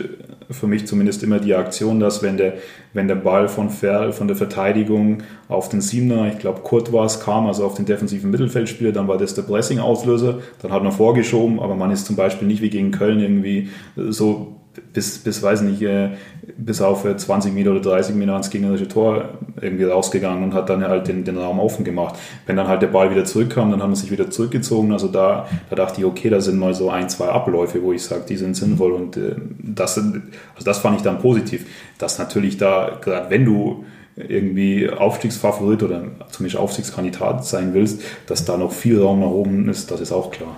[0.49, 2.53] für mich zumindest immer die Aktion, dass wenn der,
[2.93, 7.05] wenn der Ball von, Fer, von der Verteidigung auf den Siebener, ich glaube Kurt war
[7.05, 10.91] es, kam, also auf den defensiven Mittelfeldspieler, dann war das der Blessing-Auslöser, dann hat man
[10.91, 14.56] vorgeschoben, aber man ist zum Beispiel nicht wie gegen Köln irgendwie so
[14.93, 16.09] bis, bis weiß nicht, äh,
[16.57, 19.29] bis auf 20 Meter oder 30 Meter ans gegnerische Tor
[19.61, 22.15] irgendwie rausgegangen und hat dann halt den, den Raum offen gemacht.
[22.45, 24.91] Wenn dann halt der Ball wieder zurückkam, dann haben wir sich wieder zurückgezogen.
[24.91, 28.03] Also da, da dachte ich, okay, da sind mal so ein, zwei Abläufe, wo ich
[28.03, 30.19] sage, die sind sinnvoll und äh, das, also
[30.63, 31.65] das fand ich dann positiv.
[31.97, 38.57] Dass natürlich da, gerade wenn du irgendwie Aufstiegsfavorit oder zumindest Aufstiegskandidat sein willst, dass da
[38.57, 40.57] noch viel Raum nach oben ist, das ist auch klar.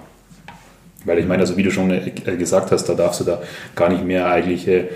[1.06, 3.42] Weil ich meine, also wie du schon äh, gesagt hast, da darfst du da
[3.76, 4.90] gar nicht mehr eigentlich äh,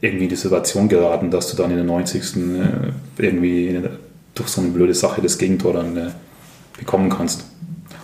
[0.00, 2.36] irgendwie in die Situation geraten, dass du dann in der 90.
[2.36, 3.80] Äh, irgendwie
[4.34, 6.12] durch so eine blöde Sache das Gegentor dann
[6.78, 7.44] bekommen kannst.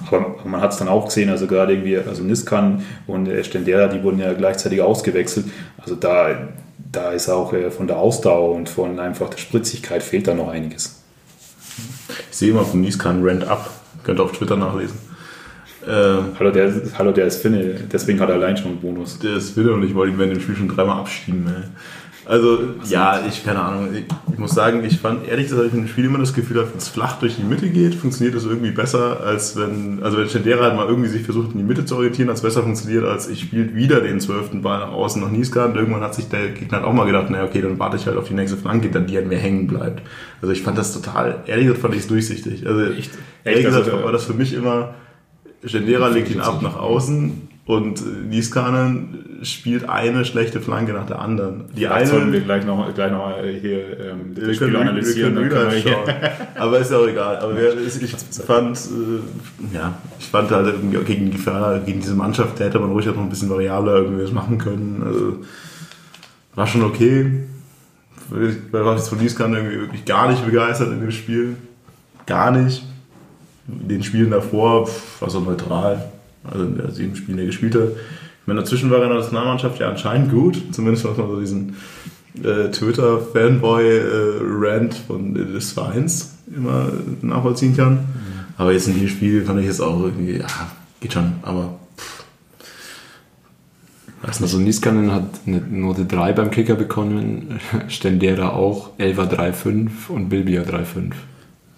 [0.06, 4.02] Aber man hat es dann auch gesehen, also gerade irgendwie, also Niskan und Stendera, die
[4.02, 5.46] wurden ja gleichzeitig ausgewechselt.
[5.78, 6.48] Also da,
[6.92, 11.02] da ist auch von der Ausdauer und von einfach der Spritzigkeit fehlt da noch einiges.
[12.30, 13.70] Ich sehe immer von Niskan Rent Up,
[14.04, 15.05] könnt ihr auf Twitter nachlesen.
[15.86, 19.20] Äh, hallo, der, hallo, der ist Finne, deswegen hat er allein schon einen Bonus.
[19.20, 21.46] Der ist Finne und ich wollte ihn während dem Spiel schon dreimal abschieben.
[21.46, 21.62] Ey.
[22.28, 23.90] Also, Was ja, ich, keine Ahnung.
[23.94, 26.76] Ich, ich, muss sagen, ich fand, ehrlich gesagt, ich im Spiel immer das Gefühl, wenn
[26.76, 30.64] es flach durch die Mitte geht, funktioniert das irgendwie besser, als wenn, also wenn Schendera
[30.64, 33.42] halt mal irgendwie sich versucht, in die Mitte zu orientieren, als besser funktioniert, als ich
[33.42, 35.70] spiele wieder den zwölften Ball nach außen noch Niesgard.
[35.70, 38.06] Und irgendwann hat sich der Gegner halt auch mal gedacht, naja, okay, dann warte ich
[38.06, 40.02] halt auf die nächste Flanke, dann die an mir hängen bleibt.
[40.42, 42.66] Also ich fand das total, ehrlich gesagt, fand ich es durchsichtig.
[42.66, 43.12] Also, Echt?
[43.44, 44.96] ehrlich gesagt, also, war das für mich immer,
[45.66, 51.64] Gendera legt ihn ab nach außen und Niskanen spielt eine schlechte Flanke nach der anderen.
[51.74, 55.36] Die Vielleicht eine sollen wir gleich noch, gleich noch hier ähm, das Spiel analysieren.
[55.36, 56.08] Wir können wir schauen.
[56.54, 57.36] Aber ist ja auch egal.
[57.38, 58.14] Aber wir, ich
[58.46, 62.78] fand, äh, ja, ich fand halt irgendwie gegen die Gefährder, gegen diese Mannschaft, da hätte
[62.78, 65.02] man ruhig auch noch ein bisschen variabler irgendwie was machen können.
[65.04, 65.38] Also,
[66.54, 67.44] war schon okay.
[68.72, 71.56] Bei was von Lies kann irgendwie wirklich gar nicht begeistert in dem Spiel.
[72.26, 72.84] Gar nicht.
[73.66, 74.88] Den Spielen davor
[75.20, 76.10] war so neutral.
[76.44, 77.88] Also in den sieben Spielen, die er gespielt hat.
[77.90, 80.62] Ich meine, dazwischen war er in der Nationalmannschaft ja anscheinend gut.
[80.72, 81.76] Zumindest was man so diesen
[82.44, 86.92] äh, Twitter-Fanboy-Rant äh, von des Vereins immer
[87.22, 87.94] nachvollziehen kann.
[87.94, 88.00] Mhm.
[88.56, 90.46] Aber jetzt in dem Spiel fand ich es auch irgendwie, ja,
[91.00, 91.78] geht schon, aber
[94.22, 100.62] also Niskanen hat eine Note 3 beim Kicker bekommen, Stendera auch, Elva 3,5 und Bilbia
[100.62, 101.12] 3,5.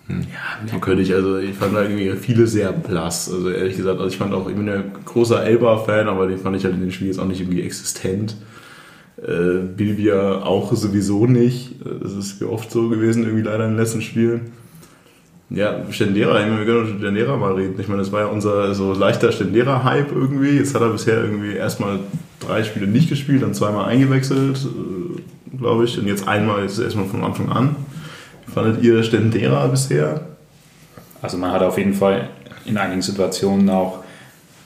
[0.08, 0.22] Hm.
[0.22, 1.14] Ja, merkwürdig.
[1.14, 3.30] Also ich fand da irgendwie viele sehr blass.
[3.32, 6.56] Also ehrlich gesagt, also ich fand auch, ich bin ein großer Elba-Fan, aber den fand
[6.56, 8.36] ich halt in dem Spiel jetzt auch nicht irgendwie existent.
[9.22, 11.74] Äh, Bilbia auch sowieso nicht.
[12.02, 14.40] Das ist wie oft so gewesen, irgendwie leider im letzten Spiel.
[15.50, 17.80] Ja, Stendera, wir können über Stendera mal reden.
[17.80, 20.50] Ich meine, das war ja unser so leichter Stendera-Hype irgendwie.
[20.50, 22.00] Jetzt hat er bisher irgendwie erstmal
[22.38, 25.98] drei Spiele nicht gespielt, dann zweimal eingewechselt, äh, glaube ich.
[25.98, 27.76] Und jetzt einmal, jetzt erstmal von Anfang an.
[28.52, 30.20] Fandet ihr Stendera bisher?
[31.20, 32.28] Also man hat auf jeden Fall
[32.64, 34.04] in einigen Situationen auch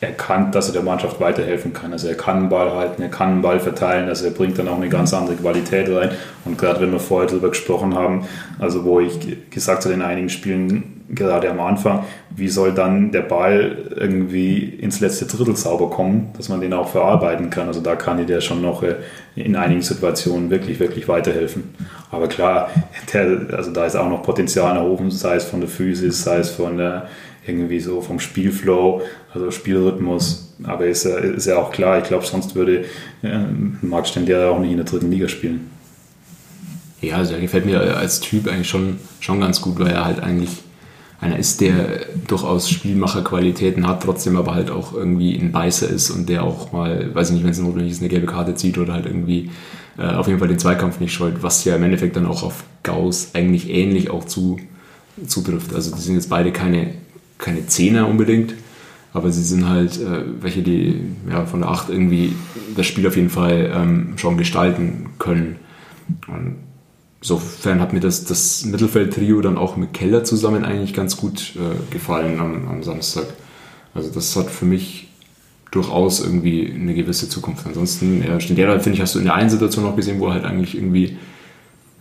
[0.00, 1.92] erkannt, dass er der Mannschaft weiterhelfen kann.
[1.92, 4.68] Also er kann einen Ball halten, er kann einen Ball verteilen, also er bringt dann
[4.68, 6.10] auch eine ganz andere Qualität rein.
[6.44, 8.26] Und gerade wenn wir vorher darüber gesprochen haben,
[8.58, 13.20] also wo ich gesagt habe in einigen Spielen, gerade am Anfang, wie soll dann der
[13.20, 17.68] Ball irgendwie ins letzte Drittel sauber kommen, dass man den auch verarbeiten kann.
[17.68, 18.96] Also da kann dir schon noch äh,
[19.36, 21.74] in einigen Situationen wirklich, wirklich weiterhelfen.
[22.10, 22.70] Aber klar,
[23.12, 26.38] der, also da ist auch noch Potenzial nach oben, sei es von der Physis, sei
[26.38, 27.08] es von der
[27.46, 29.02] irgendwie so vom Spielflow,
[29.34, 30.54] also Spielrhythmus.
[30.62, 32.84] Aber ist ist ja auch klar, ich glaube, sonst würde
[33.22, 33.38] äh,
[33.82, 35.70] Marc Stender auch nicht in der dritten Liga spielen.
[37.00, 40.20] Ja, also er gefällt mir als Typ eigentlich schon, schon ganz gut, weil er halt
[40.20, 40.62] eigentlich
[41.22, 46.28] einer ist, der durchaus Spielmacherqualitäten hat, trotzdem aber halt auch irgendwie ein Beißer ist und
[46.28, 48.92] der auch mal, weiß ich nicht, wenn es notwendig ist, eine gelbe Karte zieht oder
[48.92, 49.50] halt irgendwie
[49.98, 52.64] äh, auf jeden Fall den Zweikampf nicht scheut, was ja im Endeffekt dann auch auf
[52.82, 54.58] Gauss eigentlich ähnlich auch zu,
[55.26, 55.74] zutrifft.
[55.74, 56.94] Also die sind jetzt beide keine
[57.42, 58.54] keine Zehner unbedingt,
[59.12, 62.34] aber sie sind halt äh, welche, die ja, von der Acht irgendwie
[62.76, 65.56] das Spiel auf jeden Fall ähm, schon gestalten können.
[66.28, 66.56] Und
[67.22, 71.92] insofern hat mir das, das Mittelfeld-Trio dann auch mit Keller zusammen eigentlich ganz gut äh,
[71.92, 73.26] gefallen am, am Samstag.
[73.94, 75.08] Also das hat für mich
[75.70, 77.64] durchaus irgendwie eine gewisse Zukunft.
[77.64, 80.34] Ansonsten, ja, Stendera, finde ich, hast du in der einen Situation noch gesehen, wo er
[80.34, 81.16] halt eigentlich irgendwie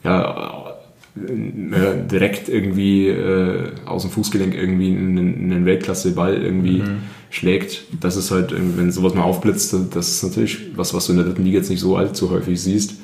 [0.03, 0.75] ja,
[1.15, 7.03] äh, direkt irgendwie äh, aus dem Fußgelenk irgendwie einen, einen Weltklasse-Ball irgendwie mhm.
[7.29, 7.83] schlägt.
[7.99, 11.27] Das ist halt, wenn sowas mal aufblitzt, das ist natürlich was, was du in der
[11.27, 12.95] dritten Liga jetzt nicht so allzu häufig siehst.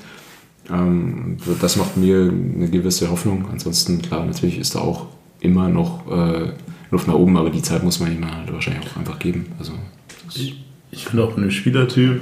[0.72, 3.48] Ähm, das macht mir eine gewisse Hoffnung.
[3.52, 5.08] Ansonsten, klar, natürlich ist da auch
[5.40, 6.52] immer noch äh,
[6.92, 9.48] Luft nach oben, aber die Zeit muss man ihm halt wahrscheinlich auch einfach geben.
[9.60, 9.74] Also,
[10.34, 12.22] ich, ich finde auch dem Spielertyp,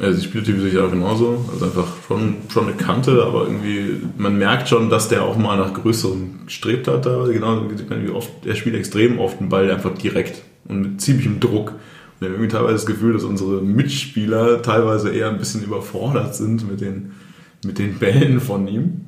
[0.00, 1.44] also die Spieltyp sich auch genauso.
[1.52, 5.58] Also einfach schon, schon eine Kante, aber irgendwie, man merkt schon, dass der auch mal
[5.58, 7.04] nach größerem strebt hat.
[7.04, 7.26] Da.
[7.26, 11.72] Genau, wie oft, er spielt extrem oft einen Ball einfach direkt und mit ziemlichem Druck.
[11.72, 16.34] Und wir haben irgendwie teilweise das Gefühl, dass unsere Mitspieler teilweise eher ein bisschen überfordert
[16.34, 17.12] sind mit den,
[17.64, 19.06] mit den Bällen von ihm.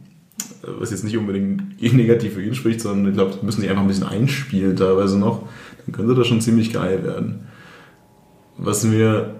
[0.78, 3.88] Was jetzt nicht unbedingt negativ für ihn spricht, sondern ich glaube, müssen die einfach ein
[3.88, 5.48] bisschen einspielen teilweise noch.
[5.84, 7.46] Dann könnte das schon ziemlich geil werden.
[8.56, 9.34] Was mir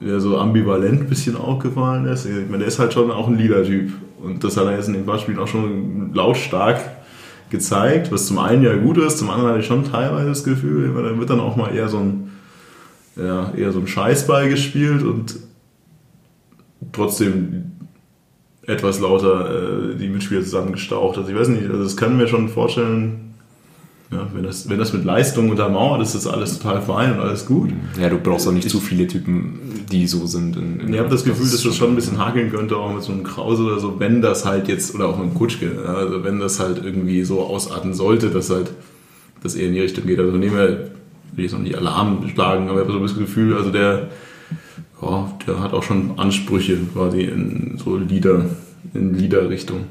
[0.00, 2.24] der so ambivalent ein bisschen aufgefallen ist.
[2.24, 3.92] Ich meine, der ist halt schon auch ein Leader-Typ.
[4.22, 6.80] Und das hat er jetzt in den Beispielen auch schon lautstark
[7.50, 10.92] gezeigt, was zum einen ja gut ist, zum anderen hatte ich schon teilweise das Gefühl,
[10.94, 12.30] da wird dann auch mal eher so ein,
[13.16, 15.36] ja, eher so ein Scheißball gespielt und
[16.92, 17.69] trotzdem
[18.66, 21.18] etwas lauter äh, die Mitspieler zusammengestaucht.
[21.18, 23.30] Also ich weiß nicht, also das kann mir schon vorstellen,
[24.12, 27.20] ja, wenn, das, wenn das mit Leistung untermauert ist, ist das alles total fein und
[27.20, 27.70] alles gut.
[28.00, 30.56] Ja, du brauchst auch nicht ich, zu viele Typen, die so sind.
[30.56, 33.04] In, in ich habe das Gefühl, dass das schon ein bisschen hakeln könnte, auch mit
[33.04, 36.24] so einem Krause oder so, wenn das halt jetzt, oder auch mit einem Kutschke, also
[36.24, 38.72] wenn das halt irgendwie so ausarten sollte, dass halt
[39.44, 40.18] das eher in die Richtung geht.
[40.18, 40.90] Also nehmen wir, will
[41.36, 44.08] ich jetzt noch nicht Alarm schlagen, aber ich habe so das Gefühl, also der,
[45.02, 48.46] ja, der hat auch schon Ansprüche quasi in so Lieder,
[48.94, 49.84] in Liederrichtung.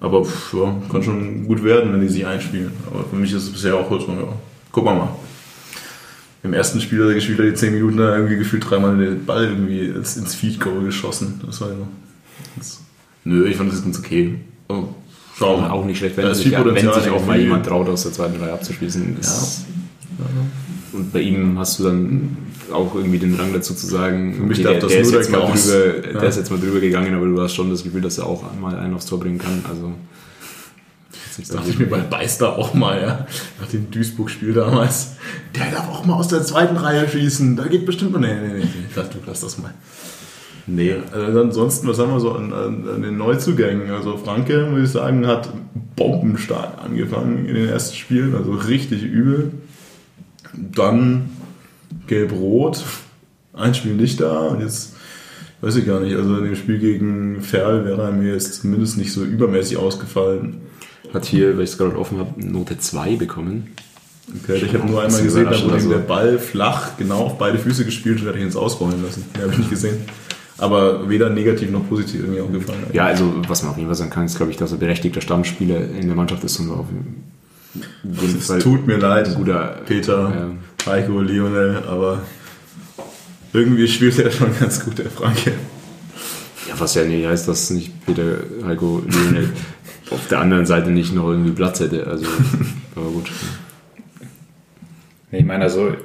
[0.00, 2.72] Aber pff, ja, kann schon gut werden, wenn die sich einspielen.
[2.90, 4.32] Aber für mich ist es bisher auch so, ja,
[4.72, 5.16] gucken wir mal.
[6.44, 9.44] Im ersten Spiel hat er gespielt, hat die 10 Minuten irgendwie gefühlt dreimal den Ball
[9.44, 11.40] irgendwie ins Feed Goal geschossen.
[11.46, 11.76] Das war ja
[12.56, 12.80] das,
[13.24, 14.40] Nö, ich fand das ganz okay.
[14.68, 14.84] Oh,
[15.36, 15.70] schau mal.
[15.70, 18.52] Auch nicht schlecht, wenn, sich, wenn sich auch mal jemand traut, aus der zweiten Reihe
[18.52, 19.16] abzuschließen.
[19.22, 19.28] Ja.
[20.92, 22.36] Und bei ihm hast du dann
[22.72, 25.20] auch irgendwie den Rang dazu zu sagen, Für mich darf der, das der, ist nur
[25.20, 26.20] jetzt der drüber, Ja.
[26.20, 28.42] der ist jetzt mal drüber gegangen, aber du hast schon das Gefühl, dass er auch
[28.60, 29.64] mal einen aufs Tor bringen kann.
[29.68, 29.92] Also
[31.38, 33.26] Das dachte ich mir bei Beister auch mal, ja.
[33.60, 35.12] Nach dem Duisburg-Spiel damals.
[35.54, 37.56] Der darf auch mal aus der zweiten Reihe schießen.
[37.56, 38.18] Da geht bestimmt.
[38.20, 38.58] Nee, nee, nee.
[38.60, 38.68] nee.
[38.88, 39.72] Ich dachte, du lass das mal.
[40.66, 43.90] Nee, also ansonsten, was haben wir so an, an, an den Neuzugängen?
[43.90, 45.48] Also Franke, muss ich sagen, hat
[45.96, 49.52] bombenstark angefangen in den ersten Spielen, also richtig übel.
[50.54, 51.30] Dann
[52.06, 52.84] Gelb-Rot,
[53.52, 54.94] ein Spiel nicht da und jetzt
[55.60, 58.98] weiß ich gar nicht, also in dem Spiel gegen Ferl wäre er mir jetzt zumindest
[58.98, 60.60] nicht so übermäßig ausgefallen.
[61.12, 63.68] hat hier, weil ich es gerade offen habe, Note 2 bekommen.
[64.44, 67.58] Okay, ich habe nur einmal gesehen, da wurde also- der Ball flach genau auf beide
[67.58, 69.24] Füße gespielt und werde ich ins Ausrollen lassen.
[69.34, 69.98] Den habe ich nicht gesehen.
[70.56, 72.84] Aber weder negativ noch positiv irgendwie aufgefallen.
[72.92, 75.20] Ja, also was man auf jeden Fall sagen kann, ist, glaube ich, dass er berechtigter
[75.20, 77.32] Stammspieler in der Mannschaft ist und auf jeden
[78.38, 80.50] es tut mir leid, guter Peter,
[80.86, 82.22] Heiko, Lionel, aber
[83.52, 85.52] irgendwie spielt er schon ganz gut, der Franke.
[86.68, 89.50] Ja, was ja nicht heißt, dass nicht Peter Heiko Lionel
[90.10, 92.06] auf der anderen Seite nicht noch irgendwie Platz hätte.
[92.06, 92.26] Also,
[92.96, 93.30] aber gut.
[95.30, 95.96] Ich meine, also,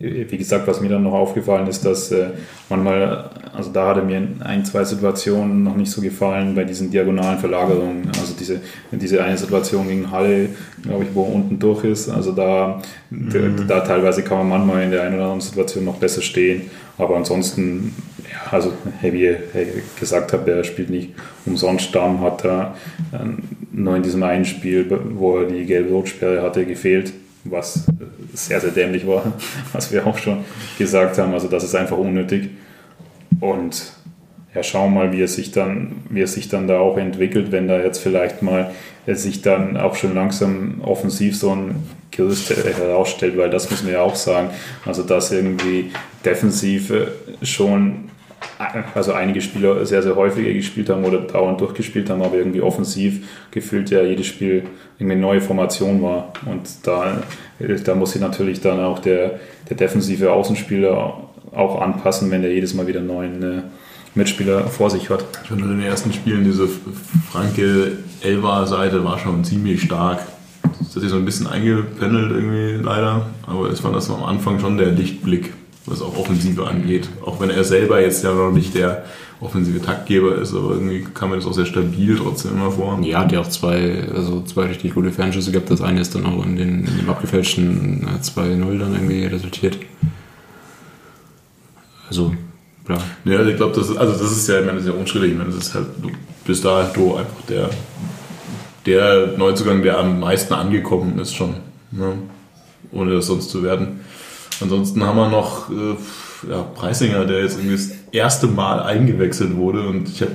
[0.00, 2.30] wie gesagt, was mir dann noch aufgefallen ist, dass äh,
[2.70, 6.90] manchmal, also da hatte mir in ein, zwei Situationen noch nicht so gefallen bei diesen
[6.90, 8.08] diagonalen Verlagerungen.
[8.18, 8.60] Also diese,
[8.92, 10.48] diese eine Situation gegen Halle,
[10.82, 12.08] glaube ich, wo er unten durch ist.
[12.08, 12.80] Also da,
[13.10, 13.38] da,
[13.68, 16.70] da teilweise kann man manchmal in der einen oder anderen Situation noch besser stehen.
[16.96, 18.72] Aber ansonsten, ja, also
[19.02, 21.10] wie ich gesagt habe, er spielt nicht
[21.44, 22.74] umsonst Stamm, hat da
[23.12, 27.12] ähm, nur in diesem einen Spiel, wo er die gelbe-rot-Sperre hatte, gefehlt
[27.44, 27.84] was
[28.34, 29.32] sehr, sehr dämlich war,
[29.72, 30.44] was wir auch schon
[30.78, 31.32] gesagt haben.
[31.32, 32.50] Also das ist einfach unnötig.
[33.40, 33.92] Und
[34.54, 37.52] ja, schauen wir mal, wie es sich dann, wie es sich dann da auch entwickelt,
[37.52, 38.72] wenn da jetzt vielleicht mal
[39.06, 44.02] sich dann auch schon langsam offensiv so ein Gerüst herausstellt, weil das muss man ja
[44.02, 44.50] auch sagen.
[44.84, 45.92] Also dass irgendwie
[46.24, 47.06] defensiv äh,
[47.42, 48.09] schon
[48.94, 53.26] also einige Spieler sehr, sehr häufiger gespielt haben oder dauernd durchgespielt haben, aber irgendwie offensiv
[53.50, 54.64] gefühlt ja jedes Spiel
[54.98, 56.32] eine neue Formation war.
[56.46, 57.22] Und da,
[57.58, 62.74] da muss sich natürlich dann auch der, der defensive Außenspieler auch anpassen, wenn der jedes
[62.74, 63.62] Mal wieder einen neuen äh,
[64.14, 65.24] Mitspieler vor sich hat.
[65.46, 66.68] Schon in den ersten Spielen diese
[67.30, 70.20] Franke Elva-Seite war schon ziemlich stark.
[70.62, 74.60] Das hat sich so ein bisschen eingependelt irgendwie leider, aber es war das am Anfang
[74.60, 75.52] schon der Lichtblick
[75.86, 77.08] was auch Offensive angeht.
[77.24, 79.04] Auch wenn er selber jetzt ja noch nicht der
[79.40, 82.98] offensive Taktgeber ist, aber irgendwie kam mir das auch sehr stabil trotzdem immer vor.
[83.02, 85.70] Ja, hat ja auch zwei, also zwei richtig gute Fernschüsse gehabt.
[85.70, 89.78] Das eine ist dann auch in, den, in dem abgefälschten 2-0 dann irgendwie resultiert.
[92.08, 92.34] Also,
[92.88, 92.98] ja.
[93.24, 95.32] Ja, ich glaube, das ist, also das ist ja, ich meine, das ist ja unstrittig.
[95.32, 96.10] Ich meine, das ist halt, du
[96.44, 97.70] bist da halt du einfach der,
[98.84, 101.54] der Neuzugang, der am meisten angekommen ist schon.
[101.92, 102.14] Ne?
[102.92, 104.00] Ohne das sonst zu werden.
[104.60, 109.86] Ansonsten haben wir noch äh, ja, Preisinger, der jetzt irgendwie das erste Mal eingewechselt wurde
[109.86, 110.32] und ich habe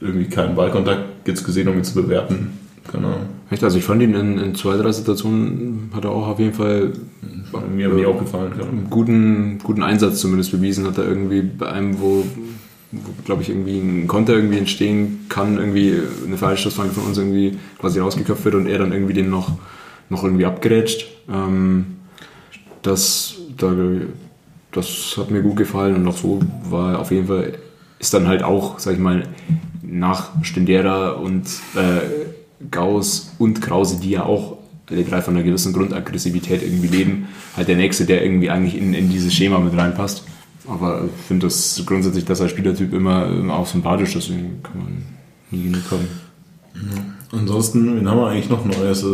[0.00, 2.58] irgendwie keinen Ballkontakt jetzt gesehen, um ihn zu bewerten.
[2.92, 3.26] Ahnung.
[3.50, 3.64] Echt?
[3.64, 6.92] Also ich fand ihn in, in zwei, drei Situationen hat er auch auf jeden Fall
[7.74, 8.52] Mir mir auch gefallen.
[8.52, 10.86] einen guten, guten Einsatz zumindest bewiesen.
[10.86, 12.24] Hat er irgendwie bei einem, wo,
[12.92, 17.58] wo glaube ich, irgendwie ein Konter irgendwie entstehen kann, irgendwie eine Fallschussflanke von uns irgendwie
[17.78, 19.52] quasi rausgeköpft wird und er dann irgendwie den noch,
[20.10, 21.06] noch irgendwie abgerätscht.
[21.32, 21.86] Ähm,
[22.82, 23.74] das, da,
[24.72, 27.54] das hat mir gut gefallen und auch so war auf jeden Fall,
[27.98, 29.28] ist dann halt auch, sag ich mal,
[29.82, 34.58] nach Stendera und äh, Gauss und Krause, die ja auch
[34.90, 38.94] alle drei von einer gewissen Grundaggressivität irgendwie leben, halt der Nächste, der irgendwie eigentlich in,
[38.94, 40.24] in dieses Schema mit reinpasst.
[40.66, 45.02] Aber ich finde das grundsätzlich, dass als Spielertyp immer, auch sympathisch, deswegen kann man
[45.50, 46.08] nie genug haben.
[47.32, 49.04] Ansonsten, wen haben wir eigentlich noch Neues?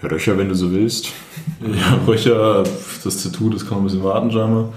[0.00, 1.08] Äh, Ja, Röcher, wenn du so willst.
[1.60, 2.64] Ja, Röcher,
[3.04, 4.72] das Tattoo, das kann man ein bisschen warten, scheinbar.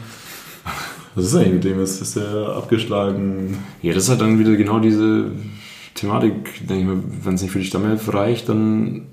[1.16, 2.02] Was ist eigentlich mit dem jetzt?
[2.02, 3.58] Ist der abgeschlagen?
[3.82, 5.32] Ja, das ist halt dann wieder genau diese
[5.96, 9.04] Thematik, denke ich mal, wenn es nicht für die Stammelf reicht, dann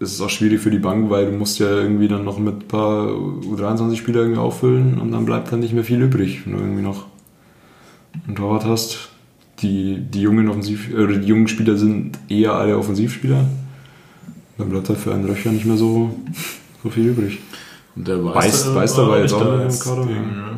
[0.00, 2.54] ist es auch schwierig für die Bank, weil du musst ja irgendwie dann noch mit
[2.54, 6.58] ein paar U23-Spieler irgendwie auffüllen und dann bleibt dann nicht mehr viel übrig, wenn du
[6.58, 7.06] irgendwie noch
[8.26, 9.10] einen Torwart hast.
[9.60, 13.44] Die, die jungen Offensiv oder die jungen Spieler sind eher alle Offensivspieler.
[14.58, 16.14] Dann bleibt halt für einen Röcher nicht mehr so,
[16.82, 17.40] so viel übrig.
[17.96, 20.50] Und der Weiß- Weißer war jetzt auch im Kader, gegen, ja.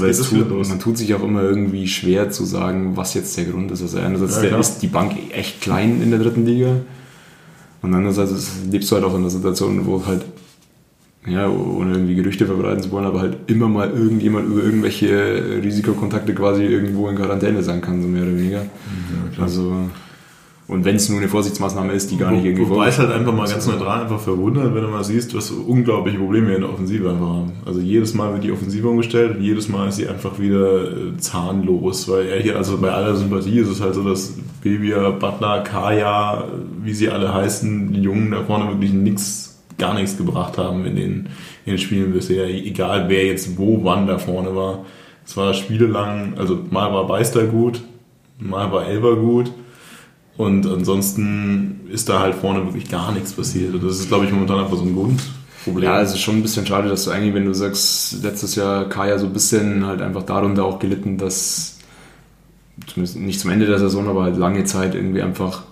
[0.00, 0.06] ja.
[0.06, 0.68] Jetzt tut, los.
[0.70, 3.82] man tut sich auch immer irgendwie schwer zu sagen, was jetzt der Grund ist.
[3.82, 6.76] Also einerseits Ja, ist die Bank echt klein in der dritten Liga
[7.82, 10.24] und andererseits ist- lebst du halt auch in einer Situation, wo halt,
[11.26, 16.34] ja, ohne irgendwie Gerüchte verbreiten zu wollen, aber halt immer mal irgendjemand über irgendwelche Risikokontakte
[16.34, 18.62] quasi irgendwo in Quarantäne sein kann, so mehr oder weniger.
[19.38, 19.76] also
[20.68, 23.32] Und wenn es nur eine Vorsichtsmaßnahme ist, die gar nicht irgendwie Wobei es halt einfach
[23.32, 27.08] mal ganz neutral einfach verwundert, wenn du mal siehst, was unglaubliche Probleme in der Offensive
[27.08, 27.52] einfach haben.
[27.64, 31.16] Also jedes Mal wird die Offensive umgestellt und jedes Mal ist sie einfach wieder äh,
[31.16, 35.62] zahnlos, weil er hier, also bei aller Sympathie ist es halt so, dass Babia, Butler,
[35.62, 36.44] Kaya,
[36.82, 40.96] wie sie alle heißen, die Jungen da vorne wirklich nichts, gar nichts gebracht haben in
[40.96, 41.28] den,
[41.64, 44.84] in den Spielen bisher, egal wer jetzt wo, wann da vorne war.
[45.24, 47.80] Es war spielelang, also mal war Beister gut,
[48.38, 49.50] mal war Elber gut,
[50.38, 53.74] und ansonsten ist da halt vorne wirklich gar nichts passiert.
[53.74, 55.82] Und das ist, glaube ich, momentan einfach so ein Grundproblem.
[55.82, 58.88] Ja, es ist schon ein bisschen schade, dass du eigentlich, wenn du sagst, letztes Jahr
[58.88, 61.78] Kaya so ein bisschen halt einfach darunter auch gelitten, dass
[62.86, 65.64] zumindest nicht zum Ende der Saison, aber halt lange Zeit irgendwie einfach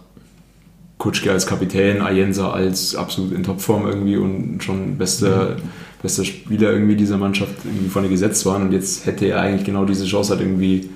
[0.99, 5.69] Kutschke als Kapitän, Ayensa als absolut in Topform irgendwie und schon bester, mhm.
[6.03, 9.85] bester Spieler irgendwie dieser Mannschaft irgendwie vorne gesetzt waren und jetzt hätte er eigentlich genau
[9.85, 10.91] diese Chance halt irgendwie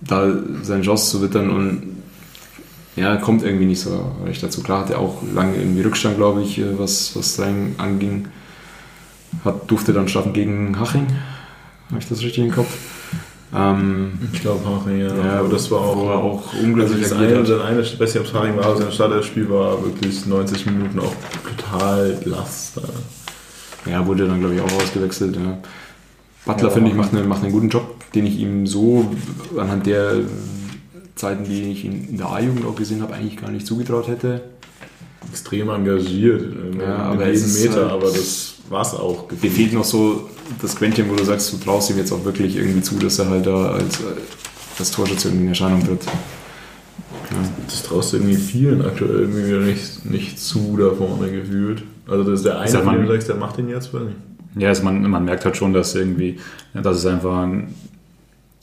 [0.00, 0.32] da
[0.62, 1.98] seine Chance zu wittern und
[2.98, 4.62] ja, kommt irgendwie nicht so recht dazu.
[4.62, 8.28] Klar hat er auch lange irgendwie Rückstand, glaube ich, äh, was, was sein anging.
[9.44, 11.06] Hat, durfte dann starten gegen Haching.
[11.90, 12.76] Habe ich das richtig im Kopf?
[13.54, 15.14] Ähm, ich glaube Haching, ja.
[15.14, 15.38] ja.
[15.40, 17.04] Aber das war auch, war auch unglücklich.
[17.04, 19.48] Also das eine, das eine, ich weiß nicht, ob es Haching war, aber sein Starterspiel
[19.48, 21.14] war wirklich 90 Minuten auch
[21.56, 22.72] total blass.
[23.86, 25.36] Ja, wurde dann, glaube ich, auch ausgewechselt.
[25.36, 25.58] Ja.
[26.44, 29.10] Butler, ja, finde ich, macht, eine, macht einen guten Job, den ich ihm so
[29.56, 30.16] anhand der
[31.18, 34.40] Zeiten, die ich in, der A-Jugend auch gesehen habe, eigentlich gar nicht zugetraut hätte.
[35.30, 39.28] Extrem engagiert, äh, ja, aber jeden Meter, halt, aber das war es auch.
[39.28, 40.30] Dir fehlt noch so
[40.62, 43.28] das Quäntchen, wo du sagst, du traust ihm jetzt auch wirklich irgendwie zu, dass er
[43.28, 43.98] halt da als,
[44.78, 46.04] als Torschütze irgendwie in Erscheinung tritt.
[46.04, 47.36] Ja.
[47.66, 51.82] Das traust du irgendwie vielen aktuell irgendwie nicht, nicht zu da vorne gefühlt.
[52.06, 54.16] Also das ist der eine, der du sagst, der macht den jetzt, weiß nicht.
[54.56, 56.38] Ja, also man, man merkt halt schon, dass irgendwie,
[56.72, 57.74] dass es einfach ein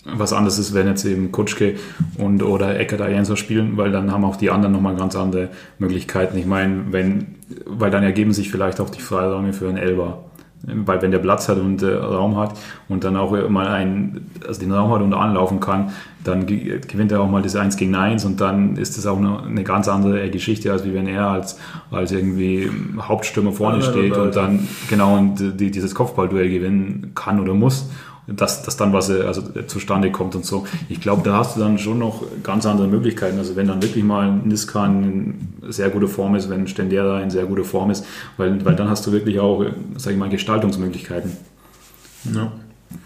[0.06, 1.76] was anderes ist, wenn jetzt eben Kutschke
[2.18, 5.50] und oder Eckert Ayenso spielen, weil dann haben auch die anderen nochmal ganz andere
[5.80, 6.38] Möglichkeiten.
[6.38, 10.24] Ich meine, wenn, weil dann ergeben sich vielleicht auch die Freiräume für einen Elber.
[10.68, 12.58] Weil wenn der Platz hat und äh, Raum hat
[12.90, 15.92] und dann auch mal einen, also den Raum hat und anlaufen kann,
[16.24, 19.44] dann gewinnt er auch mal das 1 gegen 1 und dann ist das auch eine,
[19.44, 21.60] eine ganz andere Geschichte, als wie wenn er als,
[21.92, 27.40] als irgendwie Hauptstürmer vorne ja, steht und dann genau und die, dieses Kopfballduell gewinnen kann
[27.40, 27.88] oder muss
[28.28, 30.66] dass, dass dann was also zustande kommt und so.
[30.90, 33.38] Ich glaube, da hast du dann schon noch ganz andere Möglichkeiten.
[33.38, 37.46] Also wenn dann wirklich mal Niskan in sehr gute Form ist, wenn Stendera in sehr
[37.46, 38.06] guter Form ist,
[38.38, 39.64] weil, weil dann hast du wirklich auch,
[39.98, 41.32] sag ich mal, Gestaltungsmöglichkeiten.
[42.34, 42.52] Ja.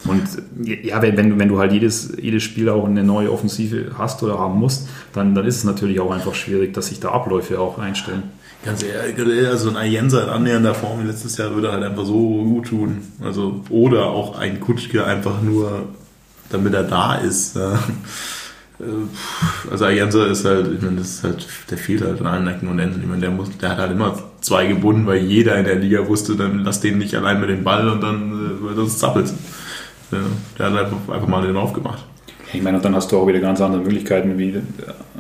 [0.06, 0.24] Und
[0.64, 4.38] ja, wenn, wenn, wenn du halt jedes, jedes Spiel auch eine neue Offensive hast oder
[4.40, 7.78] haben musst, dann, dann ist es natürlich auch einfach schwierig, dass sich da Abläufe auch
[7.80, 8.24] einstellen.
[8.64, 12.44] Ganz ehrlich, also ein Ayensa in annähernder Form wie letztes Jahr würde halt einfach so
[12.44, 13.02] gut tun.
[13.24, 15.88] Also, oder auch ein Kutschke einfach nur,
[16.50, 17.58] damit er da ist.
[19.70, 22.68] Also Ayensa ist halt, ich meine, das ist halt, der fehlt halt an allen Ecken
[22.68, 23.02] und Enden.
[23.02, 26.08] Ich meine, der, muss, der hat halt immer zwei gebunden, weil jeder in der Liga
[26.08, 29.34] wusste, dann lass den nicht allein mit dem Ball und dann, äh, weil sonst zappelt.
[30.12, 32.04] Der hat einfach, einfach mal den aufgemacht.
[32.52, 34.56] Ich meine, und dann hast du auch wieder ganz andere Möglichkeiten, wie,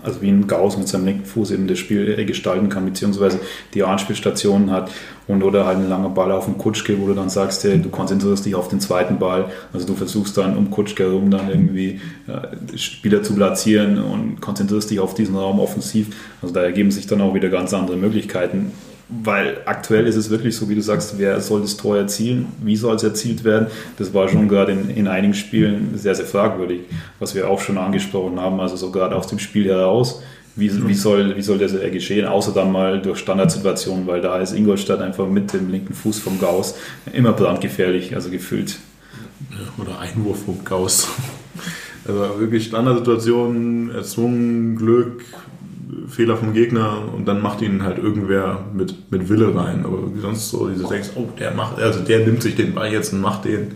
[0.01, 3.39] also wie ein Gauss mit seinem linken Fuß eben das Spiel gestalten kann, beziehungsweise
[3.76, 4.89] die Anspielstationen hat
[5.27, 7.89] und oder halt ein langer Ball auf den Kutschke, wo du dann sagst, hey, du
[7.89, 12.01] konzentrierst dich auf den zweiten Ball, also du versuchst dann um Kutschke herum dann irgendwie
[12.27, 16.07] äh, Spieler zu platzieren und konzentrierst dich auf diesen Raum offensiv.
[16.41, 18.72] Also da ergeben sich dann auch wieder ganz andere Möglichkeiten
[19.10, 22.76] weil aktuell ist es wirklich so, wie du sagst, wer soll das Tor erzielen, wie
[22.76, 23.68] soll es erzielt werden,
[23.98, 26.81] das war schon gerade in, in einigen Spielen sehr, sehr fragwürdig,
[27.18, 30.22] was wir auch schon angesprochen haben, also so gerade aus dem Spiel heraus,
[30.56, 34.53] wie, wie, soll, wie soll das geschehen, außer dann mal durch Standardsituationen, weil da ist
[34.53, 36.76] Ingolstadt einfach mit dem linken Fuß vom Gauss
[37.11, 38.77] immer brandgefährlich, also gefühlt.
[39.77, 41.07] Oder Einwurf vom Gauss.
[42.07, 45.26] Also wirklich Standardsituationen, erzwungen, Glück,
[46.07, 49.85] Fehler vom Gegner und dann macht ihn halt irgendwer mit, mit Wille rein.
[49.85, 53.13] Aber sonst so, diese denkst, oh, der macht, also der nimmt sich den Ball jetzt
[53.13, 53.75] und macht den.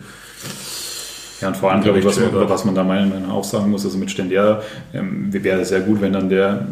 [1.43, 3.97] Ja, und vor allem, glaube ich, was, was man da meinen auch sagen muss, also
[3.97, 4.61] mit Stendera
[4.93, 6.67] ähm, wäre es sehr gut, wenn dann der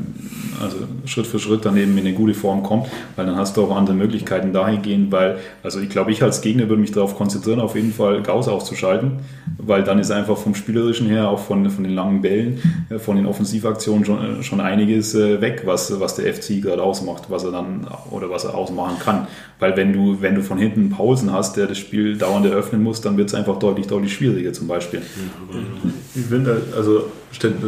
[0.62, 3.76] also Schritt für Schritt daneben in eine gute Form kommt, weil dann hast du auch
[3.76, 7.76] andere Möglichkeiten dahingehend, weil, also ich glaube, ich als Gegner würde mich darauf konzentrieren, auf
[7.76, 9.20] jeden Fall Gauss auszuschalten,
[9.58, 13.16] weil dann ist einfach vom Spielerischen her, auch von, von den langen Bällen, äh, von
[13.16, 17.44] den Offensivaktionen schon, äh, schon einiges äh, weg, was, was der FC gerade ausmacht, was
[17.44, 19.28] er dann oder was er ausmachen kann.
[19.60, 23.02] Weil wenn du, wenn du von hinten Pausen hast, der das Spiel dauernd eröffnen muss,
[23.02, 25.02] dann wird es einfach deutlich, deutlich schwieriger zum Beispiel.
[26.14, 27.12] Ich finde, halt, also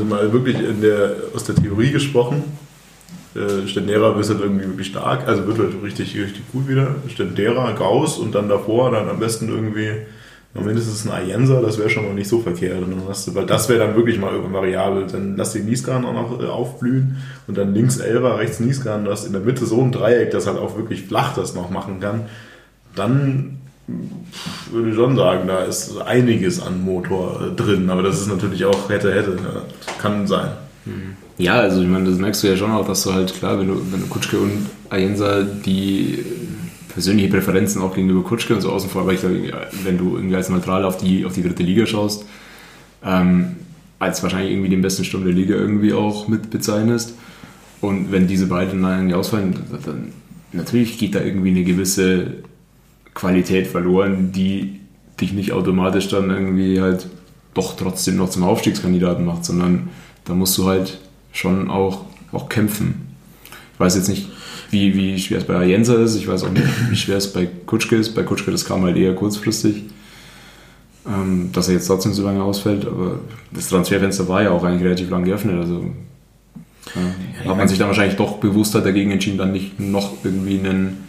[0.08, 2.44] mal wirklich in der, aus der Theorie gesprochen,
[3.36, 6.96] äh, Stendera ist halt irgendwie wirklich stark, also wird halt richtig, richtig gut wieder.
[7.08, 9.90] Stendera, Gauss und dann davor dann am besten irgendwie
[10.54, 12.84] mindestens ein Ayensa, das wäre schon mal nicht so verkehrt.
[12.84, 15.08] Du, weil das wäre dann wirklich mal irgendwann variabel.
[15.12, 17.18] Dann lass den Nieskan auch noch äh, aufblühen
[17.48, 20.46] und dann links Elva, rechts Nieskan, du hast in der Mitte so ein Dreieck, das
[20.46, 22.26] halt auch wirklich flach das noch machen kann.
[22.96, 23.63] Dann
[24.72, 28.66] würde ich schon sagen, da ist einiges an Motor äh, drin, aber das ist natürlich
[28.66, 29.32] auch hätte, hätte.
[29.32, 29.62] Ja,
[30.02, 30.52] kann sein.
[31.38, 33.68] Ja, also ich meine, das merkst du ja schon auch, dass du halt, klar, wenn
[33.68, 36.20] du, wenn du Kutschke und Ayensa die
[36.90, 39.42] persönliche Präferenzen auch gegenüber Kutschke und so außen vor, aber ich glaube,
[39.84, 42.26] wenn du irgendwie als Neutral auf die, auf die dritte Liga schaust,
[43.04, 43.56] ähm,
[43.98, 47.16] als wahrscheinlich irgendwie den besten Sturm der Liga irgendwie auch mit bezeichnest
[47.82, 49.56] und wenn diese beiden dann irgendwie ausfallen,
[49.86, 50.10] dann
[50.52, 52.44] natürlich geht da irgendwie eine gewisse
[53.14, 54.80] Qualität verloren, die
[55.20, 57.08] dich nicht automatisch dann irgendwie halt
[57.54, 59.90] doch trotzdem noch zum Aufstiegskandidaten macht, sondern
[60.26, 61.00] da musst du halt
[61.32, 63.16] schon auch, auch kämpfen.
[63.74, 64.30] Ich weiß jetzt nicht,
[64.70, 67.46] wie, wie schwer es bei Ayensa ist, ich weiß auch nicht, wie schwer es bei
[67.46, 68.16] Kutschke ist.
[68.16, 69.84] Bei Kutschke, das kam halt eher kurzfristig,
[71.08, 73.20] ähm, dass er jetzt trotzdem so lange ausfällt, aber
[73.52, 75.86] das Transferfenster war ja auch eigentlich relativ lang geöffnet, also
[76.96, 81.04] ja, hat man sich dann wahrscheinlich doch bewusster dagegen entschieden, dann nicht noch irgendwie einen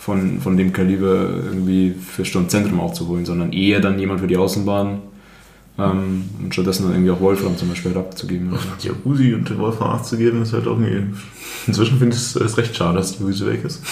[0.00, 5.02] von, von dem Kaliber irgendwie für Sturmzentrum aufzuholen, sondern eher dann jemand für die Außenbahn
[5.78, 8.50] ähm, und stattdessen dann irgendwie auch Wolfram zum Beispiel abzugeben.
[8.80, 11.14] Ja, Usi und Wolfram abzugeben ist halt auch irgendwie.
[11.66, 13.82] Inzwischen finde ich es recht schade, dass die Usi weg ist.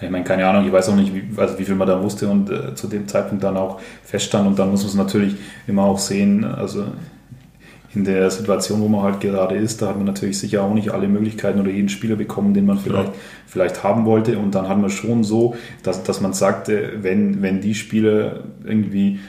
[0.00, 2.28] Ich meine, keine Ahnung, ich weiß auch nicht, wie, also wie viel man da wusste
[2.28, 4.46] und äh, zu dem Zeitpunkt dann auch feststand.
[4.46, 5.34] Und dann muss man es natürlich
[5.66, 6.84] immer auch sehen, also
[7.94, 10.90] in der Situation, wo man halt gerade ist, da hat man natürlich sicher auch nicht
[10.90, 13.20] alle Möglichkeiten oder jeden Spieler bekommen, den man vielleicht, ja.
[13.46, 14.38] vielleicht haben wollte.
[14.38, 19.20] Und dann hat man schon so, dass, dass man sagte, wenn, wenn die Spieler irgendwie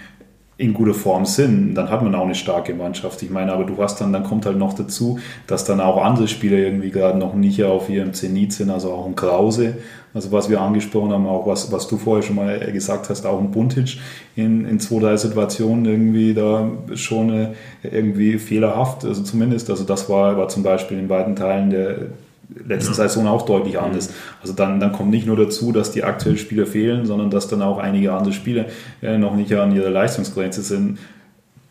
[0.57, 3.22] in guter Form sind, dann hat man auch eine starke Mannschaft.
[3.22, 6.30] Ich meine, aber du hast dann, dann kommt halt noch dazu, dass dann auch andere
[6.30, 9.76] Spieler irgendwie gerade noch nicht auf ihrem Zenit sind, also auch ein Krause,
[10.14, 13.38] also was wir angesprochen haben, auch was, was du vorher schon mal gesagt hast, auch
[13.38, 13.98] ein Buntic
[14.38, 17.49] in, in zwei, drei Situationen irgendwie da schon äh,
[17.84, 21.98] irgendwie fehlerhaft, also zumindest, also das war, war zum Beispiel in beiden Teilen der,
[22.49, 23.07] letzten ja.
[23.07, 24.11] Saison auch deutlich anders.
[24.41, 27.61] Also dann, dann kommt nicht nur dazu, dass die aktuellen Spieler fehlen, sondern dass dann
[27.61, 28.65] auch einige andere Spieler
[29.01, 30.99] äh, noch nicht an ihrer Leistungsgrenze sind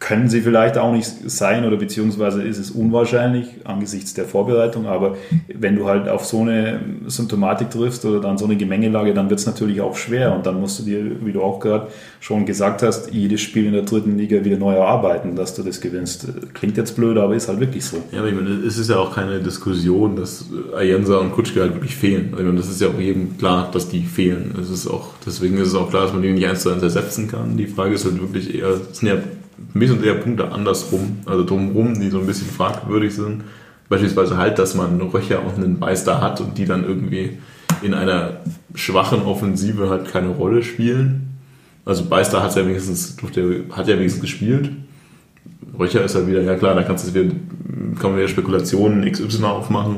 [0.01, 4.87] können sie vielleicht auch nicht sein oder beziehungsweise ist es unwahrscheinlich angesichts der Vorbereitung.
[4.87, 5.17] Aber
[5.49, 9.41] wenn du halt auf so eine Symptomatik triffst oder dann so eine Gemengelage, dann wird
[9.41, 10.35] es natürlich auch schwer.
[10.35, 11.87] Und dann musst du dir, wie du auch gerade
[12.21, 15.81] schon gesagt hast, jedes Spiel in der dritten Liga wieder neu erarbeiten, dass du das
[15.81, 16.27] gewinnst.
[16.53, 17.97] Klingt jetzt blöd, aber ist halt wirklich so.
[18.13, 20.47] Ja, aber ich meine, es ist ja auch keine Diskussion, dass
[20.77, 22.35] Ayensa und Kutschke halt wirklich fehlen.
[22.37, 24.55] Ich meine, das ist ja auch jedem klar, dass die fehlen.
[24.61, 26.83] Es ist auch, deswegen ist es auch klar, dass man die nicht eins zu eins
[26.83, 27.57] ersetzen kann.
[27.57, 29.17] Die Frage ist halt wirklich eher, es sind ja
[29.73, 33.43] mich sind eher Punkte andersrum, also drumherum, die so ein bisschen fragwürdig sind.
[33.89, 37.39] Beispielsweise halt, dass man Röcher und einen Beister hat und die dann irgendwie
[37.83, 38.41] in einer
[38.75, 41.39] schwachen Offensive halt keine Rolle spielen.
[41.85, 43.17] Also Beister hat ja wenigstens,
[43.71, 44.71] hat ja wenigstens gespielt.
[45.79, 47.35] Röcher ist halt wieder, ja klar, da kannst du wieder,
[48.01, 49.97] kann man wieder Spekulationen XY aufmachen.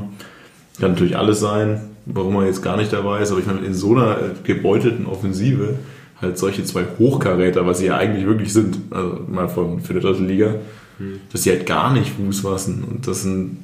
[0.81, 3.74] Kann natürlich alles sein, warum man jetzt gar nicht dabei ist, aber ich meine, in
[3.74, 5.77] so einer gebeutelten Offensive
[6.21, 10.01] halt solche zwei Hochkaräter, was sie ja eigentlich wirklich sind, also mal von, für die
[10.01, 10.55] dritte Liga,
[10.99, 11.21] hm.
[11.31, 12.85] dass sie halt gar nicht Fuß fassen.
[12.85, 13.59] Und das sind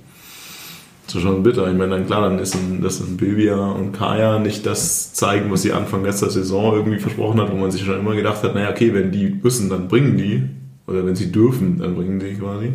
[1.06, 1.70] so schon bitter.
[1.70, 5.50] Ich meine, dann klar, dann ist ein, dass ein Bilbia und Kaya nicht das zeigen,
[5.50, 8.54] was sie Anfang letzter Saison irgendwie versprochen hat, wo man sich schon immer gedacht hat,
[8.54, 10.42] naja, okay, wenn die müssen, dann bringen die.
[10.86, 12.72] Oder wenn sie dürfen, dann bringen die quasi.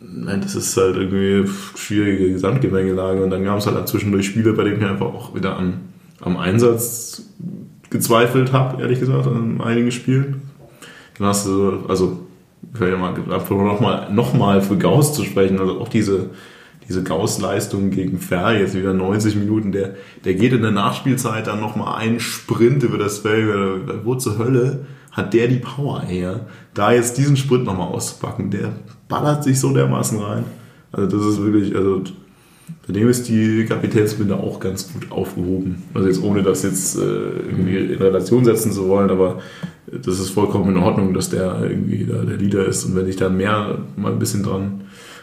[0.00, 3.22] Nein, das ist halt irgendwie schwierige Gesamtgemengelage.
[3.22, 5.74] Und dann gab es halt zwischendurch Spiele, bei denen ich einfach auch wieder am,
[6.20, 7.22] am Einsatz
[7.90, 10.42] gezweifelt habe, ehrlich gesagt, an einigen Spielen.
[11.18, 12.26] Dann hast du, also,
[12.74, 16.30] ich will ja mal nochmal noch mal für Gauss zu sprechen, also auch diese,
[16.88, 19.94] diese Gauss-Leistung gegen Fer, jetzt wieder 90 Minuten, der,
[20.24, 24.86] der geht in der Nachspielzeit dann nochmal einen Sprint über das Feld, wo zur Hölle
[25.12, 28.72] hat der die Power her, da jetzt diesen Sprint nochmal auszupacken, der
[29.08, 30.44] ballert sich so dermaßen rein.
[30.92, 32.02] Also das ist wirklich, also
[32.86, 35.82] bei dem ist die Kapitänsbinde auch ganz gut aufgehoben.
[35.94, 39.40] Also jetzt ohne das jetzt äh, irgendwie in Relation setzen zu wollen, aber
[39.90, 42.84] das ist vollkommen in Ordnung, dass der irgendwie da der Leader ist.
[42.84, 44.82] Und wenn sich da mehr mal ein bisschen dran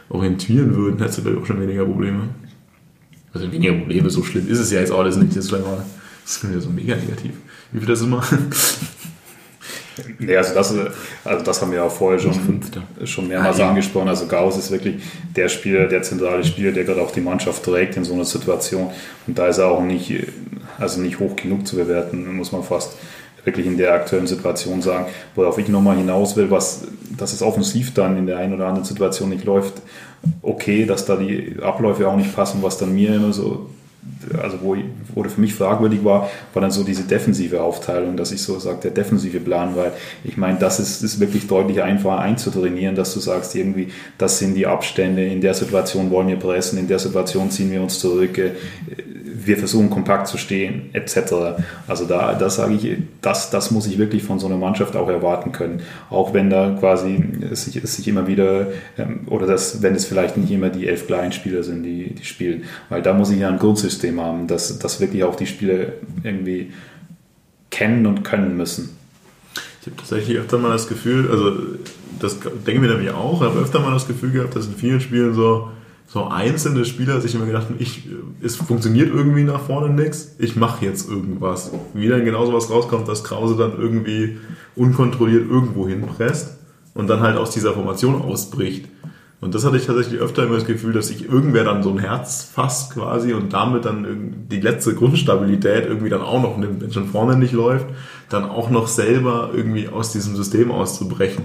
[0.10, 2.30] orientieren würden, hättest du vielleicht auch schon weniger Probleme.
[3.34, 5.36] Also weniger Probleme, so schlimm ist es ja jetzt alles nicht.
[5.36, 5.84] Das ist mal
[6.24, 7.34] das ist ja so mega negativ.
[7.72, 8.24] Wie viel das immer?
[10.20, 10.74] Nee, also das,
[11.24, 12.62] also das haben wir ja vorher schon,
[13.06, 13.70] schon mehrmals ah, ja.
[13.70, 14.10] angesprochen.
[14.10, 15.02] Also Gauss ist wirklich
[15.36, 18.92] der Spieler, der zentrale Spieler, der gerade auch die Mannschaft trägt in so einer Situation.
[19.28, 20.14] Und da ist er auch nicht,
[20.78, 22.98] also nicht hoch genug zu bewerten, muss man fast
[23.46, 25.06] wirklich in der aktuellen Situation sagen.
[25.36, 26.84] Worauf ich nochmal hinaus will, was,
[27.18, 29.82] dass es offensiv dann in der einen oder anderen Situation nicht läuft,
[30.42, 33.70] okay, dass da die Abläufe auch nicht passen, was dann mir immer so
[34.42, 34.78] also wo,
[35.14, 38.80] wo für mich fragwürdig war, war dann so diese defensive Aufteilung, dass ich so sage,
[38.84, 39.92] der defensive Plan, weil
[40.24, 44.56] ich meine, das ist, ist wirklich deutlich einfacher einzutrainieren, dass du sagst, irgendwie, das sind
[44.56, 48.38] die Abstände, in der Situation wollen wir pressen, in der Situation ziehen wir uns zurück,
[48.38, 48.52] äh,
[49.46, 51.64] wir versuchen kompakt zu stehen, etc.
[51.88, 55.10] Also da, da sage ich, das, das muss ich wirklich von so einer Mannschaft auch
[55.10, 55.82] erwarten können.
[56.10, 58.68] Auch wenn da quasi es sich, es sich immer wieder,
[58.98, 62.26] ähm, oder das, wenn es vielleicht nicht immer die elf kleinen Spieler sind, die, die
[62.26, 62.64] spielen.
[62.90, 65.94] Weil da muss ich ja ein Grundsystem haben, dass, dass wirklich auch die Spieler
[66.24, 66.72] irgendwie
[67.70, 68.98] kennen und können müssen.
[69.82, 71.52] Ich habe tatsächlich öfter mal das Gefühl, also
[72.20, 75.34] das denken wir nämlich auch, habe öfter mal das Gefühl gehabt, dass in vielen Spielen
[75.34, 75.70] so
[76.08, 78.08] so einzelne Spieler sich immer gedacht haben, ich,
[78.42, 81.72] es funktioniert irgendwie nach vorne nichts, ich mache jetzt irgendwas.
[81.94, 84.38] Wie dann genau sowas rauskommt, dass Krause dann irgendwie
[84.76, 86.58] unkontrolliert irgendwo hinpresst
[86.94, 88.86] und dann halt aus dieser Formation ausbricht.
[89.42, 92.00] Und das hatte ich tatsächlich öfter immer das Gefühl, dass sich irgendwer dann so ein
[92.00, 96.92] Herz fasst quasi und damit dann die letzte Grundstabilität irgendwie dann auch noch nimmt, wenn
[96.92, 97.86] schon vorne nicht läuft,
[98.30, 101.44] dann auch noch selber irgendwie aus diesem System auszubrechen.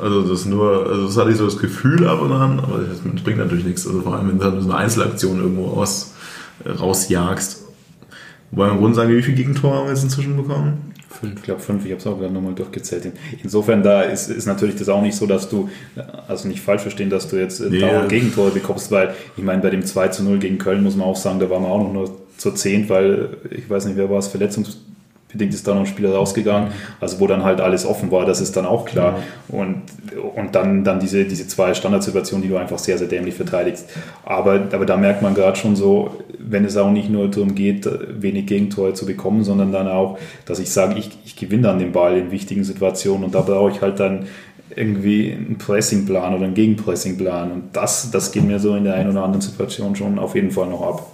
[0.00, 3.00] Also das nur, also das hatte ich so das Gefühl ab und an, aber das
[3.22, 3.86] bringt natürlich nichts.
[3.86, 6.14] Also vor allem, wenn du so eine Einzelaktion irgendwo aus,
[6.64, 7.64] äh, rausjagst.
[8.50, 10.92] Wobei man im Grunde sagen, wie viele Gegentore haben wir jetzt inzwischen bekommen?
[11.08, 13.12] Fünf, ich glaube fünf, ich habe es auch gerade nochmal durchgezählt.
[13.42, 15.68] Insofern da ist, ist natürlich das auch nicht so, dass du,
[16.28, 19.70] also nicht falsch verstehen, dass du jetzt nee, dauernd Gegentore bekommst, weil ich meine, bei
[19.70, 21.92] dem 2 zu 0 gegen Köln muss man auch sagen, da waren wir auch noch
[21.92, 24.78] nur zur 10, weil ich weiß nicht, wer war es, Verletzungs
[25.32, 26.70] bedingt ist da noch ein Spieler rausgegangen,
[27.00, 29.18] also wo dann halt alles offen war, das ist dann auch klar.
[29.48, 29.82] Und,
[30.34, 33.88] und dann, dann diese, diese zwei Standardsituationen, die du einfach sehr, sehr dämlich verteidigst.
[34.24, 37.88] Aber, aber da merkt man gerade schon so, wenn es auch nicht nur darum geht,
[38.20, 41.92] wenig Gegentore zu bekommen, sondern dann auch, dass ich sage, ich, ich gewinne dann den
[41.92, 44.26] Ball in wichtigen Situationen und da brauche ich halt dann
[44.74, 47.50] irgendwie einen Pressingplan oder einen Gegenpressingplan.
[47.50, 50.50] Und das, das geht mir so in der einen oder anderen Situation schon auf jeden
[50.50, 51.06] Fall noch ab.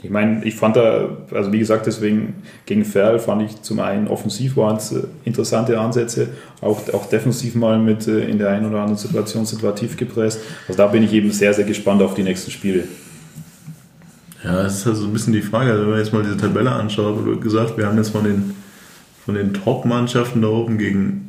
[0.00, 2.34] Ich meine, ich fand da, also wie gesagt, deswegen
[2.66, 6.28] gegen Ferl fand ich zum einen offensiv waren es äh, interessante Ansätze,
[6.60, 10.40] auch, auch defensiv mal mit äh, in der einen oder anderen Situation situativ gepresst.
[10.68, 12.84] Also da bin ich eben sehr, sehr gespannt auf die nächsten Spiele.
[14.44, 16.70] Ja, das ist also ein bisschen die Frage, also wenn man jetzt mal diese Tabelle
[16.70, 18.54] anschaut, wurde gesagt, wir haben jetzt von den,
[19.24, 21.27] von den Top-Mannschaften da oben gegen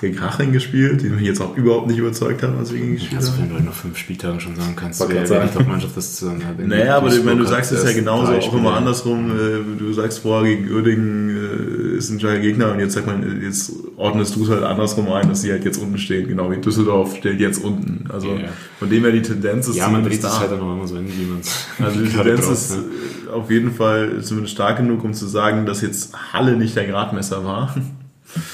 [0.00, 3.16] gegen Haching gespielt, die mich jetzt auch überhaupt nicht überzeugt haben, als wir gegen gespielt
[3.16, 3.42] also, haben.
[3.42, 6.66] Also wenn du nach fünf Spieltagen schon sagen kannst, wer, wer die Top-Mannschaft ist, halt
[6.66, 9.30] Naja, aber wenn du sagst, es ja genauso auch immer andersrum.
[9.30, 13.42] Äh, du sagst vorher gegen Uerdingen äh, ist ein starker Gegner und jetzt sagt man,
[13.42, 16.56] jetzt ordnest du es halt andersrum ein, dass sie halt jetzt unten stehen, genau wie
[16.56, 18.06] Düsseldorf steht jetzt unten.
[18.10, 18.48] Also yeah.
[18.78, 20.96] von dem her die Tendenz ist Ja, man dreht es halt dann auch immer so
[20.96, 23.32] hin, wie man es Also die Tendenz drauf, ist ne?
[23.32, 27.44] auf jeden Fall zumindest stark genug, um zu sagen, dass jetzt Halle nicht der Gradmesser
[27.44, 27.74] war.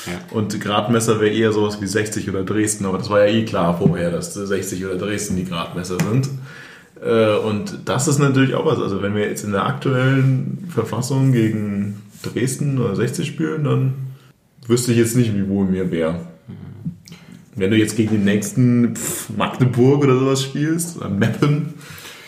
[0.07, 0.37] Ja.
[0.37, 3.79] Und Gradmesser wäre eher sowas wie 60 oder Dresden, aber das war ja eh klar
[3.79, 6.29] vorher, dass 60 oder Dresden die Gradmesser sind.
[7.03, 8.79] Äh, und das ist natürlich auch was.
[8.79, 13.95] Also wenn wir jetzt in der aktuellen Verfassung gegen Dresden oder 60 spielen, dann
[14.67, 16.21] wüsste ich jetzt nicht, wie wohl mir wäre.
[17.55, 21.75] Wenn du jetzt gegen den nächsten pff, Magdeburg oder sowas spielst, oder Meppen,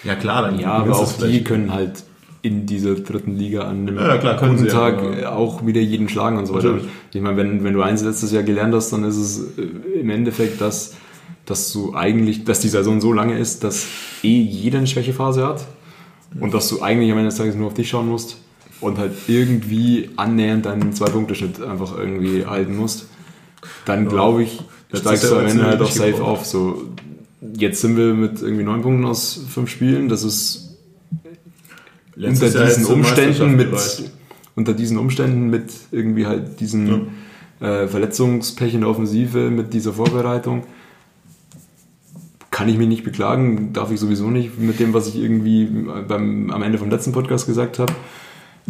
[0.03, 2.03] ja klar, dann Ja, aber auch die können halt
[2.43, 5.33] in dieser dritten Liga an einem ja, klar, guten sie, Tag ja.
[5.33, 6.79] auch wieder jeden schlagen und so weiter.
[7.13, 10.11] Ich meine, wenn, wenn du eins letztes Jahr gelernt hast, dann ist es äh, im
[10.11, 10.95] Endeffekt, dass,
[11.47, 13.87] dass du eigentlich, dass die Saison so lange ist, dass
[14.23, 15.67] eh jeder eine Schwächephase hat
[16.41, 18.37] und dass du eigentlich am Ende des Tages nur auf dich schauen musst
[18.81, 23.09] und halt irgendwie annähernd deinen Zwei-Punkte-Schnitt einfach irgendwie halten musst.
[23.85, 24.61] Dann glaube ich,
[24.93, 26.47] steigst du am Ende halt auch safe auf.
[26.47, 26.85] So,
[27.57, 30.09] jetzt sind wir mit irgendwie neun Punkten aus fünf Spielen.
[30.09, 30.68] Das ist
[32.19, 33.69] unter diesen Umständen mit
[34.55, 37.07] unter diesen Umständen mit irgendwie halt diesen
[37.61, 37.83] ja.
[37.85, 40.65] äh, Verletzungspech in der Offensive mit dieser Vorbereitung
[42.51, 46.51] kann ich mich nicht beklagen, darf ich sowieso nicht mit dem, was ich irgendwie beim,
[46.51, 47.93] am Ende vom letzten Podcast gesagt habe.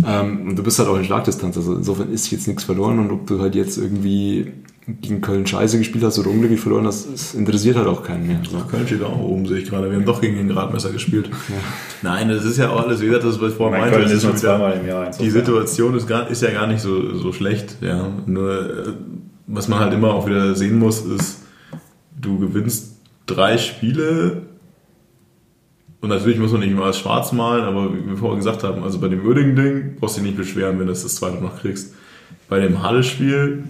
[0.07, 3.11] Ähm, und du bist halt auch in Schlagdistanz, also insofern ist jetzt nichts verloren und
[3.11, 4.53] ob du halt jetzt irgendwie
[5.01, 8.41] gegen Köln scheiße gespielt hast oder unglücklich verloren hast, das interessiert halt auch keinen mehr.
[8.51, 8.59] So.
[8.59, 9.91] Köln steht auch oben, sehe ich gerade.
[9.91, 11.29] Wir haben doch gegen den Gradmesser gespielt.
[11.49, 11.55] Ja.
[12.03, 13.99] Nein, das ist ja auch alles, wie gesagt, das, was ich vorhin meinte.
[13.99, 15.11] Köln ist nur zweimal im Jahr.
[15.11, 17.77] Die Situation ist, gar, ist ja gar nicht so, so schlecht.
[17.81, 18.09] Ja.
[18.27, 18.93] Nur, äh,
[19.47, 21.43] was man halt immer auch wieder sehen muss, ist,
[22.21, 22.97] du gewinnst
[23.27, 24.43] drei Spiele
[26.01, 28.85] und natürlich muss man nicht immer als schwarz malen, aber wie wir vorher gesagt haben,
[28.85, 31.43] also bei dem würdigen Ding brauchst du dich nicht beschweren, wenn du das, das zweite
[31.43, 31.95] noch kriegst.
[32.49, 33.65] Bei dem Halle-Spiel,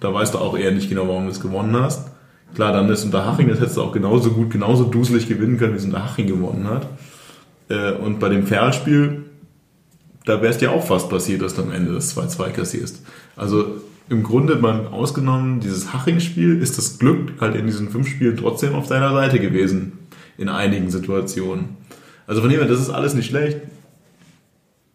[0.00, 2.10] da weißt du auch eher nicht genau, warum du es gewonnen hast.
[2.54, 5.78] Klar, dann ist Unterhaching, das hättest du auch genauso gut, genauso duselig gewinnen können, wie
[5.78, 6.88] es Unterhaching gewonnen hat.
[7.68, 9.24] Äh, und bei dem Ferl-Spiel,
[10.24, 13.02] da wäre es dir auch fast passiert, dass du am Ende das 2-2 kassierst.
[13.36, 13.76] Also
[14.08, 18.74] im Grunde mal ausgenommen dieses Haching-Spiel ist das Glück halt in diesen fünf Spielen trotzdem
[18.74, 19.92] auf deiner Seite gewesen.
[20.38, 21.76] in einigen Situationen.
[22.26, 23.58] Also von dem her, das ist alles nicht schlecht.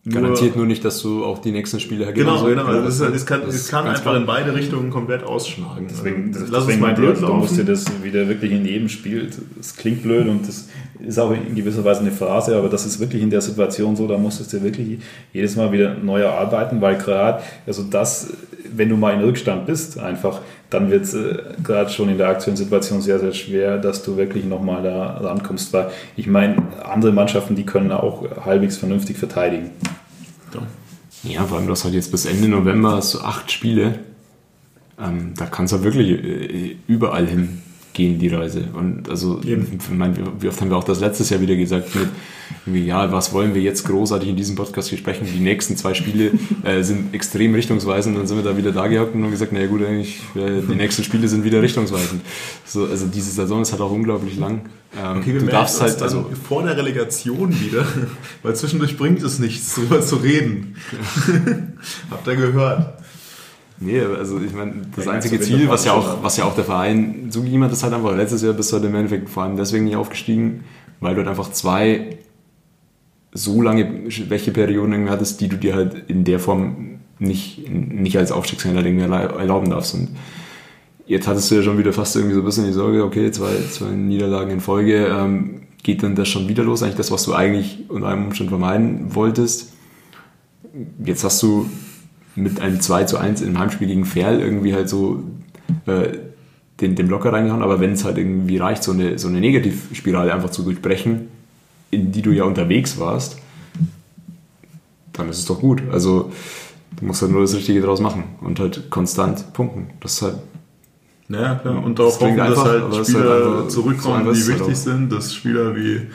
[0.04, 2.66] Garantiert nur nicht, dass du auch die nächsten Spiele Genau, genau.
[2.66, 4.18] Also es, es, kann, es kann einfach klar.
[4.18, 5.86] in beide Richtungen komplett ausschlagen.
[5.88, 9.76] Deswegen, das, Lass deswegen mal du musst dir das wieder wirklich in jedem Spiel, das
[9.76, 10.70] klingt blöd und das
[11.00, 14.08] ist auch in gewisser Weise eine Phrase, aber das ist wirklich in der Situation so,
[14.08, 15.00] da musstest du wirklich
[15.34, 18.34] jedes Mal wieder neu erarbeiten, weil gerade, also das,
[18.74, 20.42] wenn du mal in Rückstand bist, einfach,
[20.72, 24.18] dann wird es äh, gerade schon in der aktuellen Situation sehr, sehr schwer, dass du
[24.18, 29.72] wirklich nochmal da rankommst, weil ich meine, andere Mannschaften, die können auch halbwegs vernünftig verteidigen.
[31.24, 34.00] Ja, vor allem, du hast halt jetzt bis Ende November du acht Spiele.
[35.00, 37.62] Ähm, da kannst du wirklich äh, überall hin
[37.94, 38.66] gehen, die Reise.
[38.74, 39.58] Und also, ich
[39.90, 42.10] meine, wie oft haben wir auch das letztes Jahr wieder gesagt mit,
[42.86, 45.28] ja, was wollen wir jetzt großartig in diesem Podcast besprechen?
[45.32, 46.32] Die nächsten zwei Spiele
[46.64, 48.18] äh, sind extrem richtungsweisend.
[48.18, 50.76] Dann sind wir da wieder da gehockt und haben gesagt, naja gut, eigentlich, äh, die
[50.76, 52.22] nächsten Spiele sind wieder richtungsweisend.
[52.66, 54.62] So, also diese Saison ist halt auch unglaublich lang.
[54.98, 57.86] Ähm, okay, du darfst halt also vor der Relegation wieder,
[58.44, 60.76] weil zwischendurch bringt es nichts, darüber zu reden.
[62.12, 63.01] Habt ihr gehört?
[63.84, 66.64] Nee, also ich meine, das ja, einzige Ziel, was ja, auch, was ja auch der
[66.64, 69.58] Verein zugegeben hat, ist halt einfach, letztes Jahr bist du halt im Endeffekt vor allem
[69.58, 70.64] deswegen nicht aufgestiegen,
[71.00, 72.20] weil du halt einfach zwei
[73.34, 78.86] so lange Schwächeperioden hattest, die du dir halt in der Form nicht, nicht als Aufstiegskandidat
[78.86, 79.96] irgendwie erlauben darfst.
[79.96, 80.10] Und
[81.08, 83.56] jetzt hattest du ja schon wieder fast irgendwie so ein bisschen die Sorge, okay, zwei,
[83.72, 86.84] zwei Niederlagen in Folge, ähm, geht dann das schon wieder los?
[86.84, 89.74] Eigentlich das, was du eigentlich unter einem Umstand vermeiden wolltest.
[91.04, 91.68] Jetzt hast du
[92.36, 95.24] mit einem 2 zu 1 im Heimspiel gegen Ferl irgendwie halt so
[95.86, 96.18] äh,
[96.80, 100.34] den, den Blocker reingehauen, aber wenn es halt irgendwie reicht, so eine, so eine Negativspirale
[100.34, 101.28] einfach zu durchbrechen,
[101.92, 103.38] in die du ja unterwegs warst,
[105.14, 105.84] dann ist es doch gut.
[105.92, 106.32] Also
[107.00, 109.90] du musst halt nur das Richtige draus machen und halt konstant punkten.
[110.00, 110.38] Das ist halt
[111.30, 111.84] ja, klar.
[111.84, 115.76] Und darauf hoffen, dass halt Spieler halt zurückkommen, so die wichtig halt sind, dass Spieler
[115.76, 116.08] wie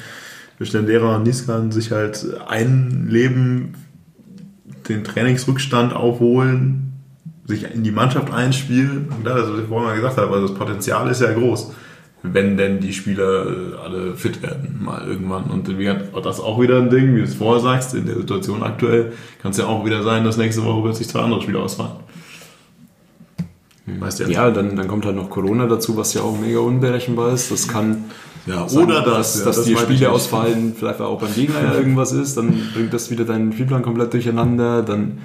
[0.61, 3.75] Stendera und Niskan sich halt einleben
[4.95, 6.93] den Trainingsrückstand aufholen,
[7.47, 9.09] sich in die Mannschaft einspielen.
[9.17, 11.73] Und das, was ich vorhin mal gesagt habe, also das Potenzial ist ja groß,
[12.23, 15.45] wenn denn die Spieler äh, alle fit werden, mal irgendwann.
[15.45, 18.63] Und das ist auch wieder ein Ding, wie du es vorher sagst, in der Situation
[18.63, 22.07] aktuell kann es ja auch wieder sein, dass nächste Woche plötzlich zwei andere Spieler ausfallen.
[23.87, 27.33] Weißt du ja, dann, dann kommt halt noch Corona dazu, was ja auch mega unberechenbar
[27.33, 27.53] ist.
[27.53, 28.07] Das kann
[28.47, 31.75] ja, oder das, dass, ja, dass das die Spiele ausfallen, vielleicht auch beim Gegner ja
[31.79, 34.83] irgendwas ist, dann bringt das wieder deinen Spielplan komplett durcheinander.
[34.83, 35.19] Dann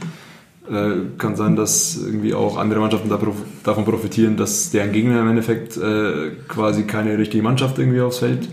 [0.70, 5.22] äh, kann sein, dass irgendwie auch andere Mannschaften da prof davon profitieren, dass deren Gegner
[5.22, 8.50] im Endeffekt äh, quasi keine richtige Mannschaft irgendwie aufs Feld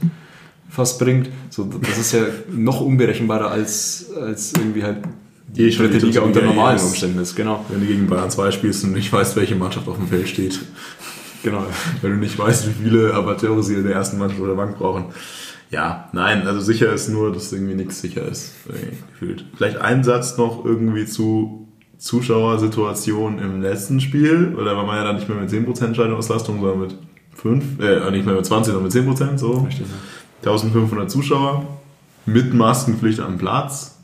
[0.69, 1.31] fast bringt.
[1.51, 2.21] So, das ist ja
[2.51, 4.99] noch unberechenbarer als, als irgendwie halt
[5.49, 7.35] die dritte Liga unter normalen Umständen ist.
[7.35, 7.65] Genau.
[7.69, 10.61] Wenn du gegen Bayern 2 spielst und nicht weißt, welche Mannschaft auf dem Feld steht.
[11.43, 11.65] Genau.
[12.03, 15.07] Wenn du nicht weißt, wie viele Amateure sie in der ersten Mannschaft oder Bank brauchen.
[15.71, 18.55] Ja, nein, also sicher ist nur, dass irgendwie nichts sicher ist,
[19.13, 19.45] gefühlt.
[19.55, 25.17] Vielleicht ein Satz noch irgendwie zu Zuschauersituation im letzten Spiel, oder war man ja dann
[25.17, 26.97] nicht mehr mit 10% Schaltungsauslastung, sondern mit
[27.35, 29.59] 5, äh, nicht mehr mit 20, sondern mit 10%, so.
[29.59, 30.51] Richtig, ja.
[30.51, 31.67] 1500 Zuschauer,
[32.25, 33.99] mit Maskenpflicht am Platz.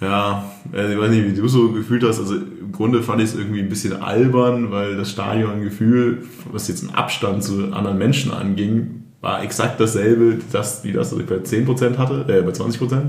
[0.00, 2.18] Ja, also ich weiß nicht, wie du so gefühlt hast.
[2.18, 2.36] Also
[2.66, 6.94] im Grunde fand ich es irgendwie ein bisschen albern, weil das Stadiongefühl, was jetzt einen
[6.94, 11.96] Abstand zu anderen Menschen anging, war exakt dasselbe, das, wie das, was ich bei 10%
[11.96, 13.02] hatte, äh, bei 20%,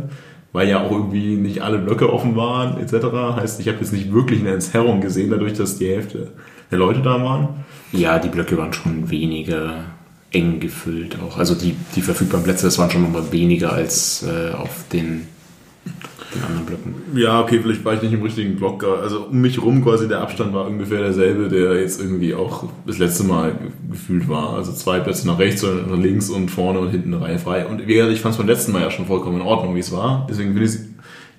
[0.53, 3.35] weil ja auch irgendwie nicht alle Blöcke offen waren, etc.
[3.35, 6.31] Heißt, ich habe jetzt nicht wirklich eine Entzerrung gesehen, dadurch, dass die Hälfte
[6.69, 7.65] der Leute da waren.
[7.91, 9.85] Ja, die Blöcke waren schon weniger
[10.31, 11.37] eng gefüllt auch.
[11.37, 15.27] Also die, die verfügbaren Plätze, das waren schon nochmal weniger als äh, auf den
[16.35, 16.95] den anderen Blöcken.
[17.15, 18.83] Ja, okay, vielleicht war ich nicht im richtigen Block.
[18.83, 22.97] Also um mich rum quasi der Abstand war ungefähr derselbe, der jetzt irgendwie auch das
[22.97, 23.57] letzte Mal
[23.89, 24.53] gefühlt war.
[24.53, 27.65] Also zwei Plätze nach rechts und nach links und vorne und hinten eine Reihe frei.
[27.65, 29.79] Und wie gesagt, ich fand es beim letzten Mal ja schon vollkommen in Ordnung, wie
[29.79, 30.27] es war.
[30.29, 30.85] Deswegen finde ich es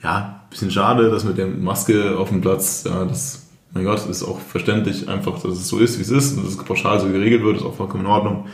[0.03, 3.45] ja ein bisschen schade, dass mit der Maske auf dem Platz, ja, das
[3.75, 6.55] mein Gott, ist auch verständlich einfach, dass es so ist, wie es ist und dass
[6.55, 8.47] es pauschal so geregelt wird, ist auch vollkommen in Ordnung.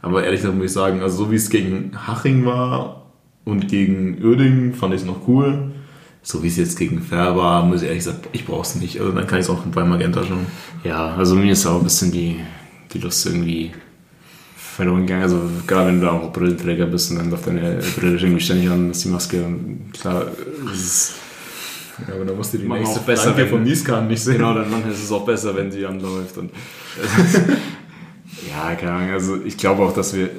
[0.00, 3.02] Aber ehrlich gesagt muss ich sagen, also so wie es gegen Haching war
[3.44, 5.72] und gegen Uerdingen fand ich es noch cool
[6.22, 9.00] so wie es jetzt gegen Fair war, muss ich ehrlich sagen, ich brauche es nicht.
[9.00, 10.46] Also dann kann ich es auch bei Magenta schon.
[10.84, 12.40] Ja, also mir ist auch ein bisschen die,
[12.92, 13.72] die Lust irgendwie
[14.56, 15.22] verloren gegangen.
[15.22, 18.90] Also gerade wenn du auch Brillenträger bist und dann auf deine Brille irgendwie ständig an
[18.90, 20.26] ist die Maske und klar,
[20.72, 21.14] es ist
[22.08, 24.38] ja, aber dann musst du die nächste besser wenn, von Nieskan nicht sehen.
[24.38, 26.38] Genau, dann manchmal ist es auch besser, wenn sie anläuft.
[26.38, 26.50] Und
[28.48, 29.10] ja, keine Ahnung.
[29.10, 30.30] Also ich glaube auch, dass wir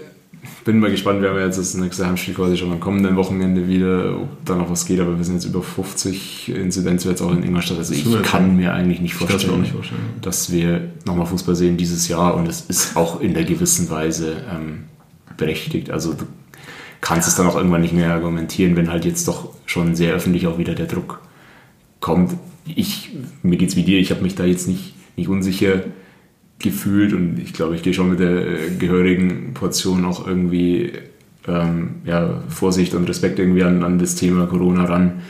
[0.63, 4.17] bin mal gespannt, wir haben jetzt das nächste Heimspiel quasi schon am kommenden Wochenende wieder,
[4.17, 7.77] ob da noch was geht, aber wir sind jetzt über 50 Inzidenzwert auch in Ingolstadt.
[7.79, 12.07] Also ich kann mir eigentlich nicht vorstellen, nicht vorstellen, dass wir nochmal Fußball sehen dieses
[12.07, 14.85] Jahr und es ist auch in der gewissen Weise ähm,
[15.37, 15.89] berechtigt.
[15.89, 16.25] Also du
[17.01, 20.47] kannst es dann auch irgendwann nicht mehr argumentieren, wenn halt jetzt doch schon sehr öffentlich
[20.47, 21.19] auch wieder der Druck
[21.99, 22.35] kommt.
[22.65, 23.11] Ich,
[23.41, 25.81] mir geht's wie dir, ich habe mich da jetzt nicht, nicht unsicher
[26.63, 30.93] gefühlt und ich glaube, ich gehe schon mit der äh, gehörigen Portion auch irgendwie
[31.47, 35.21] ähm, ja, Vorsicht und Respekt irgendwie an, an das Thema Corona ran.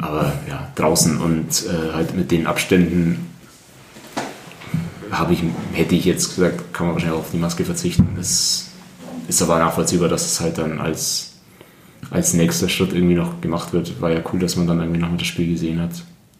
[0.00, 3.26] Aber ja, draußen und äh, halt mit den Abständen
[5.10, 8.08] habe ich, hätte ich jetzt gesagt, kann man wahrscheinlich auf die Maske verzichten.
[8.16, 8.70] Das
[9.28, 11.34] ist aber nachvollziehbar, dass es halt dann als,
[12.10, 14.00] als nächster Schritt irgendwie noch gemacht wird.
[14.00, 15.92] War ja cool, dass man dann irgendwie noch mal das Spiel gesehen hat.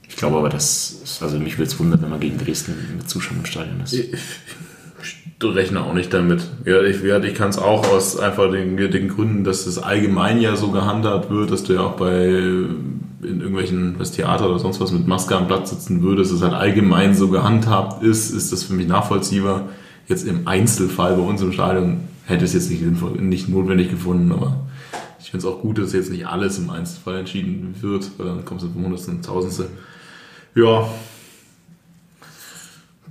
[0.09, 3.41] Ich glaube aber, dass, also mich würde es wundern, wenn man gegen Dresden mit Zuschauern
[3.41, 3.93] im Stadion ist.
[3.93, 4.21] Ich, ich
[5.43, 6.43] rechne auch nicht damit.
[6.65, 10.57] Ja, ich, ich kann es auch aus einfach den, den Gründen, dass es allgemein ja
[10.57, 12.29] so gehandhabt wird, dass du ja auch bei
[13.25, 16.45] in irgendwelchen das Theater oder sonst was mit Maske am Platz sitzen würdest, dass es
[16.45, 19.69] halt allgemein so gehandhabt ist, ist das für mich nachvollziehbar.
[20.07, 22.83] Jetzt im Einzelfall bei uns im Stadion hätte es jetzt nicht,
[23.21, 24.67] nicht notwendig gefunden, aber
[25.19, 28.45] ich finde es auch gut, dass jetzt nicht alles im Einzelfall entschieden wird, weil dann
[28.45, 29.69] kommst du vom Hundertsten, Tausendste.
[30.55, 30.89] Ja.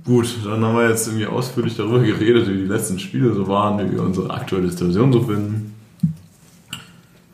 [0.04, 3.78] Gut, dann haben wir jetzt irgendwie ausführlich darüber geredet, wie die letzten Spiele so waren,
[3.78, 5.74] wie wir unsere aktuelle Situation so finden.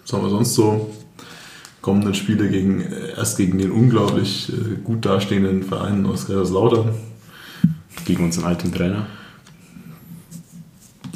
[0.02, 0.94] Was haben wir sonst so?
[1.80, 2.84] Kommenden Spiele gegen,
[3.16, 6.90] erst gegen den unglaublich äh, gut dastehenden Verein aus Kaiserslautern.
[8.04, 9.06] Gegen unseren alten Trainer.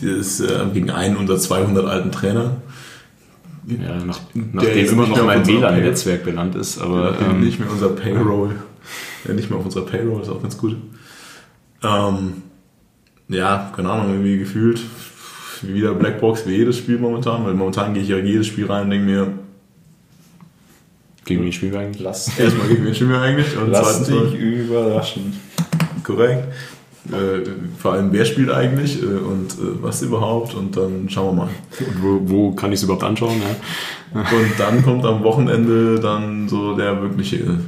[0.00, 2.56] Ist äh, gegen einen unserer 200 alten Trainer.
[3.66, 7.18] Ja, nach, nachdem immer noch mein WLAN-Netzwerk benannt ist, aber.
[7.20, 8.56] Ähm, nicht mehr unser Payroll.
[9.26, 10.76] Ja, nicht mehr auf unserer Payroll, ist auch ganz gut.
[11.82, 12.42] Ähm,
[13.28, 14.80] ja, keine Ahnung, irgendwie gefühlt
[15.62, 18.90] wieder Blackbox wie jedes Spiel momentan, weil momentan gehe ich ja jedes Spiel rein und
[18.90, 19.32] denke mir,
[21.24, 22.02] gegen wen spielen wir eigentlich?
[22.02, 23.56] Lass Erstmal gegen wen spielen wir eigentlich?
[23.56, 25.40] Und Lass dich überraschen.
[26.02, 26.48] Korrekt.
[27.10, 27.46] Äh,
[27.78, 31.48] vor allem, wer spielt eigentlich äh, und äh, was überhaupt und dann schauen wir mal.
[31.80, 33.40] Und wo, wo kann ich es überhaupt anschauen?
[33.40, 34.20] Ja?
[34.20, 37.58] und dann kommt am Wochenende dann so der wirkliche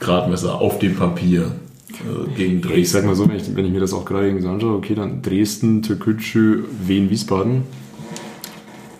[0.00, 1.52] Gradmesser auf dem Papier
[1.92, 2.80] äh, gegen Dresden.
[2.80, 4.76] Ich sag mal so, wenn ich, wenn ich mir das auch gerade irgendwie so anschaue,
[4.76, 7.62] okay, dann Dresden, Türkgücü, Wien, Wiesbaden.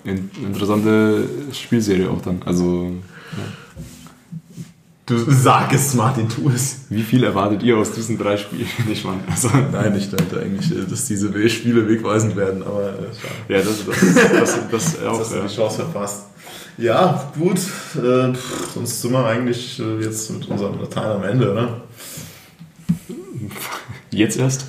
[0.05, 2.43] interessante Spielserie auch dann.
[2.45, 2.93] Also.
[3.33, 3.45] Ja.
[5.07, 6.83] Du sag es, Martin, tu es.
[6.89, 8.69] Wie viel erwartet ihr aus diesen drei Spielen?
[8.89, 9.17] Nicht mal.
[9.29, 13.85] Also, Nein, ich dachte eigentlich, äh, dass diese Spiele wegweisend werden, aber äh, Ja, das,
[13.87, 16.27] das, das, das, auch, hast du die Chance verpasst.
[16.81, 17.59] Ja, gut.
[17.59, 18.33] Äh,
[18.75, 21.81] sonst sind wir eigentlich äh, jetzt mit unserem Latein am Ende, oder?
[24.11, 24.67] Jetzt erst?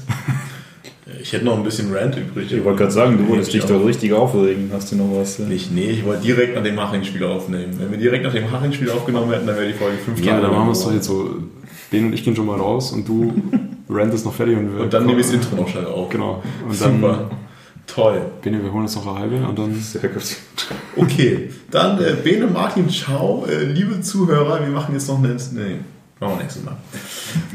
[1.21, 2.51] Ich hätte noch ein bisschen Rant übrig.
[2.51, 4.69] Ich wollte gerade sagen, du wolltest dich doch richtig aufregen.
[4.73, 5.39] Hast du noch was?
[5.39, 7.73] Nicht, nee, ich wollte direkt nach dem Haching-Spiel aufnehmen.
[7.77, 10.29] Wenn wir direkt nach dem Haching-Spiel aufgenommen hätten, dann wäre die Folge 5 Tage.
[10.29, 11.35] Ja, dann machen wir es doch jetzt so.
[11.91, 13.33] Ben und ich gehen schon mal raus und du
[13.89, 14.57] rantest noch fertig.
[14.57, 16.09] Und, wir und dann nehme ich das Intro noch schnell auf.
[16.09, 16.41] Genau.
[16.67, 17.27] Und Super.
[17.29, 17.40] Dann,
[17.93, 18.21] Toll.
[18.41, 19.75] Bene, wir holen uns noch eine halbe und dann.
[19.75, 20.37] Sehr gut.
[20.95, 23.45] Okay, dann äh, Bene, Martin, ciao.
[23.45, 25.35] Äh, liebe Zuhörer, wir machen jetzt noch eine.
[25.51, 25.79] Nee,
[26.19, 26.77] machen wir nächstes Mal.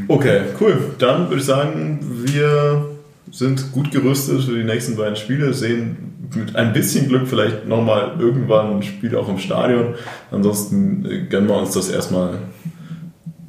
[0.08, 0.76] Okay, cool.
[0.98, 2.86] Dann würde ich sagen, wir
[3.30, 8.16] sind gut gerüstet für die nächsten beiden Spiele, sehen mit ein bisschen Glück vielleicht nochmal
[8.18, 9.94] irgendwann ein Spiel auch im Stadion.
[10.30, 12.40] Ansonsten äh, gönnen wir uns das erstmal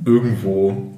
[0.05, 0.93] irgendwo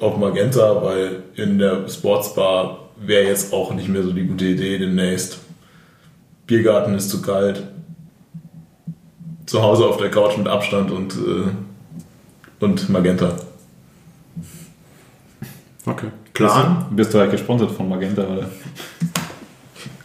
[0.00, 4.78] auf Magenta, weil in der Sportsbar wäre jetzt auch nicht mehr so die gute Idee
[4.78, 5.38] demnächst.
[6.46, 7.62] Biergarten ist zu kalt.
[9.46, 13.36] Zu Hause auf der Couch mit Abstand und, äh, und Magenta.
[15.84, 16.08] Okay.
[16.32, 16.86] Plan.
[16.90, 18.50] Bist du halt gesponsert von Magenta, oder?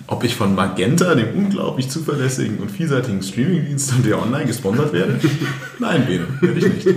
[0.07, 5.19] Ob ich von Magenta, dem unglaublich zuverlässigen und vielseitigen Streamingdienst und der online gesponsert werde?
[5.79, 6.87] Nein, Bene, werde ich nicht.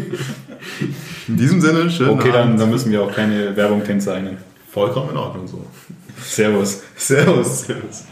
[1.29, 2.09] In diesem Sinne, schön.
[2.09, 4.37] Okay, dann, dann, müssen wir auch keine Werbung kennzeichnen.
[4.75, 5.65] Vollkommen in Ordnung so.
[6.21, 6.83] Servus.
[6.97, 7.61] Servus.
[7.61, 8.05] Servus.